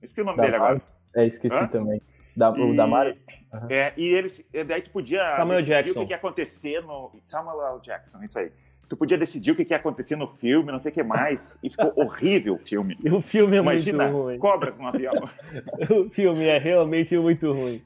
Esqueci 0.02 0.22
o 0.22 0.24
nome 0.24 0.38
da 0.38 0.44
dele 0.44 0.56
agora. 0.56 0.82
É, 1.14 1.26
esqueci 1.26 1.56
Hã? 1.56 1.66
também. 1.66 2.00
Da, 2.36 2.52
e, 2.56 2.60
o 2.60 2.76
da 2.76 2.86
Mario? 2.86 3.16
Uhum. 3.52 3.66
É, 3.70 3.92
e 3.96 4.06
eles, 4.06 4.44
daí 4.66 4.82
tu 4.82 4.90
podia 4.90 5.34
Samuel 5.34 5.62
Jackson. 5.62 6.02
o 6.02 6.06
que 6.06 6.12
ia 6.12 6.16
acontecer 6.16 6.80
no. 6.82 7.10
Samuel 7.26 7.80
Jackson, 7.80 8.22
isso 8.22 8.38
aí. 8.38 8.52
Tu 8.88 8.96
podia 8.96 9.18
decidir 9.18 9.50
o 9.50 9.56
que 9.56 9.64
ia 9.68 9.76
acontecer 9.76 10.14
no 10.14 10.28
filme, 10.28 10.70
não 10.70 10.78
sei 10.78 10.92
o 10.92 10.94
que 10.94 11.02
mais. 11.02 11.58
E 11.62 11.70
ficou 11.70 11.92
horrível 11.96 12.54
o 12.54 12.58
filme. 12.58 12.96
O 13.10 13.20
filme 13.20 13.56
é 13.56 13.60
Imagina, 13.60 14.04
muito 14.04 14.22
ruim. 14.22 14.38
cobras 14.38 14.78
no 14.78 14.86
avião. 14.86 15.14
o 15.90 16.10
filme 16.10 16.46
é 16.46 16.58
realmente 16.58 17.16
muito 17.16 17.52
ruim. 17.52 17.82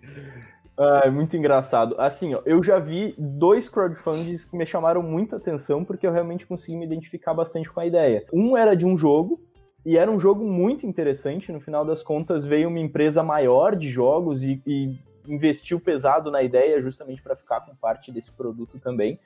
Ah, 0.83 1.03
é 1.05 1.11
muito 1.11 1.37
engraçado. 1.37 1.95
Assim, 1.99 2.33
ó, 2.35 2.41
eu 2.47 2.63
já 2.63 2.79
vi 2.79 3.15
dois 3.19 3.69
crowdfundings 3.69 4.47
que 4.47 4.57
me 4.57 4.65
chamaram 4.65 5.03
muito 5.03 5.37
atenção 5.37 5.85
porque 5.85 6.07
eu 6.07 6.11
realmente 6.11 6.47
consegui 6.47 6.79
me 6.79 6.87
identificar 6.87 7.35
bastante 7.35 7.71
com 7.71 7.81
a 7.81 7.87
ideia. 7.87 8.25
Um 8.33 8.57
era 8.57 8.75
de 8.75 8.87
um 8.87 8.97
jogo 8.97 9.39
e 9.85 9.99
era 9.99 10.11
um 10.11 10.19
jogo 10.19 10.43
muito 10.43 10.87
interessante. 10.87 11.53
No 11.53 11.61
final 11.61 11.85
das 11.85 12.03
contas, 12.03 12.47
veio 12.47 12.71
uma 12.71 12.79
empresa 12.79 13.23
maior 13.23 13.77
de 13.77 13.91
jogos 13.91 14.43
e, 14.43 14.63
e 14.67 14.99
investiu 15.29 15.79
pesado 15.79 16.31
na 16.31 16.43
ideia 16.43 16.81
justamente 16.81 17.21
para 17.21 17.37
ficar 17.37 17.61
com 17.61 17.75
parte 17.75 18.11
desse 18.11 18.33
produto 18.33 18.79
também. 18.79 19.21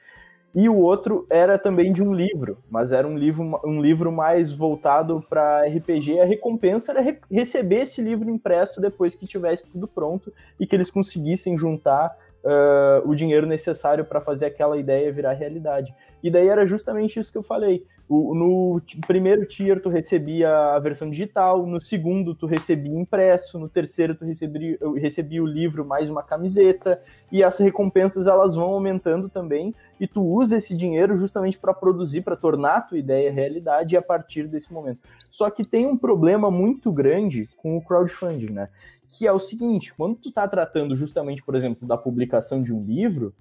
E 0.54 0.68
o 0.68 0.76
outro 0.76 1.26
era 1.28 1.58
também 1.58 1.92
de 1.92 2.00
um 2.00 2.14
livro, 2.14 2.58
mas 2.70 2.92
era 2.92 3.08
um 3.08 3.18
livro, 3.18 3.60
um 3.64 3.80
livro 3.80 4.12
mais 4.12 4.52
voltado 4.52 5.24
para 5.28 5.66
RPG. 5.66 6.20
A 6.20 6.24
recompensa 6.24 6.92
era 6.92 7.00
re 7.00 7.18
receber 7.28 7.82
esse 7.82 8.00
livro 8.00 8.30
impresso 8.30 8.80
depois 8.80 9.16
que 9.16 9.26
tivesse 9.26 9.68
tudo 9.68 9.88
pronto 9.88 10.32
e 10.60 10.64
que 10.64 10.76
eles 10.76 10.92
conseguissem 10.92 11.58
juntar 11.58 12.16
uh, 12.44 13.08
o 13.08 13.16
dinheiro 13.16 13.46
necessário 13.46 14.04
para 14.04 14.20
fazer 14.20 14.46
aquela 14.46 14.76
ideia 14.76 15.10
virar 15.12 15.32
realidade. 15.32 15.92
E 16.22 16.30
daí 16.30 16.46
era 16.46 16.64
justamente 16.66 17.18
isso 17.18 17.32
que 17.32 17.38
eu 17.38 17.42
falei. 17.42 17.84
O, 18.06 18.34
no 18.34 18.82
primeiro 19.06 19.46
tier 19.46 19.80
tu 19.80 19.88
recebia 19.88 20.74
a 20.74 20.78
versão 20.78 21.08
digital, 21.08 21.66
no 21.66 21.80
segundo 21.80 22.34
tu 22.34 22.46
recebia 22.46 22.94
impresso, 22.94 23.58
no 23.58 23.66
terceiro 23.66 24.14
tu 24.14 24.26
recebia, 24.26 24.78
recebia 24.96 25.42
o 25.42 25.46
livro 25.46 25.86
mais 25.86 26.10
uma 26.10 26.22
camiseta, 26.22 27.00
e 27.32 27.42
as 27.42 27.58
recompensas 27.58 28.26
elas 28.26 28.56
vão 28.56 28.66
aumentando 28.66 29.30
também, 29.30 29.74
e 29.98 30.06
tu 30.06 30.22
usa 30.22 30.58
esse 30.58 30.76
dinheiro 30.76 31.16
justamente 31.16 31.58
para 31.58 31.72
produzir, 31.72 32.20
para 32.20 32.36
tornar 32.36 32.76
a 32.76 32.80
tua 32.82 32.98
ideia 32.98 33.32
realidade 33.32 33.96
a 33.96 34.02
partir 34.02 34.46
desse 34.46 34.70
momento. 34.70 34.98
Só 35.30 35.48
que 35.48 35.62
tem 35.66 35.86
um 35.86 35.96
problema 35.96 36.50
muito 36.50 36.92
grande 36.92 37.48
com 37.56 37.76
o 37.76 37.82
crowdfunding, 37.82 38.52
né? 38.52 38.68
Que 39.08 39.26
é 39.26 39.32
o 39.32 39.38
seguinte, 39.38 39.94
quando 39.94 40.16
tu 40.16 40.30
tá 40.30 40.46
tratando 40.46 40.94
justamente, 40.94 41.42
por 41.42 41.54
exemplo, 41.54 41.88
da 41.88 41.96
publicação 41.96 42.62
de 42.62 42.74
um 42.74 42.84
livro, 42.84 43.32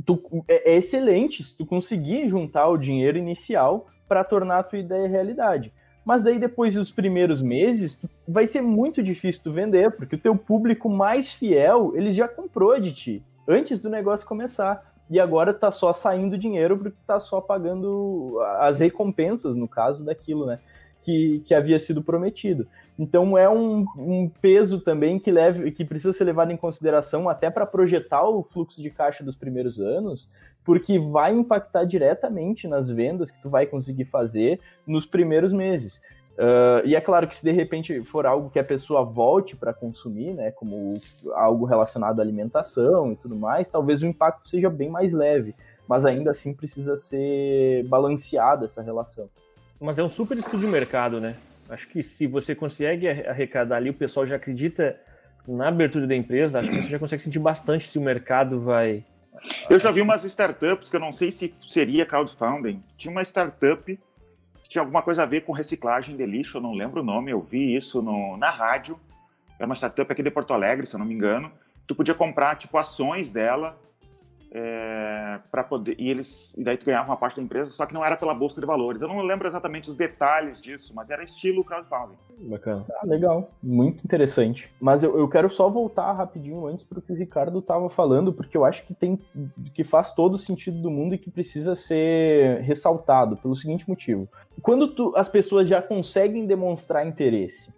tu, 0.00 0.44
é, 0.48 0.72
é 0.72 0.76
excelente 0.76 1.42
se 1.42 1.56
tu 1.56 1.66
conseguir 1.66 2.28
juntar 2.28 2.68
o 2.68 2.76
dinheiro 2.76 3.18
inicial 3.18 3.86
para 4.08 4.24
tornar 4.24 4.58
a 4.58 4.62
tua 4.62 4.78
ideia 4.78 5.08
realidade. 5.08 5.72
Mas 6.04 6.24
daí 6.24 6.38
depois 6.38 6.74
dos 6.74 6.90
primeiros 6.90 7.42
meses, 7.42 7.98
vai 8.26 8.46
ser 8.46 8.62
muito 8.62 9.02
difícil 9.02 9.42
tu 9.42 9.52
vender, 9.52 9.90
porque 9.92 10.16
o 10.16 10.20
teu 10.20 10.34
público 10.34 10.88
mais 10.88 11.32
fiel, 11.32 11.92
ele 11.94 12.10
já 12.10 12.26
comprou 12.26 12.78
de 12.80 12.92
ti 12.92 13.22
antes 13.46 13.78
do 13.78 13.90
negócio 13.90 14.26
começar. 14.26 14.88
E 15.10 15.18
agora 15.18 15.52
tá 15.52 15.72
só 15.72 15.92
saindo 15.92 16.38
dinheiro 16.38 16.78
porque 16.78 16.96
tá 17.04 17.18
só 17.18 17.40
pagando 17.40 18.38
as 18.58 18.78
recompensas, 18.78 19.56
no 19.56 19.66
caso 19.66 20.04
daquilo, 20.04 20.46
né? 20.46 20.60
Que, 21.02 21.40
que 21.46 21.54
havia 21.54 21.78
sido 21.78 22.02
prometido. 22.02 22.66
Então 22.98 23.38
é 23.38 23.48
um, 23.48 23.86
um, 23.96 24.28
peso 24.28 24.78
também 24.78 25.18
que, 25.18 25.30
leve, 25.30 25.70
que 25.70 25.86
precisa 25.86 26.12
ser 26.12 26.24
levado 26.24 26.52
em 26.52 26.56
consideração 26.56 27.26
até 27.30 27.48
para 27.48 27.64
projetar 27.64 28.28
o 28.28 28.42
fluxo 28.42 28.82
de 28.82 28.90
caixa 28.90 29.24
dos 29.24 29.34
primeiros 29.34 29.80
anos, 29.80 30.28
porque 30.62 30.98
vai 30.98 31.32
impactar 31.32 31.84
diretamente 31.84 32.68
nas 32.68 32.90
vendas 32.90 33.30
que 33.30 33.40
tu 33.40 33.48
vai 33.48 33.64
conseguir 33.64 34.04
fazer 34.04 34.60
nos 34.86 35.06
primeiros 35.06 35.50
meses. 35.50 36.02
Uh, 36.40 36.86
e 36.86 36.94
é 36.94 37.00
claro 37.00 37.26
que 37.26 37.36
se 37.36 37.42
de 37.42 37.50
repente 37.50 38.02
for 38.04 38.24
algo 38.24 38.50
que 38.50 38.58
a 38.58 38.64
pessoa 38.64 39.04
volte 39.04 39.56
para 39.56 39.74
consumir, 39.74 40.32
né, 40.32 40.50
como 40.50 40.94
algo 41.34 41.66
relacionado 41.66 42.20
à 42.20 42.22
alimentação 42.22 43.12
e 43.12 43.16
tudo 43.16 43.36
mais, 43.36 43.68
talvez 43.68 44.02
o 44.02 44.06
impacto 44.06 44.48
seja 44.48 44.70
bem 44.70 44.88
mais 44.88 45.12
leve, 45.12 45.54
mas 45.86 46.06
ainda 46.06 46.30
assim 46.30 46.54
precisa 46.54 46.96
ser 46.96 47.84
balanceada 47.88 48.64
essa 48.64 48.80
relação. 48.80 49.28
Mas 49.80 49.98
é 49.98 50.04
um 50.04 50.10
super 50.10 50.36
estudo 50.36 50.60
de 50.60 50.66
mercado, 50.66 51.20
né? 51.20 51.36
Acho 51.68 51.88
que 51.88 52.02
se 52.02 52.26
você 52.26 52.54
consegue 52.54 53.08
arrecadar 53.08 53.76
ali, 53.76 53.90
o 53.90 53.94
pessoal 53.94 54.26
já 54.26 54.36
acredita 54.36 55.00
na 55.48 55.68
abertura 55.68 56.06
da 56.06 56.14
empresa, 56.14 56.60
acho 56.60 56.68
que 56.68 56.82
você 56.82 56.90
já 56.90 56.98
consegue 56.98 57.22
sentir 57.22 57.38
bastante 57.38 57.88
se 57.88 57.98
o 57.98 58.02
mercado 58.02 58.60
vai. 58.60 59.04
Eu 59.70 59.80
já 59.80 59.90
vi 59.90 60.02
umas 60.02 60.22
startups 60.24 60.90
que 60.90 60.96
eu 60.96 61.00
não 61.00 61.12
sei 61.12 61.32
se 61.32 61.54
seria 61.60 62.04
crowdfunding. 62.04 62.82
Tinha 62.96 63.10
uma 63.10 63.22
startup 63.22 63.98
que 64.62 64.68
tinha 64.68 64.82
alguma 64.82 65.00
coisa 65.00 65.22
a 65.22 65.26
ver 65.26 65.42
com 65.42 65.52
reciclagem 65.52 66.16
de 66.16 66.26
lixo, 66.26 66.58
eu 66.58 66.62
não 66.62 66.74
lembro 66.74 67.00
o 67.00 67.04
nome, 67.04 67.30
eu 67.30 67.40
vi 67.40 67.74
isso 67.74 68.02
no, 68.02 68.36
na 68.36 68.50
rádio. 68.50 69.00
Era 69.58 69.66
uma 69.66 69.76
startup 69.76 70.12
aqui 70.12 70.22
de 70.22 70.30
Porto 70.30 70.52
Alegre, 70.52 70.86
se 70.86 70.94
eu 70.94 70.98
não 70.98 71.06
me 71.06 71.14
engano. 71.14 71.50
Tu 71.86 71.94
podia 71.94 72.14
comprar 72.14 72.56
tipo 72.56 72.76
ações 72.76 73.30
dela 73.30 73.78
é, 74.52 75.38
para 75.50 75.62
poder 75.62 75.94
e 75.98 76.10
eles 76.10 76.56
e 76.58 76.64
daí 76.64 76.76
tu 76.76 76.84
ganhava 76.84 77.08
uma 77.08 77.16
parte 77.16 77.36
da 77.36 77.42
empresa, 77.42 77.70
só 77.70 77.86
que 77.86 77.94
não 77.94 78.04
era 78.04 78.16
pela 78.16 78.34
bolsa 78.34 78.60
de 78.60 78.66
valores. 78.66 79.00
Eu 79.00 79.08
não 79.08 79.22
lembro 79.22 79.46
exatamente 79.46 79.88
os 79.88 79.96
detalhes 79.96 80.60
disso, 80.60 80.92
mas 80.94 81.08
era 81.08 81.22
estilo 81.22 81.64
crowdfunding. 81.64 82.16
Bacana. 82.40 82.84
Ah, 83.00 83.06
legal, 83.06 83.50
muito 83.62 84.04
interessante. 84.04 84.70
Mas 84.80 85.02
eu, 85.02 85.16
eu 85.16 85.28
quero 85.28 85.48
só 85.48 85.68
voltar 85.68 86.12
rapidinho 86.12 86.66
antes 86.66 86.84
para 86.84 86.98
o 86.98 87.02
que 87.02 87.12
o 87.12 87.16
Ricardo 87.16 87.60
estava 87.60 87.88
falando, 87.88 88.32
porque 88.32 88.56
eu 88.56 88.64
acho 88.64 88.86
que 88.86 88.94
tem 88.94 89.18
que 89.72 89.84
faz 89.84 90.12
todo 90.12 90.34
o 90.34 90.38
sentido 90.38 90.82
do 90.82 90.90
mundo 90.90 91.14
e 91.14 91.18
que 91.18 91.30
precisa 91.30 91.76
ser 91.76 92.60
ressaltado 92.62 93.36
pelo 93.36 93.54
seguinte 93.54 93.88
motivo: 93.88 94.28
quando 94.62 94.88
tu, 94.88 95.12
as 95.16 95.28
pessoas 95.28 95.68
já 95.68 95.80
conseguem 95.80 96.46
demonstrar 96.46 97.06
interesse 97.06 97.72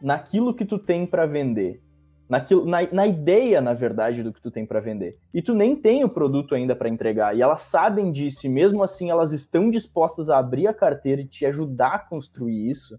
naquilo 0.00 0.54
que 0.54 0.64
tu 0.64 0.78
tem 0.78 1.06
para 1.06 1.26
vender 1.26 1.80
naquilo, 2.28 2.64
na, 2.66 2.78
na 2.92 3.06
ideia, 3.06 3.60
na 3.60 3.72
verdade, 3.72 4.22
do 4.22 4.32
que 4.32 4.40
tu 4.40 4.50
tem 4.50 4.66
para 4.66 4.80
vender. 4.80 5.18
E 5.32 5.40
tu 5.40 5.54
nem 5.54 5.74
tem 5.74 6.04
o 6.04 6.08
produto 6.08 6.54
ainda 6.54 6.76
para 6.76 6.88
entregar. 6.88 7.36
E 7.36 7.40
elas 7.40 7.62
sabem 7.62 8.12
disso, 8.12 8.46
e 8.46 8.48
mesmo 8.50 8.82
assim 8.82 9.10
elas 9.10 9.32
estão 9.32 9.70
dispostas 9.70 10.28
a 10.28 10.38
abrir 10.38 10.66
a 10.66 10.74
carteira 10.74 11.22
e 11.22 11.26
te 11.26 11.46
ajudar 11.46 11.94
a 11.94 11.98
construir 11.98 12.70
isso. 12.70 12.98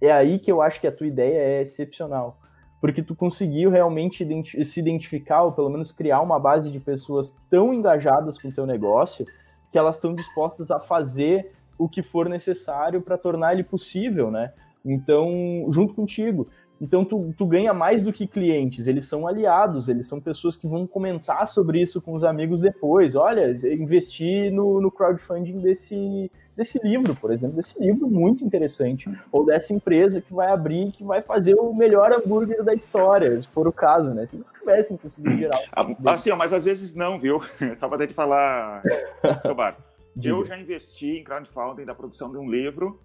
É 0.00 0.10
aí 0.10 0.38
que 0.38 0.50
eu 0.50 0.60
acho 0.60 0.80
que 0.80 0.86
a 0.86 0.92
tua 0.92 1.06
ideia 1.06 1.38
é 1.38 1.62
excepcional. 1.62 2.40
Porque 2.80 3.02
tu 3.02 3.14
conseguiu 3.14 3.70
realmente 3.70 4.22
identi 4.22 4.64
se 4.64 4.80
identificar, 4.80 5.42
ou 5.42 5.52
pelo 5.52 5.68
menos 5.68 5.90
criar 5.90 6.20
uma 6.20 6.38
base 6.38 6.70
de 6.70 6.78
pessoas 6.78 7.36
tão 7.50 7.74
engajadas 7.74 8.38
com 8.40 8.48
o 8.48 8.52
teu 8.52 8.66
negócio, 8.66 9.26
que 9.70 9.78
elas 9.78 9.96
estão 9.96 10.14
dispostas 10.14 10.70
a 10.70 10.78
fazer 10.78 11.52
o 11.76 11.88
que 11.88 12.02
for 12.02 12.28
necessário 12.28 13.02
para 13.02 13.18
tornar 13.18 13.52
ele 13.52 13.62
possível, 13.62 14.30
né? 14.30 14.52
Então, 14.84 15.66
junto 15.70 15.94
contigo. 15.94 16.48
Então 16.80 17.04
tu, 17.04 17.34
tu 17.36 17.44
ganha 17.44 17.74
mais 17.74 18.02
do 18.02 18.12
que 18.12 18.26
clientes, 18.26 18.86
eles 18.86 19.04
são 19.04 19.26
aliados, 19.26 19.88
eles 19.88 20.06
são 20.06 20.20
pessoas 20.20 20.56
que 20.56 20.66
vão 20.66 20.86
comentar 20.86 21.46
sobre 21.46 21.82
isso 21.82 22.00
com 22.00 22.14
os 22.14 22.22
amigos 22.22 22.60
depois. 22.60 23.14
Olha, 23.14 23.50
investir 23.72 24.52
no, 24.52 24.80
no 24.80 24.90
crowdfunding 24.90 25.58
desse, 25.58 26.30
desse 26.56 26.80
livro, 26.86 27.14
por 27.16 27.32
exemplo, 27.32 27.56
desse 27.56 27.82
livro 27.82 28.08
muito 28.08 28.44
interessante, 28.44 29.10
ou 29.32 29.44
dessa 29.44 29.72
empresa 29.72 30.20
que 30.20 30.32
vai 30.32 30.50
abrir, 30.50 30.92
que 30.92 31.02
vai 31.02 31.20
fazer 31.20 31.54
o 31.54 31.74
melhor 31.74 32.12
hambúrguer 32.12 32.62
da 32.62 32.74
história, 32.74 33.40
se 33.40 33.48
for 33.48 33.66
o 33.66 33.72
caso, 33.72 34.14
né? 34.14 34.26
Se 34.26 34.36
eles 34.36 34.46
tivessem 34.58 34.96
conseguido 34.96 35.36
gerar. 35.36 35.60
Ah, 35.72 35.86
assim, 36.12 36.30
mas 36.32 36.52
às 36.52 36.64
vezes 36.64 36.94
não, 36.94 37.18
viu? 37.18 37.40
Só 37.76 37.88
para 37.88 38.06
te 38.06 38.14
falar, 38.14 38.82
Escobar. 39.24 39.76
eu 40.22 40.44
já 40.46 40.56
investi 40.56 41.18
em 41.18 41.24
crowdfunding 41.24 41.84
da 41.84 41.94
produção 41.94 42.30
de 42.30 42.38
um 42.38 42.48
livro 42.48 43.00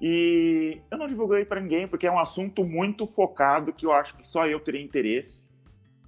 e 0.00 0.80
eu 0.90 0.98
não 0.98 1.08
divulguei 1.08 1.44
para 1.44 1.60
ninguém 1.60 1.88
porque 1.88 2.06
é 2.06 2.10
um 2.10 2.18
assunto 2.18 2.64
muito 2.64 3.06
focado 3.06 3.72
que 3.72 3.84
eu 3.84 3.92
acho 3.92 4.16
que 4.16 4.26
só 4.26 4.46
eu 4.46 4.60
teria 4.60 4.82
interesse. 4.82 5.48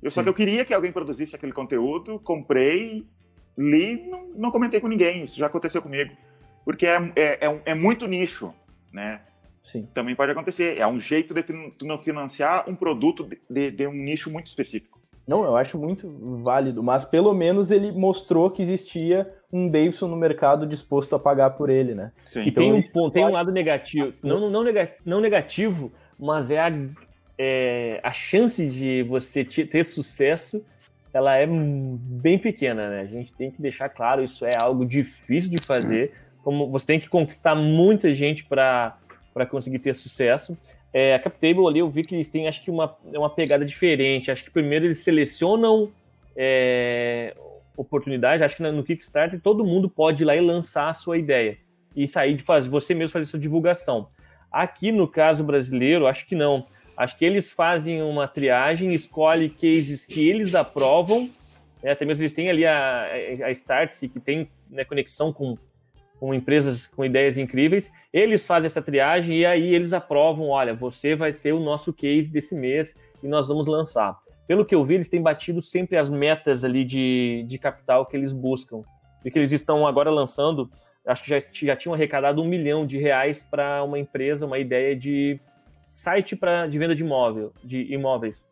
Eu 0.03 0.11
só 0.11 0.23
que 0.23 0.29
eu 0.29 0.35
queria 0.35 0.65
que 0.65 0.73
alguém 0.73 0.93
produzisse 0.93 1.37
aquele 1.37 1.53
conteúdo, 1.53 2.19
comprei, 2.21 3.07
li, 3.57 4.09
não, 4.09 4.29
não 4.29 4.51
comentei 4.51 4.81
com 4.81 4.89
ninguém. 4.89 5.25
Isso 5.25 5.39
já 5.39 5.47
aconteceu 5.47 5.83
comigo, 5.83 6.17
porque 6.65 6.87
é, 6.87 7.13
é, 7.17 7.47
é, 7.47 7.63
é 7.67 7.75
muito 7.75 8.07
nicho, 8.07 8.55
né? 8.93 9.21
Sim. 9.63 9.87
Também 9.93 10.17
pode 10.17 10.33
acontecer. 10.33 10.79
É 10.79 10.87
um 10.87 10.99
jeito 10.99 11.35
de 11.35 11.45
não 11.83 11.99
financiar 11.99 12.69
um 12.69 12.75
produto 12.75 13.29
de, 13.49 13.71
de 13.71 13.87
um 13.87 13.93
nicho 13.93 14.31
muito 14.31 14.47
específico. 14.47 15.00
Não, 15.31 15.45
eu 15.45 15.57
acho 15.57 15.79
muito 15.79 16.13
válido, 16.43 16.83
mas 16.83 17.05
pelo 17.05 17.33
menos 17.33 17.71
ele 17.71 17.93
mostrou 17.93 18.51
que 18.51 18.61
existia 18.61 19.33
um 19.53 19.69
Davidson 19.69 20.09
no 20.09 20.17
mercado 20.17 20.67
disposto 20.67 21.15
a 21.15 21.21
pagar 21.21 21.51
por 21.51 21.71
ele, 21.71 21.95
né? 21.95 22.11
Sim. 22.27 22.41
E 22.41 22.49
então, 22.49 22.65
tem 22.65 22.73
um 22.73 22.83
ponto, 22.83 23.13
tem 23.13 23.25
um 23.25 23.31
lado 23.31 23.53
negativo, 23.53 24.13
não, 24.25 24.41
não, 24.41 24.65
não 25.05 25.21
negativo, 25.21 25.93
mas 26.19 26.51
é 26.51 26.59
a, 26.59 26.73
é 27.39 28.01
a 28.03 28.11
chance 28.11 28.67
de 28.67 29.05
você 29.05 29.45
ter 29.45 29.85
sucesso, 29.85 30.65
ela 31.15 31.37
é 31.37 31.47
bem 31.47 32.37
pequena, 32.37 32.91
né? 32.91 33.03
A 33.03 33.07
gente 33.07 33.33
tem 33.35 33.53
que 33.53 33.63
deixar 33.63 33.89
claro, 33.89 34.25
isso 34.25 34.45
é 34.45 34.57
algo 34.59 34.85
difícil 34.85 35.49
de 35.49 35.65
fazer, 35.65 36.13
como 36.43 36.69
você 36.69 36.87
tem 36.89 36.99
que 36.99 37.09
conquistar 37.09 37.55
muita 37.55 38.13
gente 38.17 38.45
para 38.45 38.97
conseguir 39.49 39.79
ter 39.79 39.95
sucesso. 39.95 40.59
É, 40.93 41.15
a 41.15 41.19
CapTable 41.19 41.67
ali 41.67 41.79
eu 41.79 41.89
vi 41.89 42.03
que 42.03 42.15
eles 42.15 42.29
têm, 42.29 42.49
acho 42.49 42.63
que, 42.65 42.71
uma, 42.71 42.97
uma 43.05 43.31
pegada 43.31 43.65
diferente. 43.65 44.31
Acho 44.31 44.45
que 44.45 44.51
primeiro 44.51 44.87
eles 44.87 44.99
selecionam 44.99 45.91
é, 46.37 47.35
oportunidades. 47.77 48.43
Acho 48.43 48.57
que 48.57 48.63
no 48.63 48.83
Kickstarter 48.83 49.41
todo 49.41 49.65
mundo 49.65 49.89
pode 49.89 50.23
ir 50.23 50.27
lá 50.27 50.35
e 50.35 50.41
lançar 50.41 50.89
a 50.89 50.93
sua 50.93 51.17
ideia. 51.17 51.59
E 51.95 52.07
sair 52.07 52.35
de 52.35 52.43
fazer, 52.43 52.69
você 52.69 52.95
mesmo 52.95 53.13
fazer 53.13 53.27
sua 53.27 53.39
divulgação. 53.39 54.09
Aqui 54.51 54.91
no 54.91 55.07
caso 55.07 55.45
brasileiro, 55.45 56.07
acho 56.07 56.27
que 56.27 56.35
não. 56.35 56.67
Acho 56.97 57.17
que 57.17 57.25
eles 57.25 57.51
fazem 57.51 58.03
uma 58.03 58.29
triagem, 58.29 58.93
escolhem 58.93 59.49
cases 59.49 60.05
que 60.05 60.29
eles 60.29 60.55
aprovam. 60.55 61.31
É, 61.83 61.93
até 61.93 62.05
mesmo 62.05 62.23
eles 62.23 62.33
têm 62.33 62.51
ali 62.51 62.67
a, 62.67 63.07
a 63.45 63.51
Startse, 63.51 64.09
que 64.09 64.21
tem 64.21 64.51
né, 64.69 64.85
conexão 64.85 65.33
com 65.33 65.57
com 66.21 66.35
empresas 66.35 66.87
com 66.87 67.03
ideias 67.03 67.39
incríveis, 67.39 67.91
eles 68.13 68.47
fazem 68.47 68.67
essa 68.67 68.83
triagem 68.83 69.39
e 69.39 69.47
aí 69.47 69.75
eles 69.75 69.95
aprovam, 69.95 70.49
olha, 70.49 70.75
você 70.75 71.17
vai 71.17 71.33
ser 71.33 71.55
o 71.55 71.59
nosso 71.59 71.95
case 71.95 72.31
desse 72.31 72.55
mês 72.55 72.95
e 73.23 73.27
nós 73.27 73.49
vamos 73.49 73.67
lançar. 73.67 74.19
Pelo 74.47 74.67
que 74.67 74.75
eu 74.75 74.85
vi, 74.85 74.95
eles 74.95 75.09
têm 75.09 75.23
batido 75.23 75.63
sempre 75.63 75.97
as 75.97 76.11
metas 76.11 76.63
ali 76.63 76.85
de, 76.85 77.47
de 77.49 77.59
capital 77.59 78.05
que 78.05 78.15
eles 78.15 78.35
buscam. 78.35 78.83
E 79.25 79.31
que 79.31 79.39
eles 79.39 79.53
estão 79.53 79.87
agora 79.87 80.11
lançando, 80.11 80.71
acho 81.07 81.25
que 81.25 81.31
já, 81.31 81.39
já 81.39 81.77
tinham 81.77 81.95
arrecadado 81.95 82.43
um 82.43 82.47
milhão 82.47 82.85
de 82.85 82.99
reais 82.99 83.43
para 83.43 83.83
uma 83.83 83.99
empresa, 83.99 84.45
uma 84.45 84.59
ideia 84.59 84.95
de 84.95 85.41
site 85.89 86.37
pra, 86.37 86.67
de 86.67 86.79
venda 86.79 86.95
de 86.95 87.03
imóvel, 87.03 87.53
de 87.65 87.93
imóveis. 87.93 88.47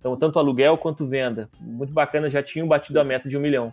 Então, 0.00 0.16
tanto 0.16 0.38
aluguel 0.38 0.76
quanto 0.78 1.06
venda. 1.06 1.48
Muito 1.60 1.92
bacana, 1.92 2.28
já 2.28 2.42
tinham 2.42 2.66
batido 2.66 2.98
a 2.98 3.04
meta 3.04 3.28
de 3.28 3.36
um 3.36 3.40
milhão. 3.40 3.72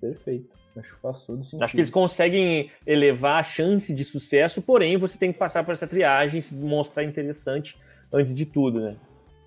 Perfeito. 0.00 0.63
Acho 0.76 0.94
que 0.94 1.00
faz 1.00 1.22
todo 1.22 1.42
sentido. 1.44 1.62
Acho 1.62 1.72
que 1.72 1.78
eles 1.78 1.90
conseguem 1.90 2.70
elevar 2.86 3.40
a 3.40 3.42
chance 3.42 3.92
de 3.94 4.04
sucesso, 4.04 4.60
porém 4.60 4.96
você 4.96 5.18
tem 5.18 5.32
que 5.32 5.38
passar 5.38 5.64
por 5.64 5.72
essa 5.72 5.86
triagem, 5.86 6.42
se 6.42 6.54
mostrar 6.54 7.04
interessante 7.04 7.76
antes 8.12 8.34
de 8.34 8.44
tudo, 8.44 8.80
né? 8.80 8.96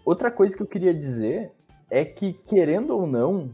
Outra 0.05 0.31
coisa 0.31 0.55
que 0.55 0.63
eu 0.63 0.67
queria 0.67 0.93
dizer 0.93 1.51
é 1.89 2.05
que, 2.05 2.33
querendo 2.33 2.95
ou 2.95 3.05
não, 3.05 3.49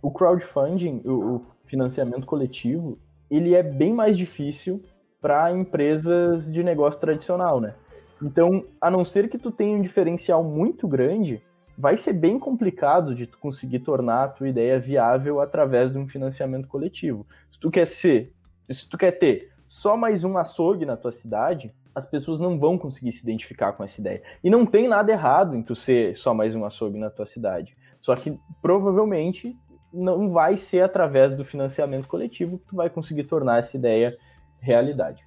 o 0.00 0.10
crowdfunding, 0.10 1.00
o, 1.04 1.36
o 1.36 1.46
financiamento 1.64 2.26
coletivo, 2.26 2.98
ele 3.30 3.54
é 3.54 3.62
bem 3.62 3.92
mais 3.92 4.18
difícil 4.18 4.82
para 5.20 5.52
empresas 5.52 6.52
de 6.52 6.62
negócio 6.62 7.00
tradicional, 7.00 7.60
né? 7.60 7.74
Então, 8.20 8.64
a 8.80 8.90
não 8.90 9.04
ser 9.04 9.28
que 9.28 9.38
tu 9.38 9.50
tenha 9.50 9.76
um 9.76 9.82
diferencial 9.82 10.44
muito 10.44 10.86
grande, 10.86 11.42
vai 11.76 11.96
ser 11.96 12.12
bem 12.12 12.38
complicado 12.38 13.14
de 13.14 13.26
tu 13.26 13.38
conseguir 13.38 13.80
tornar 13.80 14.24
a 14.24 14.28
tua 14.28 14.48
ideia 14.48 14.78
viável 14.78 15.40
através 15.40 15.92
de 15.92 15.98
um 15.98 16.08
financiamento 16.08 16.68
coletivo. 16.68 17.26
Se 17.50 17.58
tu 17.58 17.70
quer 17.70 17.86
ser, 17.86 18.32
se 18.70 18.88
tu 18.88 18.98
quer 18.98 19.12
ter 19.12 19.50
só 19.66 19.96
mais 19.96 20.24
um 20.24 20.36
açougue 20.36 20.84
na 20.84 20.96
tua 20.96 21.12
cidade, 21.12 21.74
as 21.94 22.06
pessoas 22.06 22.40
não 22.40 22.58
vão 22.58 22.78
conseguir 22.78 23.12
se 23.12 23.22
identificar 23.22 23.72
com 23.72 23.84
essa 23.84 24.00
ideia. 24.00 24.22
E 24.42 24.50
não 24.50 24.64
tem 24.64 24.88
nada 24.88 25.12
errado 25.12 25.56
em 25.56 25.62
tu 25.62 25.74
ser 25.74 26.16
só 26.16 26.32
mais 26.32 26.54
um 26.54 26.64
açougue 26.64 26.98
na 26.98 27.10
tua 27.10 27.26
cidade. 27.26 27.76
Só 28.00 28.16
que 28.16 28.38
provavelmente 28.60 29.56
não 29.92 30.30
vai 30.30 30.56
ser 30.56 30.80
através 30.80 31.36
do 31.36 31.44
financiamento 31.44 32.08
coletivo 32.08 32.58
que 32.58 32.66
tu 32.66 32.76
vai 32.76 32.88
conseguir 32.88 33.24
tornar 33.24 33.58
essa 33.58 33.76
ideia 33.76 34.16
realidade. 34.58 35.26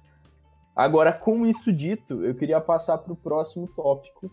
Agora, 0.74 1.12
com 1.12 1.46
isso 1.46 1.72
dito, 1.72 2.24
eu 2.24 2.34
queria 2.34 2.60
passar 2.60 2.98
para 2.98 3.12
o 3.12 3.16
próximo 3.16 3.66
tópico, 3.68 4.30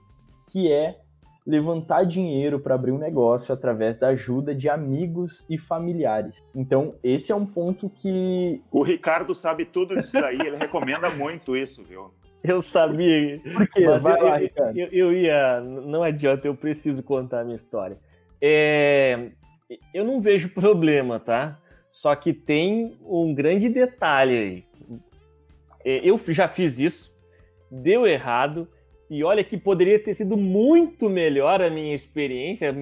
que 0.52 0.72
é 0.72 1.00
levantar 1.46 2.06
dinheiro 2.06 2.60
para 2.60 2.76
abrir 2.76 2.92
um 2.92 2.98
negócio 2.98 3.54
através 3.54 3.98
da 3.98 4.10
ajuda 4.10 4.56
de 4.56 4.70
amigos 4.70 5.46
e 5.50 5.58
familiares. 5.58 6.44
Então, 6.56 6.96
esse 7.04 7.32
é 7.32 7.36
um 7.36 7.46
ponto 7.46 7.90
que. 7.90 8.62
O 8.72 8.82
Ricardo 8.82 9.36
sabe 9.36 9.66
tudo 9.66 9.96
disso 9.96 10.18
aí, 10.20 10.40
ele 10.40 10.58
recomenda 10.58 11.10
muito 11.10 11.56
isso, 11.56 11.84
viu? 11.84 12.12
Eu 12.44 12.62
sabia. 12.62 13.40
Por 13.40 13.68
quê? 13.70 13.86
Mas 13.86 14.04
Vai 14.04 14.20
eu, 14.20 14.26
lá, 14.26 14.38
Ricardo. 14.38 14.78
Eu, 14.78 14.88
eu, 14.92 15.14
ia. 15.14 15.62
Não 15.62 16.04
adianta, 16.04 16.48
eu 16.48 16.56
preciso 16.56 17.02
contar 17.02 17.42
a 17.42 17.44
minha 17.44 17.56
história. 17.56 17.98
É, 18.42 19.30
eu 19.94 20.04
não 20.04 20.20
vejo 20.20 20.50
problema, 20.50 21.20
tá? 21.20 21.60
Só 21.92 22.14
que 22.16 22.34
tem 22.34 22.98
um 23.02 23.34
grande 23.34 23.70
detalhe 23.70 24.38
aí. 24.38 24.66
É, 25.86 26.02
eu 26.04 26.20
já 26.30 26.48
fiz 26.48 26.80
isso, 26.80 27.14
deu 27.70 28.08
errado 28.08 28.68
e 29.14 29.24
olha 29.24 29.44
que 29.44 29.56
poderia 29.56 30.00
ter 30.00 30.16
sido 30.16 30.36
muito 30.36 31.08
melhor 31.08 31.62
a 31.62 31.70
minha 31.70 31.94
experiência, 31.94 32.74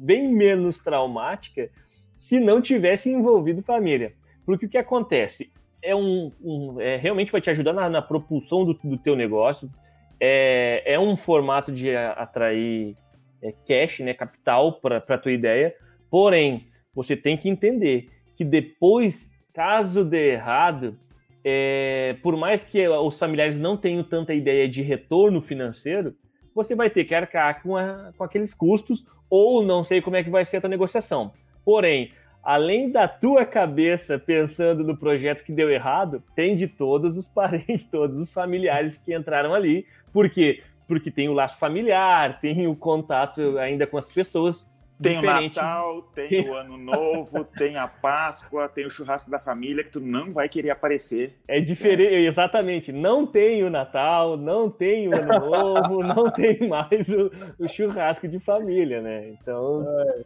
bem 0.00 0.26
menos 0.26 0.80
traumática, 0.80 1.70
se 2.12 2.40
não 2.40 2.60
tivesse 2.60 3.08
envolvido 3.12 3.62
família. 3.62 4.14
Porque 4.44 4.66
o 4.66 4.68
que 4.68 4.76
acontece? 4.76 5.52
É 5.80 5.94
um, 5.94 6.32
um 6.42 6.80
é, 6.80 6.96
realmente 6.96 7.30
vai 7.30 7.40
te 7.40 7.50
ajudar 7.50 7.72
na, 7.72 7.88
na 7.88 8.02
propulsão 8.02 8.64
do, 8.64 8.74
do, 8.82 8.98
teu 8.98 9.14
negócio. 9.14 9.70
É, 10.18 10.82
é 10.84 10.98
um 10.98 11.16
formato 11.16 11.70
de 11.70 11.94
atrair 11.94 12.96
é, 13.40 13.52
cash, 13.52 14.00
né, 14.00 14.12
capital 14.12 14.80
para 14.80 14.96
a 14.96 15.18
tua 15.18 15.30
ideia. 15.30 15.72
Porém, 16.10 16.66
você 16.92 17.16
tem 17.16 17.36
que 17.36 17.48
entender 17.48 18.08
que 18.36 18.44
depois, 18.44 19.30
caso 19.52 20.04
dê 20.04 20.32
errado, 20.32 20.98
é, 21.44 22.16
por 22.22 22.36
mais 22.36 22.62
que 22.62 22.88
os 22.88 23.18
familiares 23.18 23.58
não 23.58 23.76
tenham 23.76 24.02
tanta 24.02 24.32
ideia 24.32 24.66
de 24.66 24.80
retorno 24.80 25.42
financeiro, 25.42 26.16
você 26.54 26.74
vai 26.74 26.88
ter 26.88 27.04
que 27.04 27.14
arcar 27.14 27.62
com, 27.62 27.76
a, 27.76 28.12
com 28.16 28.24
aqueles 28.24 28.54
custos 28.54 29.04
ou 29.28 29.62
não 29.62 29.84
sei 29.84 30.00
como 30.00 30.16
é 30.16 30.24
que 30.24 30.30
vai 30.30 30.44
ser 30.44 30.56
a 30.56 30.60
tua 30.62 30.70
negociação. 30.70 31.32
Porém, 31.64 32.12
além 32.42 32.90
da 32.90 33.08
tua 33.08 33.44
cabeça 33.44 34.18
pensando 34.18 34.84
no 34.84 34.96
projeto 34.96 35.44
que 35.44 35.52
deu 35.52 35.70
errado, 35.70 36.22
tem 36.34 36.56
de 36.56 36.66
todos 36.66 37.18
os 37.18 37.26
parentes, 37.28 37.84
todos 37.84 38.18
os 38.18 38.32
familiares 38.32 38.96
que 38.96 39.14
entraram 39.14 39.52
ali. 39.52 39.86
Por 40.12 40.30
quê? 40.30 40.62
Porque 40.86 41.10
tem 41.10 41.28
o 41.28 41.32
laço 41.32 41.58
familiar, 41.58 42.40
tem 42.40 42.66
o 42.66 42.76
contato 42.76 43.58
ainda 43.58 43.86
com 43.86 43.98
as 43.98 44.08
pessoas. 44.08 44.66
Tem 45.00 45.14
diferente. 45.14 45.58
o 45.58 45.62
Natal, 45.62 46.02
tem, 46.14 46.40
o 46.48 46.54
Ano 46.54 46.76
Novo, 46.76 47.44
tem 47.44 47.76
a 47.76 47.88
Páscoa, 47.88 48.68
tem 48.68 48.86
o 48.86 48.90
churrasco 48.90 49.30
da 49.30 49.38
família 49.38 49.82
que 49.82 49.90
tu 49.90 50.00
não 50.00 50.32
vai 50.32 50.48
querer 50.48 50.70
aparecer. 50.70 51.36
É 51.48 51.60
diferente, 51.60 52.14
é. 52.14 52.20
exatamente. 52.20 52.92
Não 52.92 53.26
tem 53.26 53.64
o 53.64 53.70
Natal, 53.70 54.36
não 54.36 54.70
tem 54.70 55.08
o 55.08 55.14
Ano 55.14 55.50
Novo, 55.50 56.02
não 56.04 56.30
tem 56.30 56.68
mais 56.68 57.08
o, 57.08 57.30
o, 57.58 57.68
churrasco 57.68 58.28
de 58.28 58.38
família, 58.38 59.00
né? 59.00 59.30
Então 59.30 59.84
é. 60.00 60.24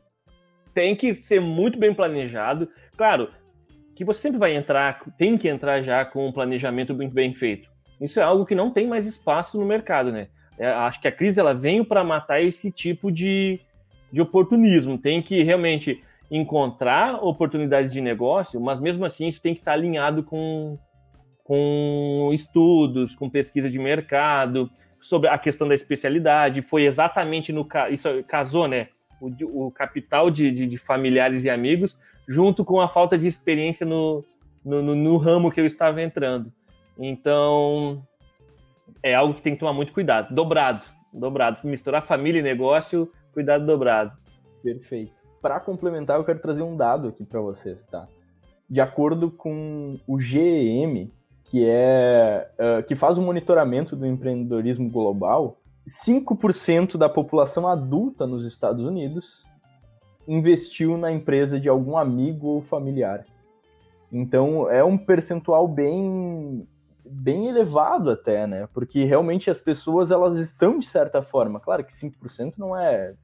tem 0.75 0.95
que 0.95 1.14
ser 1.14 1.41
muito 1.41 1.79
bem 1.79 1.95
planejado. 1.95 2.69
Claro 2.97 3.31
que 3.95 4.05
você 4.05 4.21
sempre 4.21 4.39
vai 4.39 4.55
entrar, 4.55 5.03
tem 5.16 5.37
que 5.37 5.49
entrar 5.49 5.83
já 5.83 6.05
com 6.05 6.29
um 6.29 6.33
planejamento 6.33 6.95
muito 6.95 7.12
bem 7.12 7.33
feito. 7.35 7.69
Isso 8.01 8.21
é 8.21 8.23
algo 8.23 8.47
que 8.47 8.55
não 8.55 8.71
tem 8.71 8.87
mais 8.87 9.07
espaço 9.07 9.59
no 9.59 9.66
mercado, 9.66 10.12
né? 10.12 10.29
É, 10.59 10.69
acho 10.69 11.01
que 11.01 11.09
a 11.09 11.12
crise 11.12 11.41
ela 11.41 11.55
veio 11.55 11.85
para 11.85 12.05
matar 12.05 12.43
esse 12.43 12.71
tipo 12.71 13.11
de 13.11 13.61
de 14.12 14.20
oportunismo, 14.20 14.98
tem 14.98 15.22
que 15.22 15.42
realmente 15.42 16.02
encontrar 16.30 17.24
oportunidades 17.24 17.92
de 17.92 18.00
negócio, 18.00 18.61
mas 18.61 18.80
mesmo 18.80 19.04
assim 19.04 19.26
isso 19.26 19.40
tem 19.40 19.54
que 19.54 19.61
estar 19.61 19.72
alinhado 19.72 20.22
com, 20.22 20.78
com 21.42 22.30
estudos, 22.32 23.14
com 23.14 23.30
pesquisa 23.30 23.70
de 23.70 23.78
mercado, 23.78 24.70
sobre 25.00 25.28
a 25.28 25.38
questão 25.38 25.66
da 25.66 25.74
especialidade, 25.74 26.62
foi 26.62 26.84
exatamente 26.84 27.52
no 27.52 27.66
isso 27.90 28.09
casou, 28.26 28.66
né? 28.68 28.88
O, 29.20 29.66
o 29.66 29.70
capital 29.70 30.30
de, 30.30 30.50
de, 30.50 30.66
de, 30.66 30.76
familiares 30.76 31.44
e 31.44 31.50
amigos, 31.50 31.98
junto 32.28 32.64
com 32.64 32.80
a 32.80 32.86
falta 32.86 33.18
de 33.18 33.26
experiência 33.26 33.84
no, 33.84 34.24
no, 34.64 34.82
no, 34.82 34.94
no 34.94 35.16
ramo 35.16 35.50
que 35.50 35.61
eu 35.61 35.66
estava 35.66 36.00
entrando. 36.00 36.52
Então, 36.96 38.02
é 39.02 39.14
algo 39.14 39.34
que 39.34 39.42
tem 39.42 39.54
que 39.54 39.61
tomar 39.61 39.72
muito 39.72 39.92
cuidado. 39.92 40.32
Dobrado, 40.32 40.84
dobrado. 41.12 41.66
Misturar 41.66 42.06
família 42.06 42.38
e 42.38 42.42
negócio, 42.42 43.11
cuidado 43.39 43.64
dobrado. 43.64 44.12
Perfeito. 44.64 45.22
Para 45.41 45.61
complementar, 45.61 46.18
eu 46.18 46.24
quero 46.24 46.41
trazer 46.41 46.62
um 46.62 46.76
dado 46.76 47.07
aqui 47.07 47.24
para 47.24 47.41
vocês, 47.41 47.84
tá? 47.84 48.09
De 48.68 48.80
acordo 48.80 49.30
com 49.30 50.01
o 50.09 50.18
GEM, 50.18 51.12
que 51.45 51.64
é 51.64 52.51
uh, 52.59 52.82
que 52.82 52.97
faz 52.97 53.16
o 53.16 53.22
monitoramento 53.22 53.95
do 53.95 54.05
empreendedorismo 54.05 54.91
global, 54.91 55.57
5% 55.86 56.97
da 56.99 57.09
população 57.09 57.68
adulta 57.68 58.26
nos 58.26 58.45
Estados 58.45 58.84
Unidos 58.84 59.47
investiu 60.26 60.99
na 60.99 61.12
empresa 61.12 61.61
de 61.61 61.68
algum 61.68 61.97
amigo 61.97 62.49
ou 62.49 62.62
familiar. 62.62 63.24
Então 64.12 64.68
é 64.68 64.82
um 64.82 64.99
percentual 64.99 65.68
bem 65.68 66.66
bem 67.09 67.49
elevado 67.49 68.11
até, 68.11 68.49
né? 68.49 68.68
Porque 68.74 69.05
realmente 69.05 69.49
as 69.49 69.61
pessoas 69.61 70.11
elas 70.11 70.39
estão 70.39 70.80
de 70.80 70.86
certa 70.86 71.22
forma, 71.22 71.61
claro 71.61 71.84
que 71.84 71.95
5% 71.95 72.55
não 72.59 72.76
é 72.76 73.14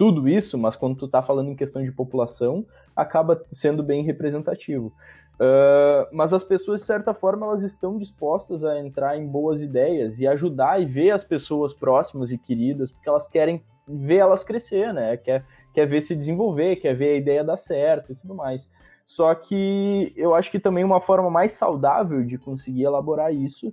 tudo 0.00 0.26
isso, 0.26 0.56
mas 0.56 0.76
quando 0.76 0.96
tu 0.96 1.06
tá 1.06 1.20
falando 1.20 1.50
em 1.50 1.54
questão 1.54 1.84
de 1.84 1.92
população, 1.92 2.64
acaba 2.96 3.44
sendo 3.50 3.82
bem 3.82 4.02
representativo. 4.02 4.94
Uh, 5.34 6.08
mas 6.10 6.32
as 6.32 6.42
pessoas, 6.42 6.80
de 6.80 6.86
certa 6.86 7.12
forma, 7.12 7.44
elas 7.44 7.62
estão 7.62 7.98
dispostas 7.98 8.64
a 8.64 8.80
entrar 8.80 9.18
em 9.18 9.26
boas 9.26 9.60
ideias 9.60 10.18
e 10.18 10.26
ajudar 10.26 10.80
e 10.80 10.86
ver 10.86 11.10
as 11.10 11.22
pessoas 11.22 11.74
próximas 11.74 12.32
e 12.32 12.38
queridas, 12.38 12.90
porque 12.90 13.10
elas 13.10 13.28
querem 13.28 13.62
ver 13.86 14.16
elas 14.16 14.42
crescer, 14.42 14.90
né? 14.94 15.18
Quer, 15.18 15.44
quer 15.74 15.84
ver 15.84 16.00
se 16.00 16.16
desenvolver, 16.16 16.76
quer 16.76 16.94
ver 16.94 17.16
a 17.16 17.18
ideia 17.18 17.44
dar 17.44 17.58
certo 17.58 18.12
e 18.12 18.14
tudo 18.14 18.34
mais. 18.34 18.70
Só 19.04 19.34
que 19.34 20.14
eu 20.16 20.34
acho 20.34 20.50
que 20.50 20.58
também 20.58 20.82
uma 20.82 21.02
forma 21.02 21.28
mais 21.28 21.52
saudável 21.52 22.24
de 22.24 22.38
conseguir 22.38 22.84
elaborar 22.84 23.34
isso 23.34 23.70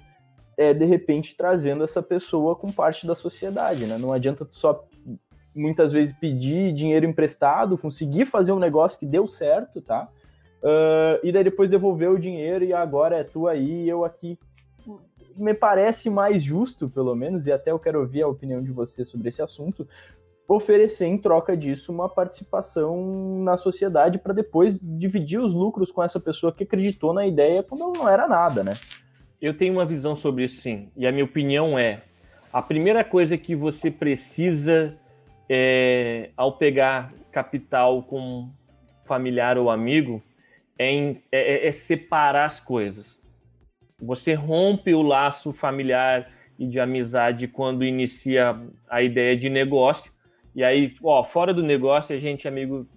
é, 0.57 0.73
de 0.73 0.83
repente, 0.83 1.37
trazendo 1.37 1.85
essa 1.85 2.03
pessoa 2.03 2.53
com 2.53 2.69
parte 2.69 3.07
da 3.07 3.15
sociedade, 3.15 3.85
né? 3.85 3.97
Não 3.97 4.11
adianta 4.11 4.45
só 4.51 4.83
muitas 5.57 5.91
vezes 5.91 6.15
pedir 6.15 6.71
dinheiro 6.73 7.05
emprestado, 7.05 7.77
conseguir 7.77 8.25
fazer 8.25 8.51
um 8.51 8.59
negócio 8.59 8.99
que 8.99 9.05
deu 9.05 9.27
certo, 9.27 9.81
tá? 9.81 10.07
Uh, 10.61 11.19
e 11.23 11.31
daí 11.31 11.43
depois 11.43 11.69
devolver 11.69 12.09
o 12.09 12.19
dinheiro 12.19 12.63
e 12.63 12.73
agora 12.73 13.17
é 13.17 13.23
tu 13.23 13.47
aí 13.47 13.83
e 13.83 13.89
eu 13.89 14.05
aqui. 14.05 14.37
Me 15.35 15.53
parece 15.53 16.09
mais 16.09 16.41
justo, 16.41 16.89
pelo 16.89 17.13
menos, 17.15 17.45
e 17.45 17.51
até 17.51 17.71
eu 17.71 17.77
quero 17.77 17.99
ouvir 17.99 18.23
a 18.23 18.27
opinião 18.27 18.63
de 18.63 18.71
você 18.71 19.05
sobre 19.05 19.29
esse 19.29 19.41
assunto, 19.41 19.87
oferecer 20.47 21.05
em 21.05 21.17
troca 21.17 21.55
disso 21.55 21.91
uma 21.91 22.07
participação 22.09 23.43
na 23.43 23.57
sociedade 23.57 24.17
para 24.17 24.33
depois 24.33 24.79
dividir 24.81 25.39
os 25.39 25.53
lucros 25.53 25.91
com 25.91 26.01
essa 26.01 26.19
pessoa 26.19 26.51
que 26.51 26.63
acreditou 26.63 27.13
na 27.13 27.27
ideia 27.27 27.61
quando 27.61 27.93
não 27.95 28.09
era 28.09 28.27
nada, 28.27 28.63
né? 28.63 28.73
Eu 29.39 29.55
tenho 29.55 29.73
uma 29.73 29.85
visão 29.85 30.15
sobre 30.15 30.45
isso 30.45 30.61
sim, 30.61 30.89
e 30.97 31.05
a 31.05 31.11
minha 31.11 31.25
opinião 31.25 31.77
é: 31.77 32.01
a 32.51 32.61
primeira 32.61 33.03
coisa 33.03 33.37
que 33.37 33.55
você 33.55 33.91
precisa 33.91 34.97
é, 35.49 36.29
ao 36.35 36.53
pegar 36.53 37.13
capital 37.31 38.03
com 38.03 38.49
familiar 39.05 39.57
ou 39.57 39.69
amigo 39.69 40.21
é, 40.77 40.91
em, 40.91 41.23
é, 41.31 41.65
é, 41.65 41.67
é, 41.67 41.71
separar 41.71 42.45
as 42.45 42.59
coisas. 42.59 43.19
Você 43.99 44.33
rompe 44.33 44.93
o 44.93 45.01
laço 45.01 45.51
familiar 45.51 46.29
e 46.59 46.67
de 46.67 46.79
amizade 46.79 47.47
quando 47.47 47.83
inicia 47.83 48.59
a 48.89 49.01
ideia 49.01 49.35
de 49.35 49.49
negócio. 49.49 50.11
E 50.53 50.63
aí, 50.63 50.95
ó, 51.03 51.23
fora 51.23 51.53
do 51.53 51.63
negócio, 51.63 52.15
a 52.15 52.19
gente 52.19 52.47
é 52.47 52.49
amigo 52.49 52.87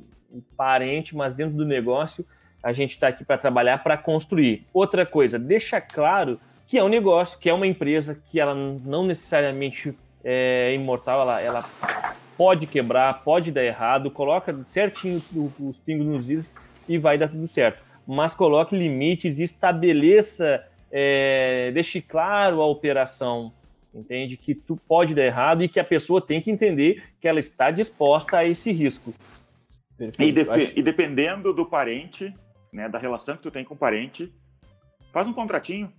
parente, 0.57 1.17
mas 1.17 1.33
dentro 1.33 1.57
do 1.57 1.65
negócio, 1.65 2.25
a 2.63 2.73
gente 2.73 2.91
está 2.91 3.09
aqui 3.09 3.25
para 3.25 3.39
trabalhar, 3.39 3.83
para 3.83 3.97
construir. 3.97 4.67
Outra 4.73 5.07
coisa, 5.07 5.39
deixa 5.39 5.81
claro 5.81 6.39
que 6.67 6.79
é 6.79 6.85
um 6.85 6.89
negócio, 6.89 7.39
que 7.39 7.49
é 7.49 7.55
uma 7.55 7.67
empresa, 7.67 8.23
que 8.31 8.39
ela 8.39 8.55
não 8.55 9.05
necessariamente 9.05 9.97
é 10.23 10.75
imortal, 10.75 11.23
ela, 11.23 11.41
ela 11.41 11.65
pode 12.41 12.67
quebrar, 12.67 13.23
pode 13.23 13.53
dar 13.53 13.63
errado, 13.63 14.11
coloca 14.11 14.59
certinho 14.63 15.21
os 15.61 15.77
pingos 15.81 16.07
nos 16.07 16.31
is 16.31 16.51
e 16.89 16.97
vai 16.97 17.19
dar 17.19 17.29
tudo 17.29 17.47
certo. 17.47 17.83
Mas 18.07 18.33
coloque 18.33 18.75
limites 18.75 19.39
e 19.39 19.43
estabeleça, 19.43 20.67
é, 20.91 21.71
deixe 21.75 22.01
claro 22.01 22.63
a 22.63 22.67
operação, 22.67 23.53
entende? 23.95 24.39
Que 24.39 24.55
tu 24.55 24.75
pode 24.89 25.15
dar 25.15 25.23
errado 25.23 25.63
e 25.63 25.69
que 25.69 25.79
a 25.79 25.85
pessoa 25.85 26.19
tem 26.19 26.41
que 26.41 26.51
entender 26.51 27.03
que 27.21 27.29
ela 27.29 27.39
está 27.39 27.71
disposta 27.71 28.39
a 28.39 28.45
esse 28.47 28.73
risco. 28.73 29.13
E, 30.19 30.79
e, 30.79 30.83
dependendo 30.83 31.53
do 31.53 31.67
parente, 31.67 32.35
né, 32.73 32.89
da 32.89 32.99
relação 32.99 33.37
que 33.37 33.43
tu 33.43 33.51
tem 33.51 33.67
com 33.67 33.75
o 33.75 33.79
parente, 33.79 34.33
faz 35.13 35.29
um 35.29 35.35
contratinho, 35.35 35.93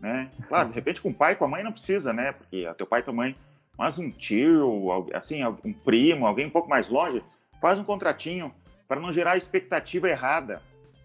né? 0.00 0.30
Claro, 0.46 0.68
de 0.68 0.76
repente 0.76 1.02
com 1.02 1.08
o 1.08 1.14
pai, 1.14 1.34
com 1.34 1.44
a 1.44 1.48
mãe 1.48 1.64
não 1.64 1.72
precisa, 1.72 2.12
né? 2.12 2.30
Porque 2.30 2.72
teu 2.78 2.86
pai 2.86 3.00
e 3.00 3.02
tua 3.02 3.12
mãe, 3.12 3.34
mas 3.76 3.98
um 3.98 4.10
tio, 4.10 5.10
assim, 5.14 5.44
um 5.64 5.72
primo, 5.72 6.26
alguém 6.26 6.46
um 6.46 6.50
pouco 6.50 6.68
mais 6.68 6.88
longe, 6.88 7.22
faz 7.60 7.78
um 7.78 7.84
contratinho 7.84 8.52
para 8.86 9.00
não 9.00 9.12
gerar 9.12 9.36
expectativa 9.36 10.08
errada, 10.08 10.62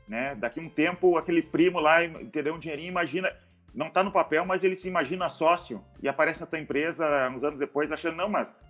né? 0.07 0.35
Daqui 0.35 0.59
um 0.59 0.69
tempo, 0.69 1.17
aquele 1.17 1.41
primo 1.41 1.79
lá, 1.79 2.03
entendeu, 2.03 2.55
um 2.55 2.59
dinheirinho, 2.59 2.89
imagina, 2.89 3.31
não 3.73 3.87
está 3.87 4.03
no 4.03 4.11
papel, 4.11 4.45
mas 4.45 4.63
ele 4.63 4.75
se 4.75 4.87
imagina 4.87 5.29
sócio 5.29 5.83
e 6.01 6.07
aparece 6.07 6.41
na 6.41 6.47
tua 6.47 6.59
empresa 6.59 7.05
uns 7.29 7.43
anos 7.43 7.59
depois 7.59 7.91
achando, 7.91 8.17
não, 8.17 8.29
mas 8.29 8.63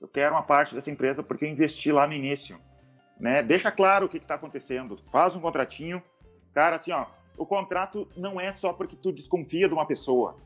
eu 0.00 0.08
quero 0.08 0.34
uma 0.34 0.42
parte 0.42 0.74
dessa 0.74 0.90
empresa 0.90 1.22
porque 1.22 1.44
eu 1.44 1.48
investi 1.48 1.90
lá 1.90 2.06
no 2.06 2.12
início, 2.12 2.58
né? 3.18 3.42
Deixa 3.42 3.70
claro 3.70 4.06
o 4.06 4.08
que 4.08 4.18
está 4.18 4.36
acontecendo, 4.36 4.98
faz 5.10 5.34
um 5.34 5.40
contratinho, 5.40 6.02
cara, 6.52 6.76
assim, 6.76 6.92
ó, 6.92 7.06
o 7.36 7.44
contrato 7.44 8.08
não 8.16 8.40
é 8.40 8.52
só 8.52 8.72
porque 8.72 8.96
tu 8.96 9.12
desconfia 9.12 9.68
de 9.68 9.74
uma 9.74 9.86
pessoa, 9.86 10.36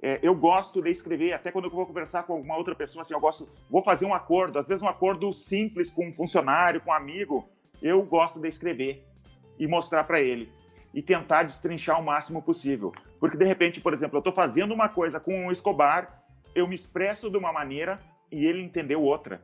é, 0.00 0.20
eu 0.22 0.34
gosto 0.34 0.80
de 0.80 0.90
escrever, 0.90 1.32
até 1.32 1.50
quando 1.50 1.64
eu 1.64 1.70
vou 1.70 1.84
conversar 1.86 2.22
com 2.22 2.34
alguma 2.34 2.56
outra 2.56 2.74
pessoa, 2.74 3.02
assim, 3.02 3.14
eu 3.14 3.20
gosto, 3.20 3.48
vou 3.68 3.82
fazer 3.82 4.06
um 4.06 4.14
acordo, 4.14 4.58
às 4.58 4.68
vezes 4.68 4.82
um 4.82 4.88
acordo 4.88 5.32
simples 5.32 5.90
com 5.90 6.08
um 6.08 6.14
funcionário, 6.14 6.80
com 6.80 6.90
um 6.90 6.94
amigo, 6.94 7.48
eu 7.82 8.02
gosto 8.02 8.40
de 8.40 8.48
escrever 8.48 9.04
e 9.58 9.66
mostrar 9.66 10.04
para 10.04 10.20
ele 10.20 10.52
e 10.94 11.02
tentar 11.02 11.42
destrinchar 11.42 12.00
o 12.00 12.04
máximo 12.04 12.40
possível. 12.40 12.92
Porque 13.20 13.36
de 13.36 13.44
repente, 13.44 13.80
por 13.80 13.92
exemplo, 13.92 14.16
eu 14.16 14.20
estou 14.20 14.32
fazendo 14.32 14.72
uma 14.72 14.88
coisa 14.88 15.18
com 15.18 15.46
o 15.46 15.52
Escobar, 15.52 16.24
eu 16.54 16.66
me 16.66 16.74
expresso 16.74 17.30
de 17.30 17.36
uma 17.36 17.52
maneira 17.52 18.00
e 18.30 18.46
ele 18.46 18.62
entendeu 18.62 19.02
outra. 19.02 19.42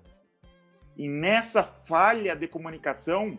E 0.97 1.09
nessa 1.09 1.63
falha 1.63 2.37
de 2.37 2.47
comunicação, 2.47 3.39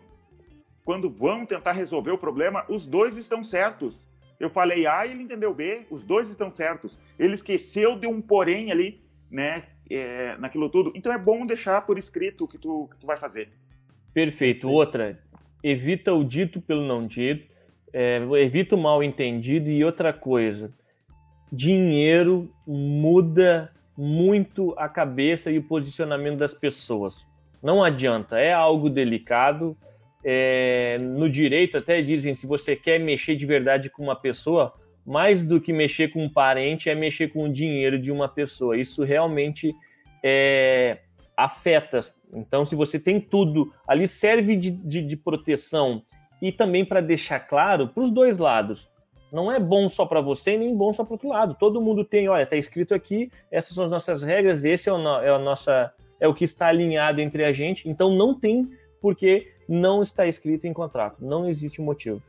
quando 0.84 1.10
vão 1.10 1.46
tentar 1.46 1.72
resolver 1.72 2.10
o 2.10 2.18
problema, 2.18 2.64
os 2.68 2.86
dois 2.86 3.16
estão 3.16 3.42
certos. 3.42 4.06
Eu 4.38 4.50
falei 4.50 4.86
A 4.86 5.06
e 5.06 5.12
ele 5.12 5.22
entendeu 5.22 5.54
B, 5.54 5.86
os 5.90 6.04
dois 6.04 6.28
estão 6.30 6.50
certos. 6.50 6.98
Ele 7.18 7.34
esqueceu 7.34 7.98
de 7.98 8.06
um 8.06 8.20
porém 8.20 8.70
ali, 8.70 9.00
né, 9.30 9.64
é, 9.88 10.36
naquilo 10.38 10.68
tudo. 10.68 10.92
Então 10.94 11.12
é 11.12 11.18
bom 11.18 11.46
deixar 11.46 11.80
por 11.86 11.98
escrito 11.98 12.44
o 12.44 12.48
que 12.48 12.58
tu, 12.58 12.88
que 12.90 12.98
tu 12.98 13.06
vai 13.06 13.16
fazer. 13.16 13.48
Perfeito. 14.12 14.68
Outra, 14.68 15.18
evita 15.62 16.12
o 16.12 16.24
dito 16.24 16.60
pelo 16.60 16.86
não 16.86 17.02
dito, 17.02 17.46
é, 17.92 18.18
evita 18.42 18.74
o 18.74 18.78
mal 18.78 19.02
entendido 19.02 19.70
e 19.70 19.84
outra 19.84 20.12
coisa, 20.12 20.72
dinheiro 21.50 22.50
muda 22.66 23.72
muito 23.96 24.74
a 24.76 24.88
cabeça 24.88 25.50
e 25.50 25.58
o 25.58 25.62
posicionamento 25.62 26.38
das 26.38 26.52
pessoas. 26.52 27.24
Não 27.62 27.82
adianta, 27.82 28.38
é 28.38 28.52
algo 28.52 28.90
delicado, 28.90 29.76
é, 30.28 30.96
no 31.00 31.30
direito 31.30 31.76
até 31.76 32.02
dizem 32.02 32.34
se 32.34 32.48
você 32.48 32.74
quer 32.74 32.98
mexer 32.98 33.36
de 33.36 33.46
verdade 33.46 33.88
com 33.88 34.02
uma 34.02 34.16
pessoa, 34.16 34.74
mais 35.06 35.44
do 35.44 35.60
que 35.60 35.72
mexer 35.72 36.08
com 36.08 36.24
um 36.24 36.28
parente 36.28 36.90
é 36.90 36.96
mexer 36.96 37.28
com 37.28 37.44
o 37.44 37.48
dinheiro 37.48 37.96
de 37.96 38.10
uma 38.10 38.28
pessoa. 38.28 38.76
Isso 38.76 39.04
realmente 39.04 39.72
é, 40.24 40.98
afeta. 41.36 42.00
Então, 42.34 42.64
se 42.64 42.74
você 42.74 42.98
tem 42.98 43.20
tudo 43.20 43.72
ali, 43.86 44.08
serve 44.08 44.56
de, 44.56 44.72
de, 44.72 45.00
de 45.00 45.16
proteção 45.16 46.02
e 46.42 46.50
também 46.50 46.84
para 46.84 47.00
deixar 47.00 47.38
claro 47.38 47.86
para 47.86 48.02
os 48.02 48.10
dois 48.10 48.38
lados. 48.38 48.90
Não 49.32 49.52
é 49.52 49.60
bom 49.60 49.88
só 49.88 50.04
para 50.04 50.20
você 50.20 50.56
nem 50.56 50.74
bom 50.76 50.92
só 50.92 51.04
para 51.04 51.14
outro 51.14 51.28
lado. 51.28 51.54
Todo 51.54 51.80
mundo 51.80 52.04
tem, 52.04 52.28
olha, 52.28 52.42
está 52.42 52.56
escrito 52.56 52.92
aqui, 52.92 53.30
essas 53.48 53.76
são 53.76 53.84
as 53.84 53.90
nossas 53.92 54.24
regras, 54.24 54.64
esse 54.64 54.88
é 54.88 54.92
o, 54.92 54.98
é 55.20 55.28
a 55.28 55.38
nossa, 55.38 55.92
é 56.18 56.26
o 56.26 56.34
que 56.34 56.42
está 56.42 56.66
alinhado 56.66 57.20
entre 57.20 57.44
a 57.44 57.52
gente. 57.52 57.88
Então, 57.88 58.10
não 58.10 58.34
tem 58.34 58.68
porque 59.00 59.54
não 59.68 60.02
está 60.02 60.26
escrito 60.26 60.66
em 60.66 60.72
contrato, 60.72 61.24
não 61.24 61.48
existe 61.48 61.80
motivo. 61.80 62.22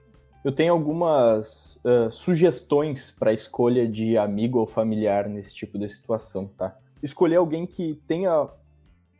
Eu 0.43 0.51
tenho 0.51 0.71
algumas 0.71 1.75
uh, 1.77 2.11
sugestões 2.11 3.11
para 3.11 3.33
escolha 3.33 3.87
de 3.87 4.17
amigo 4.17 4.59
ou 4.59 4.65
familiar 4.65 5.27
nesse 5.27 5.53
tipo 5.53 5.77
de 5.77 5.89
situação, 5.89 6.49
tá? 6.57 6.77
Escolher 7.03 7.35
alguém 7.35 7.65
que 7.65 7.99
tenha 8.07 8.47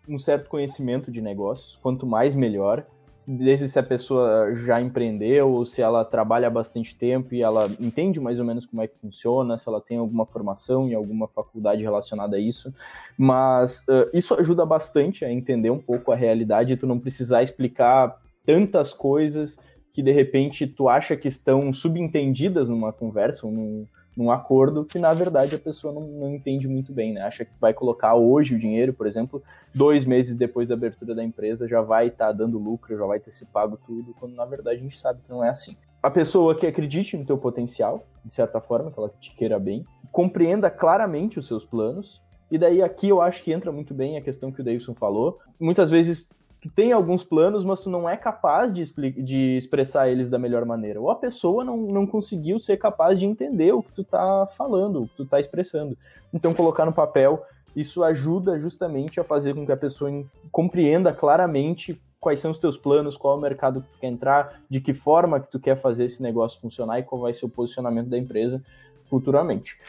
um 0.08 0.18
certo 0.18 0.48
conhecimento 0.50 1.12
de 1.12 1.22
negócios, 1.22 1.76
quanto 1.76 2.06
mais 2.06 2.34
melhor. 2.34 2.86
Desde 3.28 3.70
se 3.70 3.80
a 3.80 3.84
pessoa 3.84 4.54
já 4.56 4.82
empreendeu 4.82 5.50
ou 5.50 5.66
se 5.66 5.82
ela 5.82 6.04
trabalha 6.04 6.48
há 6.48 6.50
bastante 6.50 6.96
tempo 6.96 7.34
e 7.34 7.42
ela 7.42 7.68
entende 7.80 8.20
mais 8.20 8.40
ou 8.40 8.46
menos 8.46 8.66
como 8.66 8.82
é 8.82 8.88
que 8.88 8.98
funciona, 9.00 9.58
se 9.58 9.68
ela 9.68 9.80
tem 9.80 9.98
alguma 9.98 10.26
formação 10.26 10.88
em 10.88 10.94
alguma 10.94 11.28
faculdade 11.28 11.82
relacionada 11.82 12.36
a 12.36 12.40
isso. 12.40 12.74
Mas 13.18 13.80
uh, 13.88 14.10
isso 14.14 14.34
ajuda 14.36 14.66
bastante 14.66 15.24
a 15.24 15.32
entender 15.32 15.70
um 15.70 15.80
pouco 15.80 16.12
a 16.12 16.16
realidade 16.16 16.74
e 16.74 16.78
tu 16.78 16.86
não 16.86 17.00
precisar 17.00 17.42
explicar 17.42 18.18
tantas 18.46 18.94
coisas 18.94 19.60
que 19.92 20.04
de 20.04 20.12
repente 20.12 20.68
tu 20.68 20.88
acha 20.88 21.16
que 21.18 21.28
estão 21.28 21.74
subentendidas 21.74 22.70
numa 22.70 22.94
conversa 22.94 23.48
ou 23.48 23.52
num, 23.52 23.88
num 24.18 24.32
acordo 24.32 24.84
que 24.84 24.98
na 24.98 25.14
verdade 25.14 25.56
a 25.56 25.60
pessoa 25.60 25.94
não, 25.94 26.02
não, 26.02 26.34
entende 26.34 26.68
muito 26.68 26.92
bem, 26.92 27.14
né? 27.14 27.22
Acha 27.22 27.46
que 27.46 27.52
vai 27.62 27.72
colocar 27.72 28.16
hoje 28.16 28.56
o 28.56 28.60
dinheiro, 28.60 28.92
por 28.92 29.06
exemplo, 29.06 29.44
dois 29.74 30.06
meses 30.06 30.36
depois 30.36 30.68
da 30.68 30.74
abertura 30.74 31.14
da 31.14 31.24
empresa 31.24 31.68
já 31.68 31.82
vai 31.82 32.08
estar 32.08 32.28
tá 32.28 32.32
dando 32.32 32.58
lucro, 32.58 32.98
já 32.98 33.06
vai 33.06 33.20
ter 33.20 33.32
se 33.32 33.46
pago 33.46 33.78
tudo, 33.86 34.16
quando 34.20 34.34
na 34.34 34.44
verdade 34.44 34.80
a 34.80 34.82
gente 34.82 34.98
sabe 34.98 35.22
que 35.22 35.30
não 35.30 35.44
é 35.44 35.50
assim. 35.50 35.78
A 36.02 36.10
pessoa 36.10 36.56
que 36.56 36.66
acredite 36.66 37.16
no 37.16 37.26
teu 37.26 37.38
potencial, 37.38 38.08
de 38.26 38.34
certa 38.34 38.60
forma, 38.60 38.92
que 38.92 39.00
ela 39.00 39.12
te 39.20 39.36
queira 39.36 39.60
bem, 39.60 39.86
compreenda 40.12 40.70
claramente 40.70 41.38
os 41.38 41.46
seus 41.46 41.64
planos, 41.64 42.20
e 42.50 42.58
daí 42.58 42.82
aqui 42.82 43.10
eu 43.10 43.22
acho 43.22 43.44
que 43.44 43.52
entra 43.52 43.72
muito 43.72 43.94
bem 43.94 44.18
a 44.18 44.22
questão 44.22 44.52
que 44.52 44.62
o 44.62 44.64
Davidson 44.64 44.96
falou. 44.96 45.38
Muitas 45.60 45.92
vezes 45.92 46.32
tu 46.62 46.70
tem 46.70 46.92
alguns 46.92 47.24
planos, 47.24 47.64
mas 47.64 47.82
tu 47.82 47.90
não 47.90 48.10
é 48.10 48.18
capaz 48.18 48.74
de, 48.74 48.84
de 49.24 49.58
expressar 49.58 50.10
eles 50.10 50.30
da 50.30 50.40
melhor 50.40 50.66
maneira. 50.66 51.00
Ou 51.00 51.10
a 51.10 51.16
pessoa 51.16 51.64
não, 51.64 51.78
não 51.78 52.08
conseguiu 52.08 52.60
ser 52.60 52.78
capaz 52.78 53.20
de 53.20 53.26
entender 53.26 53.72
o 53.74 53.84
que 53.84 53.92
tu 53.92 54.04
tá 54.04 54.48
falando, 54.58 55.04
o 55.04 55.08
que 55.08 55.16
tu 55.18 55.26
tá 55.26 55.40
expressando. 55.40 55.98
Então, 56.34 56.54
colocar 56.54 56.86
no 56.86 56.94
papel, 56.94 57.44
isso 57.76 58.04
ajuda 58.04 58.60
justamente 58.60 59.20
a 59.20 59.24
fazer 59.24 59.54
com 59.54 59.66
que 59.66 59.72
a 59.72 59.78
pessoa 59.78 60.12
compreenda 60.52 61.14
claramente 61.14 62.00
quais 62.20 62.40
são 62.40 62.52
os 62.52 62.60
teus 62.60 62.76
planos, 62.76 63.16
qual 63.16 63.36
é 63.36 63.38
o 63.38 63.42
mercado 63.42 63.82
que 63.82 63.88
tu 63.90 64.00
quer 64.00 64.08
entrar, 64.08 64.62
de 64.70 64.82
que 64.82 64.94
forma 64.94 65.40
que 65.40 65.52
tu 65.52 65.60
quer 65.60 65.80
fazer 65.80 66.06
esse 66.06 66.22
negócio 66.22 66.60
funcionar 66.60 67.00
e 67.00 67.04
qual 67.04 67.22
vai 67.22 67.34
ser 67.34 67.46
o 67.46 67.50
posicionamento 67.50 68.10
da 68.10 68.18
empresa 68.18 68.62
futuramente. 69.06 69.80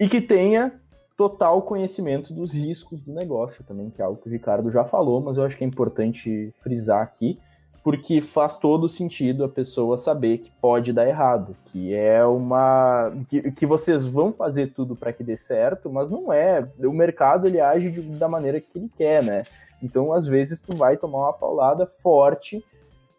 E 0.00 0.08
que 0.08 0.20
tenha 0.20 0.72
total 1.16 1.62
conhecimento 1.62 2.32
dos 2.34 2.54
riscos 2.54 3.00
do 3.00 3.12
negócio 3.12 3.64
também, 3.64 3.90
que 3.90 4.02
é 4.02 4.04
algo 4.04 4.20
que 4.20 4.28
o 4.28 4.32
Ricardo 4.32 4.70
já 4.70 4.84
falou, 4.84 5.20
mas 5.20 5.36
eu 5.36 5.44
acho 5.44 5.56
que 5.56 5.64
é 5.64 5.66
importante 5.66 6.52
frisar 6.58 7.02
aqui, 7.02 7.38
porque 7.82 8.20
faz 8.20 8.58
todo 8.58 8.88
sentido 8.88 9.44
a 9.44 9.48
pessoa 9.48 9.96
saber 9.96 10.38
que 10.38 10.50
pode 10.60 10.92
dar 10.92 11.06
errado, 11.06 11.56
que 11.66 11.94
é 11.94 12.24
uma 12.24 13.12
que, 13.28 13.52
que 13.52 13.64
vocês 13.64 14.04
vão 14.04 14.32
fazer 14.32 14.72
tudo 14.74 14.96
para 14.96 15.12
que 15.12 15.22
dê 15.22 15.36
certo, 15.36 15.88
mas 15.88 16.10
não 16.10 16.32
é. 16.32 16.68
O 16.80 16.92
mercado 16.92 17.46
ele 17.46 17.60
age 17.60 17.90
de, 17.90 18.00
da 18.00 18.28
maneira 18.28 18.60
que 18.60 18.76
ele 18.76 18.90
quer, 18.96 19.22
né? 19.22 19.44
Então, 19.80 20.12
às 20.12 20.26
vezes 20.26 20.60
tu 20.60 20.76
vai 20.76 20.96
tomar 20.96 21.18
uma 21.18 21.32
paulada 21.32 21.86
forte 21.86 22.64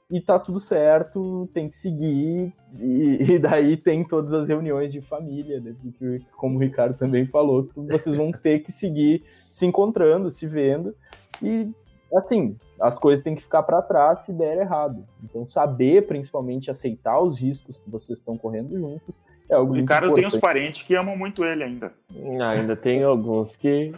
e 0.10 0.22
tá 0.22 0.40
tudo 0.40 0.60
certo, 0.60 1.50
tem 1.54 1.68
que 1.70 1.76
seguir, 1.76 2.54
e, 2.80 3.34
e, 3.34 3.40
daí 3.40 3.76
tem 3.76 4.06
todas 4.06 4.34
as 4.34 4.48
reuniões 4.48 4.92
de 4.92 5.02
família, 5.02 5.60
né, 5.60 5.76
que, 5.82 6.26
como 6.36 6.58
o 6.58 6.62
Ricardo 6.62 6.98
também 6.98 7.26
falou, 7.26 7.70
vocês 7.76 8.16
vão 8.16 8.32
ter 8.42 8.60
que 8.60 8.72
seguir 8.72 9.24
se 9.52 9.66
encontrando, 9.66 10.32
se 10.32 10.48
vendo, 10.48 10.96
e 11.42 11.70
assim, 12.16 12.56
as 12.80 12.98
coisas 12.98 13.24
têm 13.24 13.36
que 13.36 13.42
ficar 13.42 13.64
para 13.64 13.82
trás 13.82 14.22
se 14.22 14.32
der 14.32 14.58
errado. 14.58 15.04
Então, 15.24 15.50
saber, 15.50 16.08
principalmente, 16.08 16.72
aceitar 16.72 17.20
os 17.20 17.40
riscos 17.40 17.78
que 17.78 17.90
vocês 17.90 18.20
estão 18.20 18.38
correndo 18.38 18.78
juntos 18.78 19.14
é 19.50 19.56
algo 19.56 19.72
o 19.72 19.74
muito 19.74 19.82
Ricardo 19.82 20.06
importante. 20.06 20.30
tem 20.30 20.38
uns 20.38 20.42
parentes 20.42 20.82
que 20.84 20.96
amam 20.96 21.18
muito 21.18 21.44
ele 21.44 21.64
ainda. 21.64 21.94
Ah, 22.40 22.50
ainda 22.50 22.76
tem 22.76 23.04
alguns 23.04 23.56
que, 23.56 23.94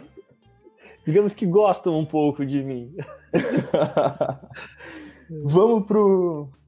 digamos 1.04 1.34
que 1.34 1.44
gostam 1.46 1.98
um 1.98 2.06
pouco 2.06 2.46
de 2.46 2.62
mim. 2.62 2.94
Vamos 5.30 5.86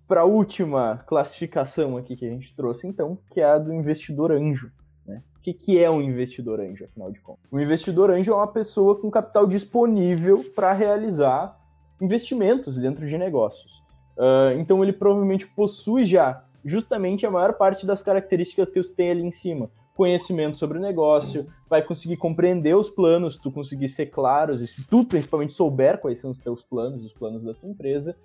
para 0.06 0.20
a 0.20 0.24
última 0.24 1.02
classificação 1.08 1.96
aqui 1.96 2.14
que 2.14 2.24
a 2.24 2.28
gente 2.28 2.54
trouxe, 2.54 2.86
então, 2.86 3.18
que 3.30 3.40
é 3.40 3.44
a 3.44 3.58
do 3.58 3.72
investidor 3.72 4.30
anjo. 4.30 4.70
Né? 5.04 5.20
O 5.36 5.40
que, 5.40 5.52
que 5.52 5.82
é 5.82 5.90
um 5.90 6.00
investidor 6.00 6.60
anjo, 6.60 6.84
afinal 6.84 7.10
de 7.10 7.18
contas? 7.18 7.42
O 7.50 7.58
investidor 7.58 8.12
anjo 8.12 8.30
é 8.30 8.36
uma 8.36 8.46
pessoa 8.46 8.94
com 8.94 9.10
capital 9.10 9.48
disponível 9.48 10.44
para 10.54 10.72
realizar 10.72 11.58
investimentos 12.00 12.78
dentro 12.78 13.04
de 13.04 13.18
negócios. 13.18 13.82
Uh, 14.16 14.56
então, 14.60 14.80
ele 14.82 14.92
provavelmente 14.92 15.46
possui 15.48 16.04
já 16.04 16.44
justamente 16.64 17.26
a 17.26 17.30
maior 17.30 17.54
parte 17.54 17.84
das 17.84 18.00
características 18.00 18.70
que 18.70 18.78
eu 18.78 18.94
tenho 18.94 19.10
ali 19.10 19.22
em 19.22 19.32
cima. 19.32 19.68
Conhecimento 19.96 20.56
sobre 20.56 20.78
o 20.78 20.80
negócio, 20.80 21.48
vai 21.68 21.82
conseguir 21.82 22.16
compreender 22.16 22.76
os 22.76 22.88
planos, 22.88 23.36
tu 23.36 23.50
conseguir 23.50 23.88
ser 23.88 24.06
claros, 24.06 24.62
e 24.62 24.68
se 24.68 24.88
tu 24.88 25.04
principalmente 25.04 25.52
souber 25.52 25.98
quais 25.98 26.20
são 26.20 26.30
os 26.30 26.38
teus 26.38 26.62
planos, 26.62 27.04
os 27.04 27.12
planos 27.12 27.42
da 27.42 27.52
tua 27.52 27.68
empresa, 27.68 28.16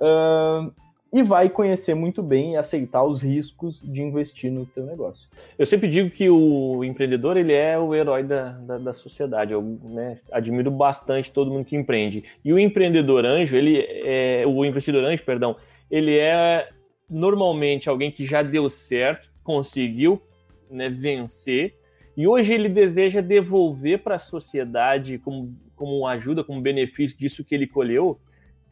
Uh, 0.00 0.72
e 1.12 1.22
vai 1.22 1.48
conhecer 1.48 1.94
muito 1.94 2.22
bem 2.22 2.52
e 2.52 2.56
aceitar 2.56 3.02
os 3.04 3.22
riscos 3.22 3.80
de 3.80 4.02
investir 4.02 4.50
no 4.50 4.66
teu 4.66 4.84
negócio. 4.84 5.30
Eu 5.58 5.64
sempre 5.64 5.88
digo 5.88 6.10
que 6.10 6.28
o 6.28 6.84
empreendedor 6.84 7.36
ele 7.36 7.52
é 7.52 7.78
o 7.78 7.94
herói 7.94 8.22
da, 8.22 8.52
da, 8.58 8.76
da 8.76 8.92
sociedade. 8.92 9.52
Eu 9.52 9.62
né, 9.82 10.18
admiro 10.32 10.70
bastante 10.70 11.30
todo 11.30 11.50
mundo 11.50 11.64
que 11.64 11.76
empreende. 11.76 12.24
E 12.44 12.52
o 12.52 12.58
empreendedor 12.58 13.24
anjo, 13.24 13.56
ele 13.56 13.78
é 13.78 14.44
o 14.46 14.64
investidor 14.64 15.04
anjo, 15.04 15.24
perdão, 15.24 15.56
ele 15.90 16.18
é 16.18 16.68
normalmente 17.08 17.88
alguém 17.88 18.10
que 18.10 18.26
já 18.26 18.42
deu 18.42 18.68
certo, 18.68 19.30
conseguiu 19.42 20.20
né, 20.68 20.88
vencer 20.88 21.76
e 22.16 22.26
hoje 22.26 22.52
ele 22.54 22.68
deseja 22.68 23.20
devolver 23.20 24.02
para 24.02 24.16
a 24.16 24.18
sociedade 24.18 25.18
como, 25.18 25.54
como 25.76 26.06
ajuda, 26.06 26.42
como 26.42 26.60
benefício 26.60 27.16
disso 27.18 27.44
que 27.44 27.54
ele 27.54 27.66
colheu 27.66 28.18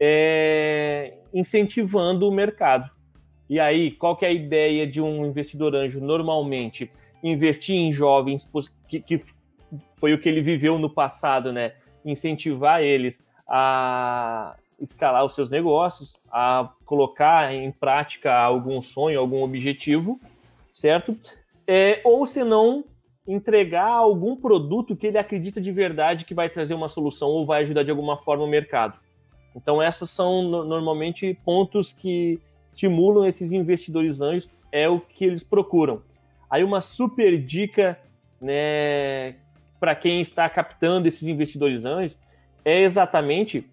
é, 0.06 1.14
incentivando 1.32 2.28
o 2.28 2.32
mercado. 2.32 2.90
E 3.48 3.58
aí, 3.58 3.90
qual 3.90 4.14
que 4.14 4.26
é 4.26 4.28
a 4.28 4.32
ideia 4.32 4.86
de 4.86 5.00
um 5.00 5.24
investidor 5.24 5.74
anjo? 5.74 5.98
Normalmente, 5.98 6.90
investir 7.22 7.74
em 7.74 7.90
jovens, 7.90 8.46
que, 8.86 9.00
que 9.00 9.22
foi 9.94 10.12
o 10.12 10.20
que 10.20 10.28
ele 10.28 10.42
viveu 10.42 10.78
no 10.78 10.90
passado, 10.90 11.50
né? 11.54 11.72
Incentivar 12.04 12.82
eles 12.82 13.26
a 13.48 14.54
escalar 14.78 15.24
os 15.24 15.34
seus 15.34 15.48
negócios, 15.48 16.20
a 16.30 16.70
colocar 16.84 17.54
em 17.54 17.72
prática 17.72 18.34
algum 18.34 18.82
sonho, 18.82 19.18
algum 19.18 19.42
objetivo, 19.42 20.20
certo? 20.70 21.16
É, 21.66 22.02
ou 22.04 22.26
se 22.26 22.44
não, 22.44 22.84
entregar 23.26 23.88
algum 23.88 24.36
produto 24.36 24.94
que 24.94 25.06
ele 25.06 25.16
acredita 25.16 25.62
de 25.62 25.72
verdade 25.72 26.26
que 26.26 26.34
vai 26.34 26.50
trazer 26.50 26.74
uma 26.74 26.90
solução 26.90 27.28
ou 27.28 27.46
vai 27.46 27.62
ajudar 27.62 27.84
de 27.84 27.90
alguma 27.90 28.18
forma 28.18 28.44
o 28.44 28.48
mercado. 28.48 29.02
Então, 29.54 29.80
essas 29.80 30.10
são 30.10 30.42
normalmente 30.42 31.38
pontos 31.44 31.92
que 31.92 32.40
estimulam 32.68 33.26
esses 33.26 33.52
investidores 33.52 34.20
anjos, 34.20 34.48
é 34.72 34.88
o 34.88 34.98
que 34.98 35.24
eles 35.24 35.44
procuram. 35.44 36.02
Aí, 36.50 36.64
uma 36.64 36.80
super 36.80 37.38
dica 37.38 37.98
né, 38.40 39.36
para 39.78 39.94
quem 39.94 40.20
está 40.20 40.48
captando 40.48 41.06
esses 41.06 41.22
investidores 41.28 41.84
anjos 41.84 42.16
é 42.64 42.82
exatamente 42.82 43.64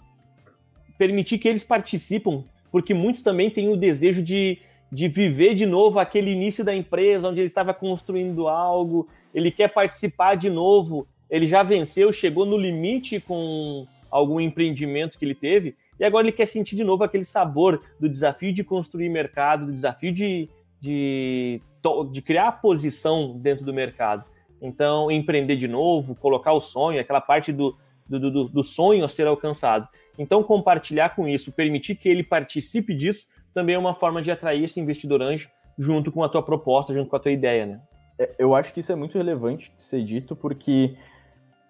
permitir 0.98 1.40
que 1.40 1.48
eles 1.48 1.64
participem, 1.64 2.46
porque 2.72 2.94
muitos 2.94 3.24
também 3.24 3.50
têm 3.50 3.70
o 3.70 3.78
desejo 3.78 4.22
de, 4.22 4.60
de 4.92 5.08
viver 5.08 5.56
de 5.56 5.66
novo 5.66 5.98
aquele 5.98 6.32
início 6.32 6.64
da 6.64 6.76
empresa, 6.76 7.28
onde 7.28 7.40
ele 7.40 7.48
estava 7.48 7.74
construindo 7.74 8.48
algo, 8.48 9.08
ele 9.34 9.50
quer 9.50 9.70
participar 9.70 10.36
de 10.36 10.50
novo, 10.50 11.08
ele 11.30 11.48
já 11.48 11.64
venceu, 11.64 12.12
chegou 12.12 12.46
no 12.46 12.58
limite 12.58 13.20
com 13.20 13.88
algum 14.12 14.40
empreendimento 14.40 15.18
que 15.18 15.26
ele 15.26 15.34
teve, 15.34 15.76
e 16.00 16.04
agora 16.04 16.26
ele 16.26 16.32
quer 16.32 16.46
sentir 16.46 16.76
de 16.76 16.84
novo 16.84 17.04
aquele 17.04 17.24
sabor 17.24 17.82
do 18.00 18.10
desafio 18.10 18.54
de 18.54 18.64
construir 18.64 19.10
mercado, 19.10 19.68
do 19.68 19.72
desafio 19.72 20.12
de, 20.12 20.50
de, 20.82 21.62
de 22.12 22.22
criar 22.22 22.52
posição 22.54 23.38
dentro 23.40 23.64
do 23.64 23.74
mercado. 23.74 24.26
Então, 24.62 25.10
empreender 25.10 25.56
de 25.56 25.68
novo, 25.68 26.16
colocar 26.16 26.54
o 26.54 26.60
sonho, 26.60 27.00
aquela 27.00 27.22
parte 27.22 27.52
do, 27.52 27.76
do, 28.08 28.20
do, 28.20 28.44
do 28.50 28.64
sonho 28.64 29.06
a 29.06 29.10
ser 29.10 29.28
alcançado. 29.28 29.88
Então, 30.18 30.44
compartilhar 30.44 31.16
com 31.16 31.28
isso, 31.28 31.52
permitir 31.52 31.96
que 31.96 32.10
ele 32.10 32.24
participe 32.24 32.94
disso, 32.94 33.26
também 33.54 33.76
é 33.76 33.80
uma 33.80 33.94
forma 33.94 34.22
de 34.22 34.32
atrair 34.32 34.64
esse 34.64 34.80
investidor 34.80 35.22
anjo 35.22 35.50
junto 35.78 36.12
com 36.12 36.24
a 36.24 36.30
tua 36.30 36.44
proposta, 36.44 36.94
junto 36.94 37.10
com 37.10 37.16
a 37.16 37.20
tua 37.20 37.32
ideia, 37.32 37.66
né? 37.66 37.82
É, 38.20 38.36
eu 38.38 38.54
acho 38.54 38.74
que 38.74 38.82
isso 38.82 38.92
é 38.92 38.96
muito 38.96 39.18
relevante 39.18 39.72
ser 39.78 40.04
dito, 40.04 40.36
porque, 40.36 40.96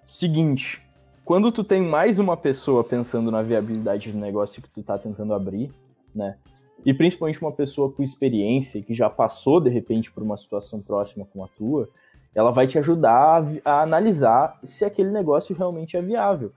seguinte, 0.06 0.82
quando 1.24 1.52
tu 1.52 1.64
tem 1.64 1.82
mais 1.82 2.20
uma 2.20 2.36
pessoa 2.36 2.84
pensando 2.84 3.32
na 3.32 3.42
viabilidade 3.42 4.12
do 4.12 4.18
negócio 4.18 4.62
que 4.62 4.70
tu 4.70 4.84
tá 4.84 4.98
tentando 4.98 5.34
abrir, 5.34 5.72
né? 6.14 6.38
E 6.86 6.94
principalmente 6.94 7.42
uma 7.42 7.52
pessoa 7.52 7.92
com 7.92 8.02
experiência 8.02 8.82
que 8.82 8.94
já 8.94 9.10
passou 9.10 9.62
de 9.62 9.70
repente 9.70 10.12
por 10.12 10.24
uma 10.24 10.38
situação 10.38 10.82
próxima 10.82 11.28
com 11.32 11.44
a 11.44 11.48
tua, 11.48 11.88
ela 12.34 12.52
vai 12.52 12.66
te 12.66 12.80
ajudar 12.80 13.44
a, 13.64 13.72
a 13.72 13.82
analisar 13.84 14.60
se 14.64 14.84
aquele 14.84 15.12
negócio 15.12 15.56
realmente 15.56 15.96
é 15.96 16.02
viável. 16.02 16.52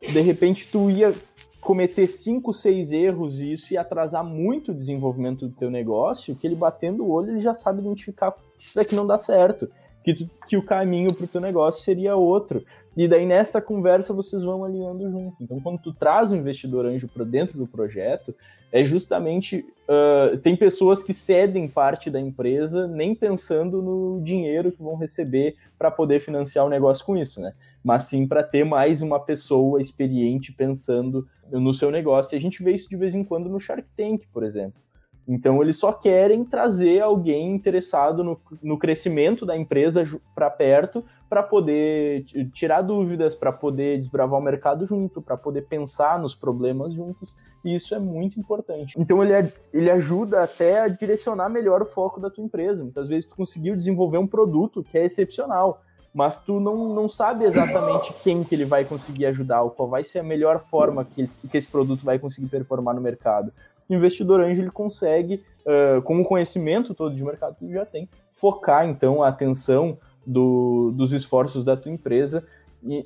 De 0.00 0.20
repente 0.20 0.66
tu 0.70 0.90
ia 0.90 1.12
cometer 1.60 2.06
cinco, 2.06 2.52
seis 2.52 2.92
erros 2.92 3.40
e 3.40 3.52
isso 3.52 3.74
ia 3.74 3.80
atrasar 3.80 4.24
muito 4.24 4.70
o 4.70 4.74
desenvolvimento 4.74 5.48
do 5.48 5.54
teu 5.54 5.70
negócio, 5.70 6.36
que 6.36 6.46
ele 6.46 6.54
batendo 6.54 7.04
o 7.04 7.10
olho 7.10 7.32
ele 7.32 7.40
já 7.40 7.54
sabe 7.54 7.80
identificar 7.80 8.32
que 8.56 8.64
isso 8.64 8.74
daqui 8.74 8.94
não 8.94 9.06
dá 9.06 9.18
certo, 9.18 9.68
que, 10.04 10.14
tu, 10.14 10.30
que 10.46 10.56
o 10.56 10.62
caminho 10.62 11.08
para 11.12 11.24
o 11.24 11.28
teu 11.28 11.40
negócio 11.40 11.82
seria 11.82 12.14
outro. 12.14 12.64
E 12.96 13.06
daí 13.06 13.26
nessa 13.26 13.60
conversa 13.60 14.14
vocês 14.14 14.42
vão 14.42 14.64
alinhando 14.64 15.10
junto. 15.10 15.36
Então, 15.42 15.60
quando 15.60 15.78
tu 15.78 15.92
traz 15.92 16.32
o 16.32 16.36
investidor 16.36 16.86
anjo 16.86 17.06
para 17.06 17.24
dentro 17.24 17.58
do 17.58 17.66
projeto, 17.66 18.34
é 18.72 18.84
justamente 18.84 19.66
uh, 19.82 20.38
tem 20.38 20.56
pessoas 20.56 21.02
que 21.02 21.12
cedem 21.12 21.68
parte 21.68 22.10
da 22.10 22.18
empresa 22.18 22.86
nem 22.88 23.14
pensando 23.14 23.82
no 23.82 24.22
dinheiro 24.22 24.72
que 24.72 24.82
vão 24.82 24.96
receber 24.96 25.56
para 25.78 25.90
poder 25.90 26.20
financiar 26.20 26.64
o 26.64 26.70
negócio 26.70 27.04
com 27.04 27.16
isso, 27.16 27.40
né? 27.40 27.52
Mas 27.84 28.04
sim 28.04 28.26
para 28.26 28.42
ter 28.42 28.64
mais 28.64 29.02
uma 29.02 29.20
pessoa 29.20 29.80
experiente 29.80 30.52
pensando 30.52 31.28
no 31.50 31.74
seu 31.74 31.90
negócio. 31.90 32.34
E 32.34 32.38
a 32.38 32.40
gente 32.40 32.62
vê 32.62 32.72
isso 32.72 32.88
de 32.88 32.96
vez 32.96 33.14
em 33.14 33.22
quando 33.22 33.48
no 33.48 33.60
Shark 33.60 33.86
Tank, 33.96 34.22
por 34.32 34.42
exemplo. 34.42 34.80
Então, 35.28 35.60
eles 35.60 35.76
só 35.76 35.92
querem 35.92 36.44
trazer 36.44 37.00
alguém 37.00 37.52
interessado 37.52 38.22
no, 38.22 38.40
no 38.62 38.78
crescimento 38.78 39.44
da 39.44 39.56
empresa 39.56 40.08
para 40.34 40.48
perto, 40.48 41.04
para 41.28 41.42
poder 41.42 42.24
tirar 42.52 42.82
dúvidas, 42.82 43.34
para 43.34 43.52
poder 43.52 43.98
desbravar 43.98 44.38
o 44.38 44.42
mercado 44.42 44.86
junto, 44.86 45.20
para 45.20 45.36
poder 45.36 45.62
pensar 45.62 46.18
nos 46.18 46.34
problemas 46.34 46.94
juntos. 46.94 47.34
E 47.64 47.74
isso 47.74 47.94
é 47.94 47.98
muito 47.98 48.38
importante. 48.38 48.94
Então, 48.96 49.22
ele, 49.24 49.52
ele 49.72 49.90
ajuda 49.90 50.42
até 50.42 50.80
a 50.80 50.88
direcionar 50.88 51.48
melhor 51.48 51.82
o 51.82 51.86
foco 51.86 52.20
da 52.20 52.30
tua 52.30 52.44
empresa. 52.44 52.84
Muitas 52.84 53.08
vezes, 53.08 53.26
tu 53.26 53.34
conseguiu 53.34 53.74
desenvolver 53.76 54.18
um 54.18 54.26
produto 54.26 54.84
que 54.84 54.96
é 54.96 55.04
excepcional, 55.04 55.82
mas 56.14 56.36
tu 56.36 56.60
não, 56.60 56.94
não 56.94 57.08
sabe 57.08 57.44
exatamente 57.44 58.12
quem 58.22 58.44
que 58.44 58.54
ele 58.54 58.64
vai 58.64 58.84
conseguir 58.84 59.26
ajudar, 59.26 59.62
ou 59.62 59.70
qual 59.70 59.88
vai 59.88 60.04
ser 60.04 60.20
a 60.20 60.22
melhor 60.22 60.60
forma 60.60 61.04
que, 61.04 61.26
que 61.50 61.56
esse 61.56 61.66
produto 61.66 62.04
vai 62.04 62.20
conseguir 62.20 62.46
performar 62.46 62.94
no 62.94 63.00
mercado 63.00 63.52
o 63.88 63.94
investidor 63.94 64.40
anjo 64.40 64.60
ele 64.60 64.70
consegue, 64.70 65.42
uh, 65.64 66.02
com 66.02 66.20
o 66.20 66.24
conhecimento 66.24 66.94
todo 66.94 67.14
de 67.14 67.24
mercado 67.24 67.56
que 67.56 67.64
ele 67.64 67.74
já 67.74 67.86
tem, 67.86 68.08
focar 68.30 68.86
então 68.86 69.22
a 69.22 69.28
atenção 69.28 69.98
do, 70.26 70.92
dos 70.94 71.12
esforços 71.12 71.64
da 71.64 71.76
tua 71.76 71.92
empresa 71.92 72.46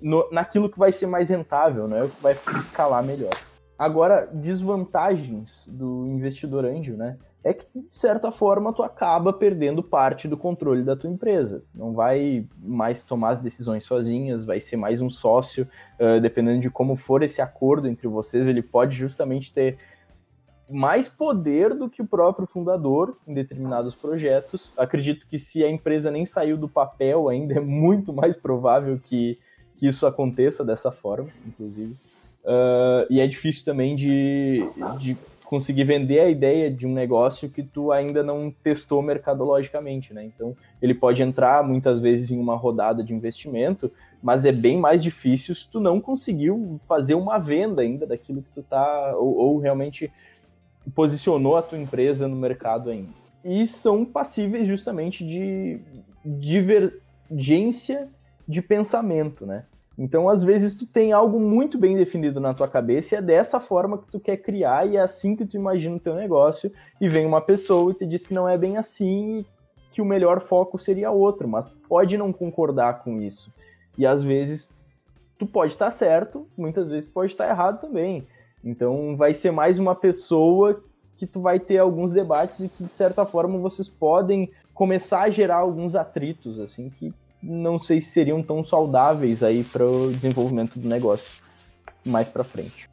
no, 0.03 0.29
naquilo 0.31 0.69
que 0.69 0.79
vai 0.79 0.93
ser 0.93 1.07
mais 1.07 1.29
rentável, 1.29 1.87
né? 1.87 2.03
que 2.03 2.23
vai 2.23 2.37
escalar 2.59 3.03
melhor. 3.03 3.33
Agora, 3.79 4.29
desvantagens 4.33 5.65
do 5.67 6.07
investidor 6.07 6.65
anjo, 6.65 6.97
né? 6.97 7.17
É 7.43 7.55
que, 7.55 7.65
de 7.75 7.95
certa 7.95 8.31
forma, 8.31 8.71
tu 8.75 8.83
acaba 8.83 9.33
perdendo 9.33 9.83
parte 9.83 10.29
do 10.29 10.37
controle 10.37 10.83
da 10.83 10.95
tua 10.95 11.09
empresa. 11.09 11.65
Não 11.75 11.95
vai 11.95 12.47
mais 12.63 13.03
tomar 13.03 13.31
as 13.31 13.41
decisões 13.41 13.87
sozinhas, 13.87 14.45
vai 14.45 14.61
ser 14.61 14.77
mais 14.77 15.01
um 15.01 15.09
sócio, 15.09 15.67
uh, 15.99 16.21
dependendo 16.21 16.61
de 16.61 16.69
como 16.69 16.97
for 16.97 17.23
esse 17.23 17.41
acordo 17.41 17.89
entre 17.89 18.07
vocês, 18.07 18.47
ele 18.47 18.61
pode 18.61 18.95
justamente 18.95 19.55
ter 19.55 19.79
mais 20.71 21.09
poder 21.09 21.75
do 21.75 21.89
que 21.89 22.01
o 22.03 22.07
próprio 22.07 22.47
fundador 22.47 23.17
em 23.27 23.35
determinados 23.35 23.95
projetos. 23.95 24.73
Acredito 24.77 25.27
que 25.27 25.39
se 25.39 25.65
a 25.65 25.71
empresa 25.71 26.11
nem 26.11 26.25
saiu 26.25 26.57
do 26.57 26.69
papel 26.69 27.29
ainda, 27.29 27.55
é 27.59 27.61
muito 27.61 28.13
mais 28.13 28.37
provável 28.37 28.99
que, 29.03 29.39
que 29.77 29.87
isso 29.87 30.07
aconteça 30.07 30.65
dessa 30.65 30.91
forma, 30.91 31.29
inclusive. 31.47 31.97
Uh, 32.45 33.05
e 33.11 33.21
é 33.21 33.27
difícil 33.27 33.65
também 33.65 33.95
de, 33.95 34.65
de 34.99 35.17
conseguir 35.51 35.83
vender 35.83 36.21
a 36.21 36.31
ideia 36.31 36.71
de 36.71 36.87
um 36.87 36.93
negócio 36.93 37.51
que 37.51 37.61
tu 37.61 37.91
ainda 37.91 38.23
não 38.23 38.55
testou 38.63 39.03
mercadologicamente, 39.03 40.15
né? 40.15 40.25
Então, 40.25 40.57
ele 40.81 40.95
pode 40.95 41.25
entrar 41.25 41.67
muitas 41.67 41.99
vezes 41.99 42.31
em 42.31 42.39
uma 42.39 42.55
rodada 42.55 43.03
de 43.03 43.13
investimento, 43.13 43.91
mas 44.23 44.45
é 44.45 44.53
bem 44.53 44.79
mais 44.79 45.03
difícil 45.03 45.55
se 45.57 45.69
tu 45.69 45.81
não 45.81 46.01
conseguiu 46.01 46.79
fazer 46.87 47.15
uma 47.15 47.37
venda 47.37 47.83
ainda 47.83 48.07
daquilo 48.07 48.43
que 48.43 48.51
tu 48.55 48.63
tá, 48.63 49.17
ou, 49.17 49.37
ou 49.37 49.59
realmente 49.59 50.11
posicionou 50.91 51.57
a 51.57 51.63
tua 51.63 51.79
empresa 51.79 52.29
no 52.29 52.37
mercado 52.37 52.91
ainda. 52.91 53.11
E 53.45 53.67
são 53.67 54.05
passíveis 54.05 54.67
justamente 54.67 55.27
de 55.27 55.81
divergência 56.25 58.09
de 58.47 58.61
pensamento, 58.61 59.47
né? 59.47 59.65
Então, 59.97 60.31
às 60.31 60.43
vezes, 60.43 60.75
tu 60.75 60.87
tem 60.87 61.13
algo 61.13 61.39
muito 61.39 61.77
bem 61.77 61.95
definido 61.95 62.41
na 62.41 62.55
tua 62.55 62.67
cabeça 62.67 63.15
e 63.15 63.19
é 63.19 63.23
dessa 63.23 63.61
forma 63.61 63.99
que 63.99 64.11
tu 64.11 64.19
quer 64.19 64.39
criar 64.39 64.89
e 64.89 64.97
é 64.97 65.01
assim 65.01 65.37
que 65.37 65.45
tu 65.45 65.57
imagina 65.57 65.97
o 65.97 66.01
teu 66.01 66.15
negócio 66.15 66.73
e 66.99 67.07
vem 67.07 67.27
uma 67.27 67.41
pessoa 67.41 67.91
e 67.91 67.95
te 67.95 68.07
diz 68.07 68.27
que 68.27 68.33
não 68.33 68.49
é 68.49 68.57
bem 68.57 68.79
assim 68.79 69.45
que 69.93 70.01
o 70.01 70.05
melhor 70.05 70.41
foco 70.41 70.79
seria 70.79 71.11
outro, 71.11 71.47
mas 71.47 71.73
pode 71.87 72.17
não 72.17 72.33
concordar 72.33 73.03
com 73.03 73.21
isso. 73.21 73.53
E 73.99 74.07
às 74.07 74.25
vezes 74.25 74.71
tu 75.39 75.47
pode 75.47 75.75
estar 75.75 75.91
certo, 75.91 76.47
muitas 76.57 76.89
vezes 76.89 77.11
pode 77.11 77.33
estar 77.33 77.49
errado 77.49 77.81
também. 77.81 78.27
Então 78.65 79.17
vai 79.17 79.35
ser 79.35 79.51
mais 79.51 79.79
uma 79.79 79.95
pessoa 79.95 80.83
que 81.17 81.27
tu 81.27 81.41
vai 81.41 81.59
ter 81.59 81.79
alguns 81.79 82.13
debates 82.13 82.61
e 82.61 82.69
que 82.69 82.85
de 82.85 82.93
certa 82.93 83.27
forma 83.27 83.59
vocês 83.59 83.89
podem 83.89 84.51
começar 84.73 85.23
a 85.23 85.31
gerar 85.31 85.57
alguns 85.57 85.95
atritos 85.95 86.59
assim 86.59 86.91
que 86.91 87.13
não 87.43 87.79
sei 87.79 88.01
se 88.01 88.11
seriam 88.11 88.43
tão 88.43 88.63
saudáveis 88.63 89.43
aí 89.43 89.65
para 89.65 89.87
o 89.87 90.11
desenvolvimento 90.11 90.79
do 90.79 90.89
negócio 90.89 91.43
mais 92.05 92.29
para 92.29 92.45
frente. 92.45 92.89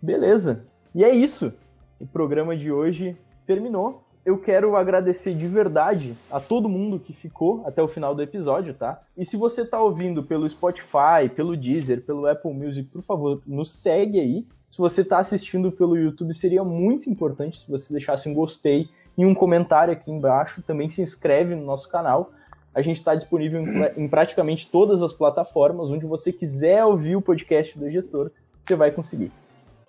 Beleza. 0.00 0.66
E 0.94 1.04
é 1.04 1.14
isso. 1.14 1.52
O 1.98 2.06
programa 2.06 2.56
de 2.56 2.70
hoje 2.70 3.16
terminou 3.46 4.05
eu 4.26 4.36
quero 4.36 4.74
agradecer 4.74 5.34
de 5.34 5.46
verdade 5.46 6.16
a 6.28 6.40
todo 6.40 6.68
mundo 6.68 6.98
que 6.98 7.12
ficou 7.12 7.62
até 7.64 7.80
o 7.80 7.86
final 7.86 8.12
do 8.12 8.20
episódio, 8.20 8.74
tá? 8.74 9.00
E 9.16 9.24
se 9.24 9.36
você 9.36 9.64
tá 9.64 9.80
ouvindo 9.80 10.20
pelo 10.20 10.50
Spotify, 10.50 11.28
pelo 11.32 11.56
Deezer, 11.56 12.02
pelo 12.02 12.26
Apple 12.26 12.52
Music, 12.52 12.88
por 12.90 13.02
favor, 13.02 13.40
nos 13.46 13.72
segue 13.72 14.18
aí. 14.18 14.44
Se 14.68 14.78
você 14.78 15.04
tá 15.04 15.18
assistindo 15.18 15.70
pelo 15.70 15.96
YouTube, 15.96 16.34
seria 16.34 16.64
muito 16.64 17.08
importante 17.08 17.60
se 17.60 17.70
você 17.70 17.92
deixasse 17.92 18.28
um 18.28 18.34
gostei 18.34 18.88
e 19.16 19.24
um 19.24 19.32
comentário 19.32 19.92
aqui 19.92 20.10
embaixo. 20.10 20.60
Também 20.60 20.88
se 20.88 21.00
inscreve 21.00 21.54
no 21.54 21.64
nosso 21.64 21.88
canal. 21.88 22.32
A 22.74 22.82
gente 22.82 22.96
está 22.96 23.14
disponível 23.14 23.62
em, 23.62 24.04
em 24.04 24.08
praticamente 24.08 24.68
todas 24.68 25.02
as 25.02 25.12
plataformas. 25.12 25.88
Onde 25.88 26.04
você 26.04 26.32
quiser 26.32 26.84
ouvir 26.84 27.14
o 27.14 27.22
podcast 27.22 27.78
do 27.78 27.88
gestor, 27.88 28.32
você 28.66 28.74
vai 28.74 28.90
conseguir. 28.90 29.30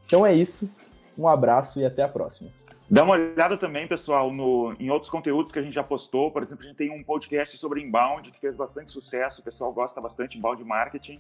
Então 0.06 0.24
é 0.24 0.32
isso. 0.36 0.70
Um 1.18 1.28
abraço 1.28 1.80
e 1.80 1.86
até 1.86 2.04
a 2.04 2.08
próxima. 2.08 2.52
Dá 2.90 3.04
uma 3.04 3.16
olhada 3.16 3.58
também, 3.58 3.86
pessoal, 3.86 4.32
no, 4.32 4.74
em 4.80 4.90
outros 4.90 5.10
conteúdos 5.10 5.52
que 5.52 5.60
a 5.60 5.62
gente 5.62 5.74
já 5.74 5.84
postou. 5.84 6.32
Por 6.32 6.42
exemplo, 6.42 6.64
a 6.64 6.68
gente 6.68 6.78
tem 6.78 6.90
um 6.90 7.04
podcast 7.04 7.58
sobre 7.58 7.82
inbound 7.82 8.32
que 8.32 8.40
fez 8.40 8.56
bastante 8.56 8.92
sucesso. 8.92 9.42
O 9.42 9.44
pessoal 9.44 9.74
gosta 9.74 10.00
bastante 10.00 10.32
de 10.32 10.38
inbound 10.38 10.64
marketing. 10.64 11.20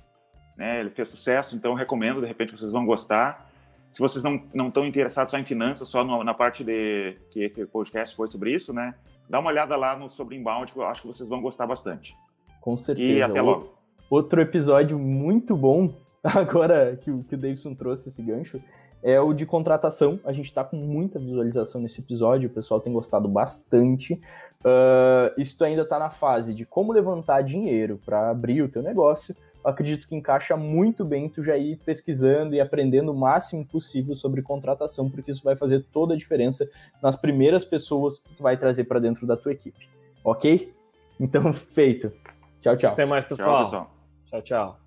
Né? 0.55 0.79
Ele 0.79 0.89
fez 0.89 1.09
sucesso, 1.09 1.55
então 1.55 1.73
recomendo. 1.73 2.21
De 2.21 2.27
repente 2.27 2.57
vocês 2.57 2.71
vão 2.71 2.85
gostar. 2.85 3.51
Se 3.91 3.99
vocês 3.99 4.23
não 4.23 4.67
estão 4.67 4.85
interessados 4.85 5.31
só 5.31 5.37
em 5.37 5.45
finanças, 5.45 5.89
só 5.89 6.03
no, 6.03 6.23
na 6.23 6.33
parte 6.33 6.63
de 6.63 7.17
que 7.31 7.43
esse 7.43 7.65
podcast 7.65 8.15
foi 8.15 8.27
sobre 8.27 8.53
isso, 8.53 8.73
né? 8.73 8.93
Dá 9.29 9.39
uma 9.39 9.49
olhada 9.49 9.75
lá 9.75 9.97
no 9.97 10.09
sobre 10.09 10.35
inbound, 10.35 10.71
que 10.71 10.77
eu 10.77 10.85
acho 10.85 11.01
que 11.01 11.07
vocês 11.07 11.27
vão 11.27 11.41
gostar 11.41 11.65
bastante. 11.65 12.15
Com 12.61 12.77
certeza. 12.77 13.13
E 13.13 13.21
até 13.21 13.41
logo. 13.41 13.75
Outro 14.09 14.41
episódio 14.41 14.97
muito 14.97 15.55
bom, 15.55 15.93
agora 16.23 16.95
que, 16.95 17.11
que 17.23 17.35
o 17.35 17.37
Davidson 17.37 17.73
trouxe 17.75 18.09
esse 18.09 18.21
gancho, 18.21 18.61
é 19.03 19.19
o 19.19 19.33
de 19.33 19.45
contratação. 19.45 20.19
A 20.23 20.33
gente 20.33 20.47
está 20.47 20.63
com 20.63 20.75
muita 20.75 21.19
visualização 21.19 21.81
nesse 21.81 22.01
episódio, 22.01 22.49
o 22.49 22.53
pessoal 22.53 22.79
tem 22.79 22.91
gostado 22.91 23.27
bastante. 23.27 24.13
Uh, 24.59 25.29
isso 25.37 25.63
ainda 25.63 25.83
está 25.83 25.99
na 25.99 26.09
fase 26.09 26.53
de 26.53 26.65
como 26.65 26.91
levantar 26.91 27.41
dinheiro 27.41 27.99
para 28.05 28.29
abrir 28.29 28.61
o 28.61 28.69
teu 28.69 28.81
negócio. 28.81 29.35
Eu 29.63 29.69
acredito 29.69 30.07
que 30.07 30.15
encaixa 30.15 30.55
muito 30.55 31.03
bem 31.05 31.29
tu 31.29 31.43
já 31.43 31.57
ir 31.57 31.77
pesquisando 31.77 32.55
e 32.55 32.61
aprendendo 32.61 33.11
o 33.11 33.15
máximo 33.15 33.65
possível 33.65 34.15
sobre 34.15 34.41
contratação, 34.41 35.09
porque 35.09 35.31
isso 35.31 35.43
vai 35.43 35.55
fazer 35.55 35.85
toda 35.91 36.13
a 36.13 36.17
diferença 36.17 36.69
nas 37.01 37.15
primeiras 37.15 37.65
pessoas 37.65 38.19
que 38.19 38.35
tu 38.35 38.43
vai 38.43 38.57
trazer 38.57 38.85
para 38.85 38.99
dentro 38.99 39.27
da 39.27 39.37
tua 39.37 39.51
equipe. 39.51 39.87
Ok? 40.23 40.73
Então, 41.19 41.53
feito. 41.53 42.11
Tchau, 42.61 42.77
tchau. 42.77 42.93
Até 42.93 43.05
mais, 43.05 43.25
pessoal. 43.25 43.49
Tchau, 43.49 43.63
pessoal. 43.63 43.91
Tchau, 44.29 44.41
tchau. 44.41 44.86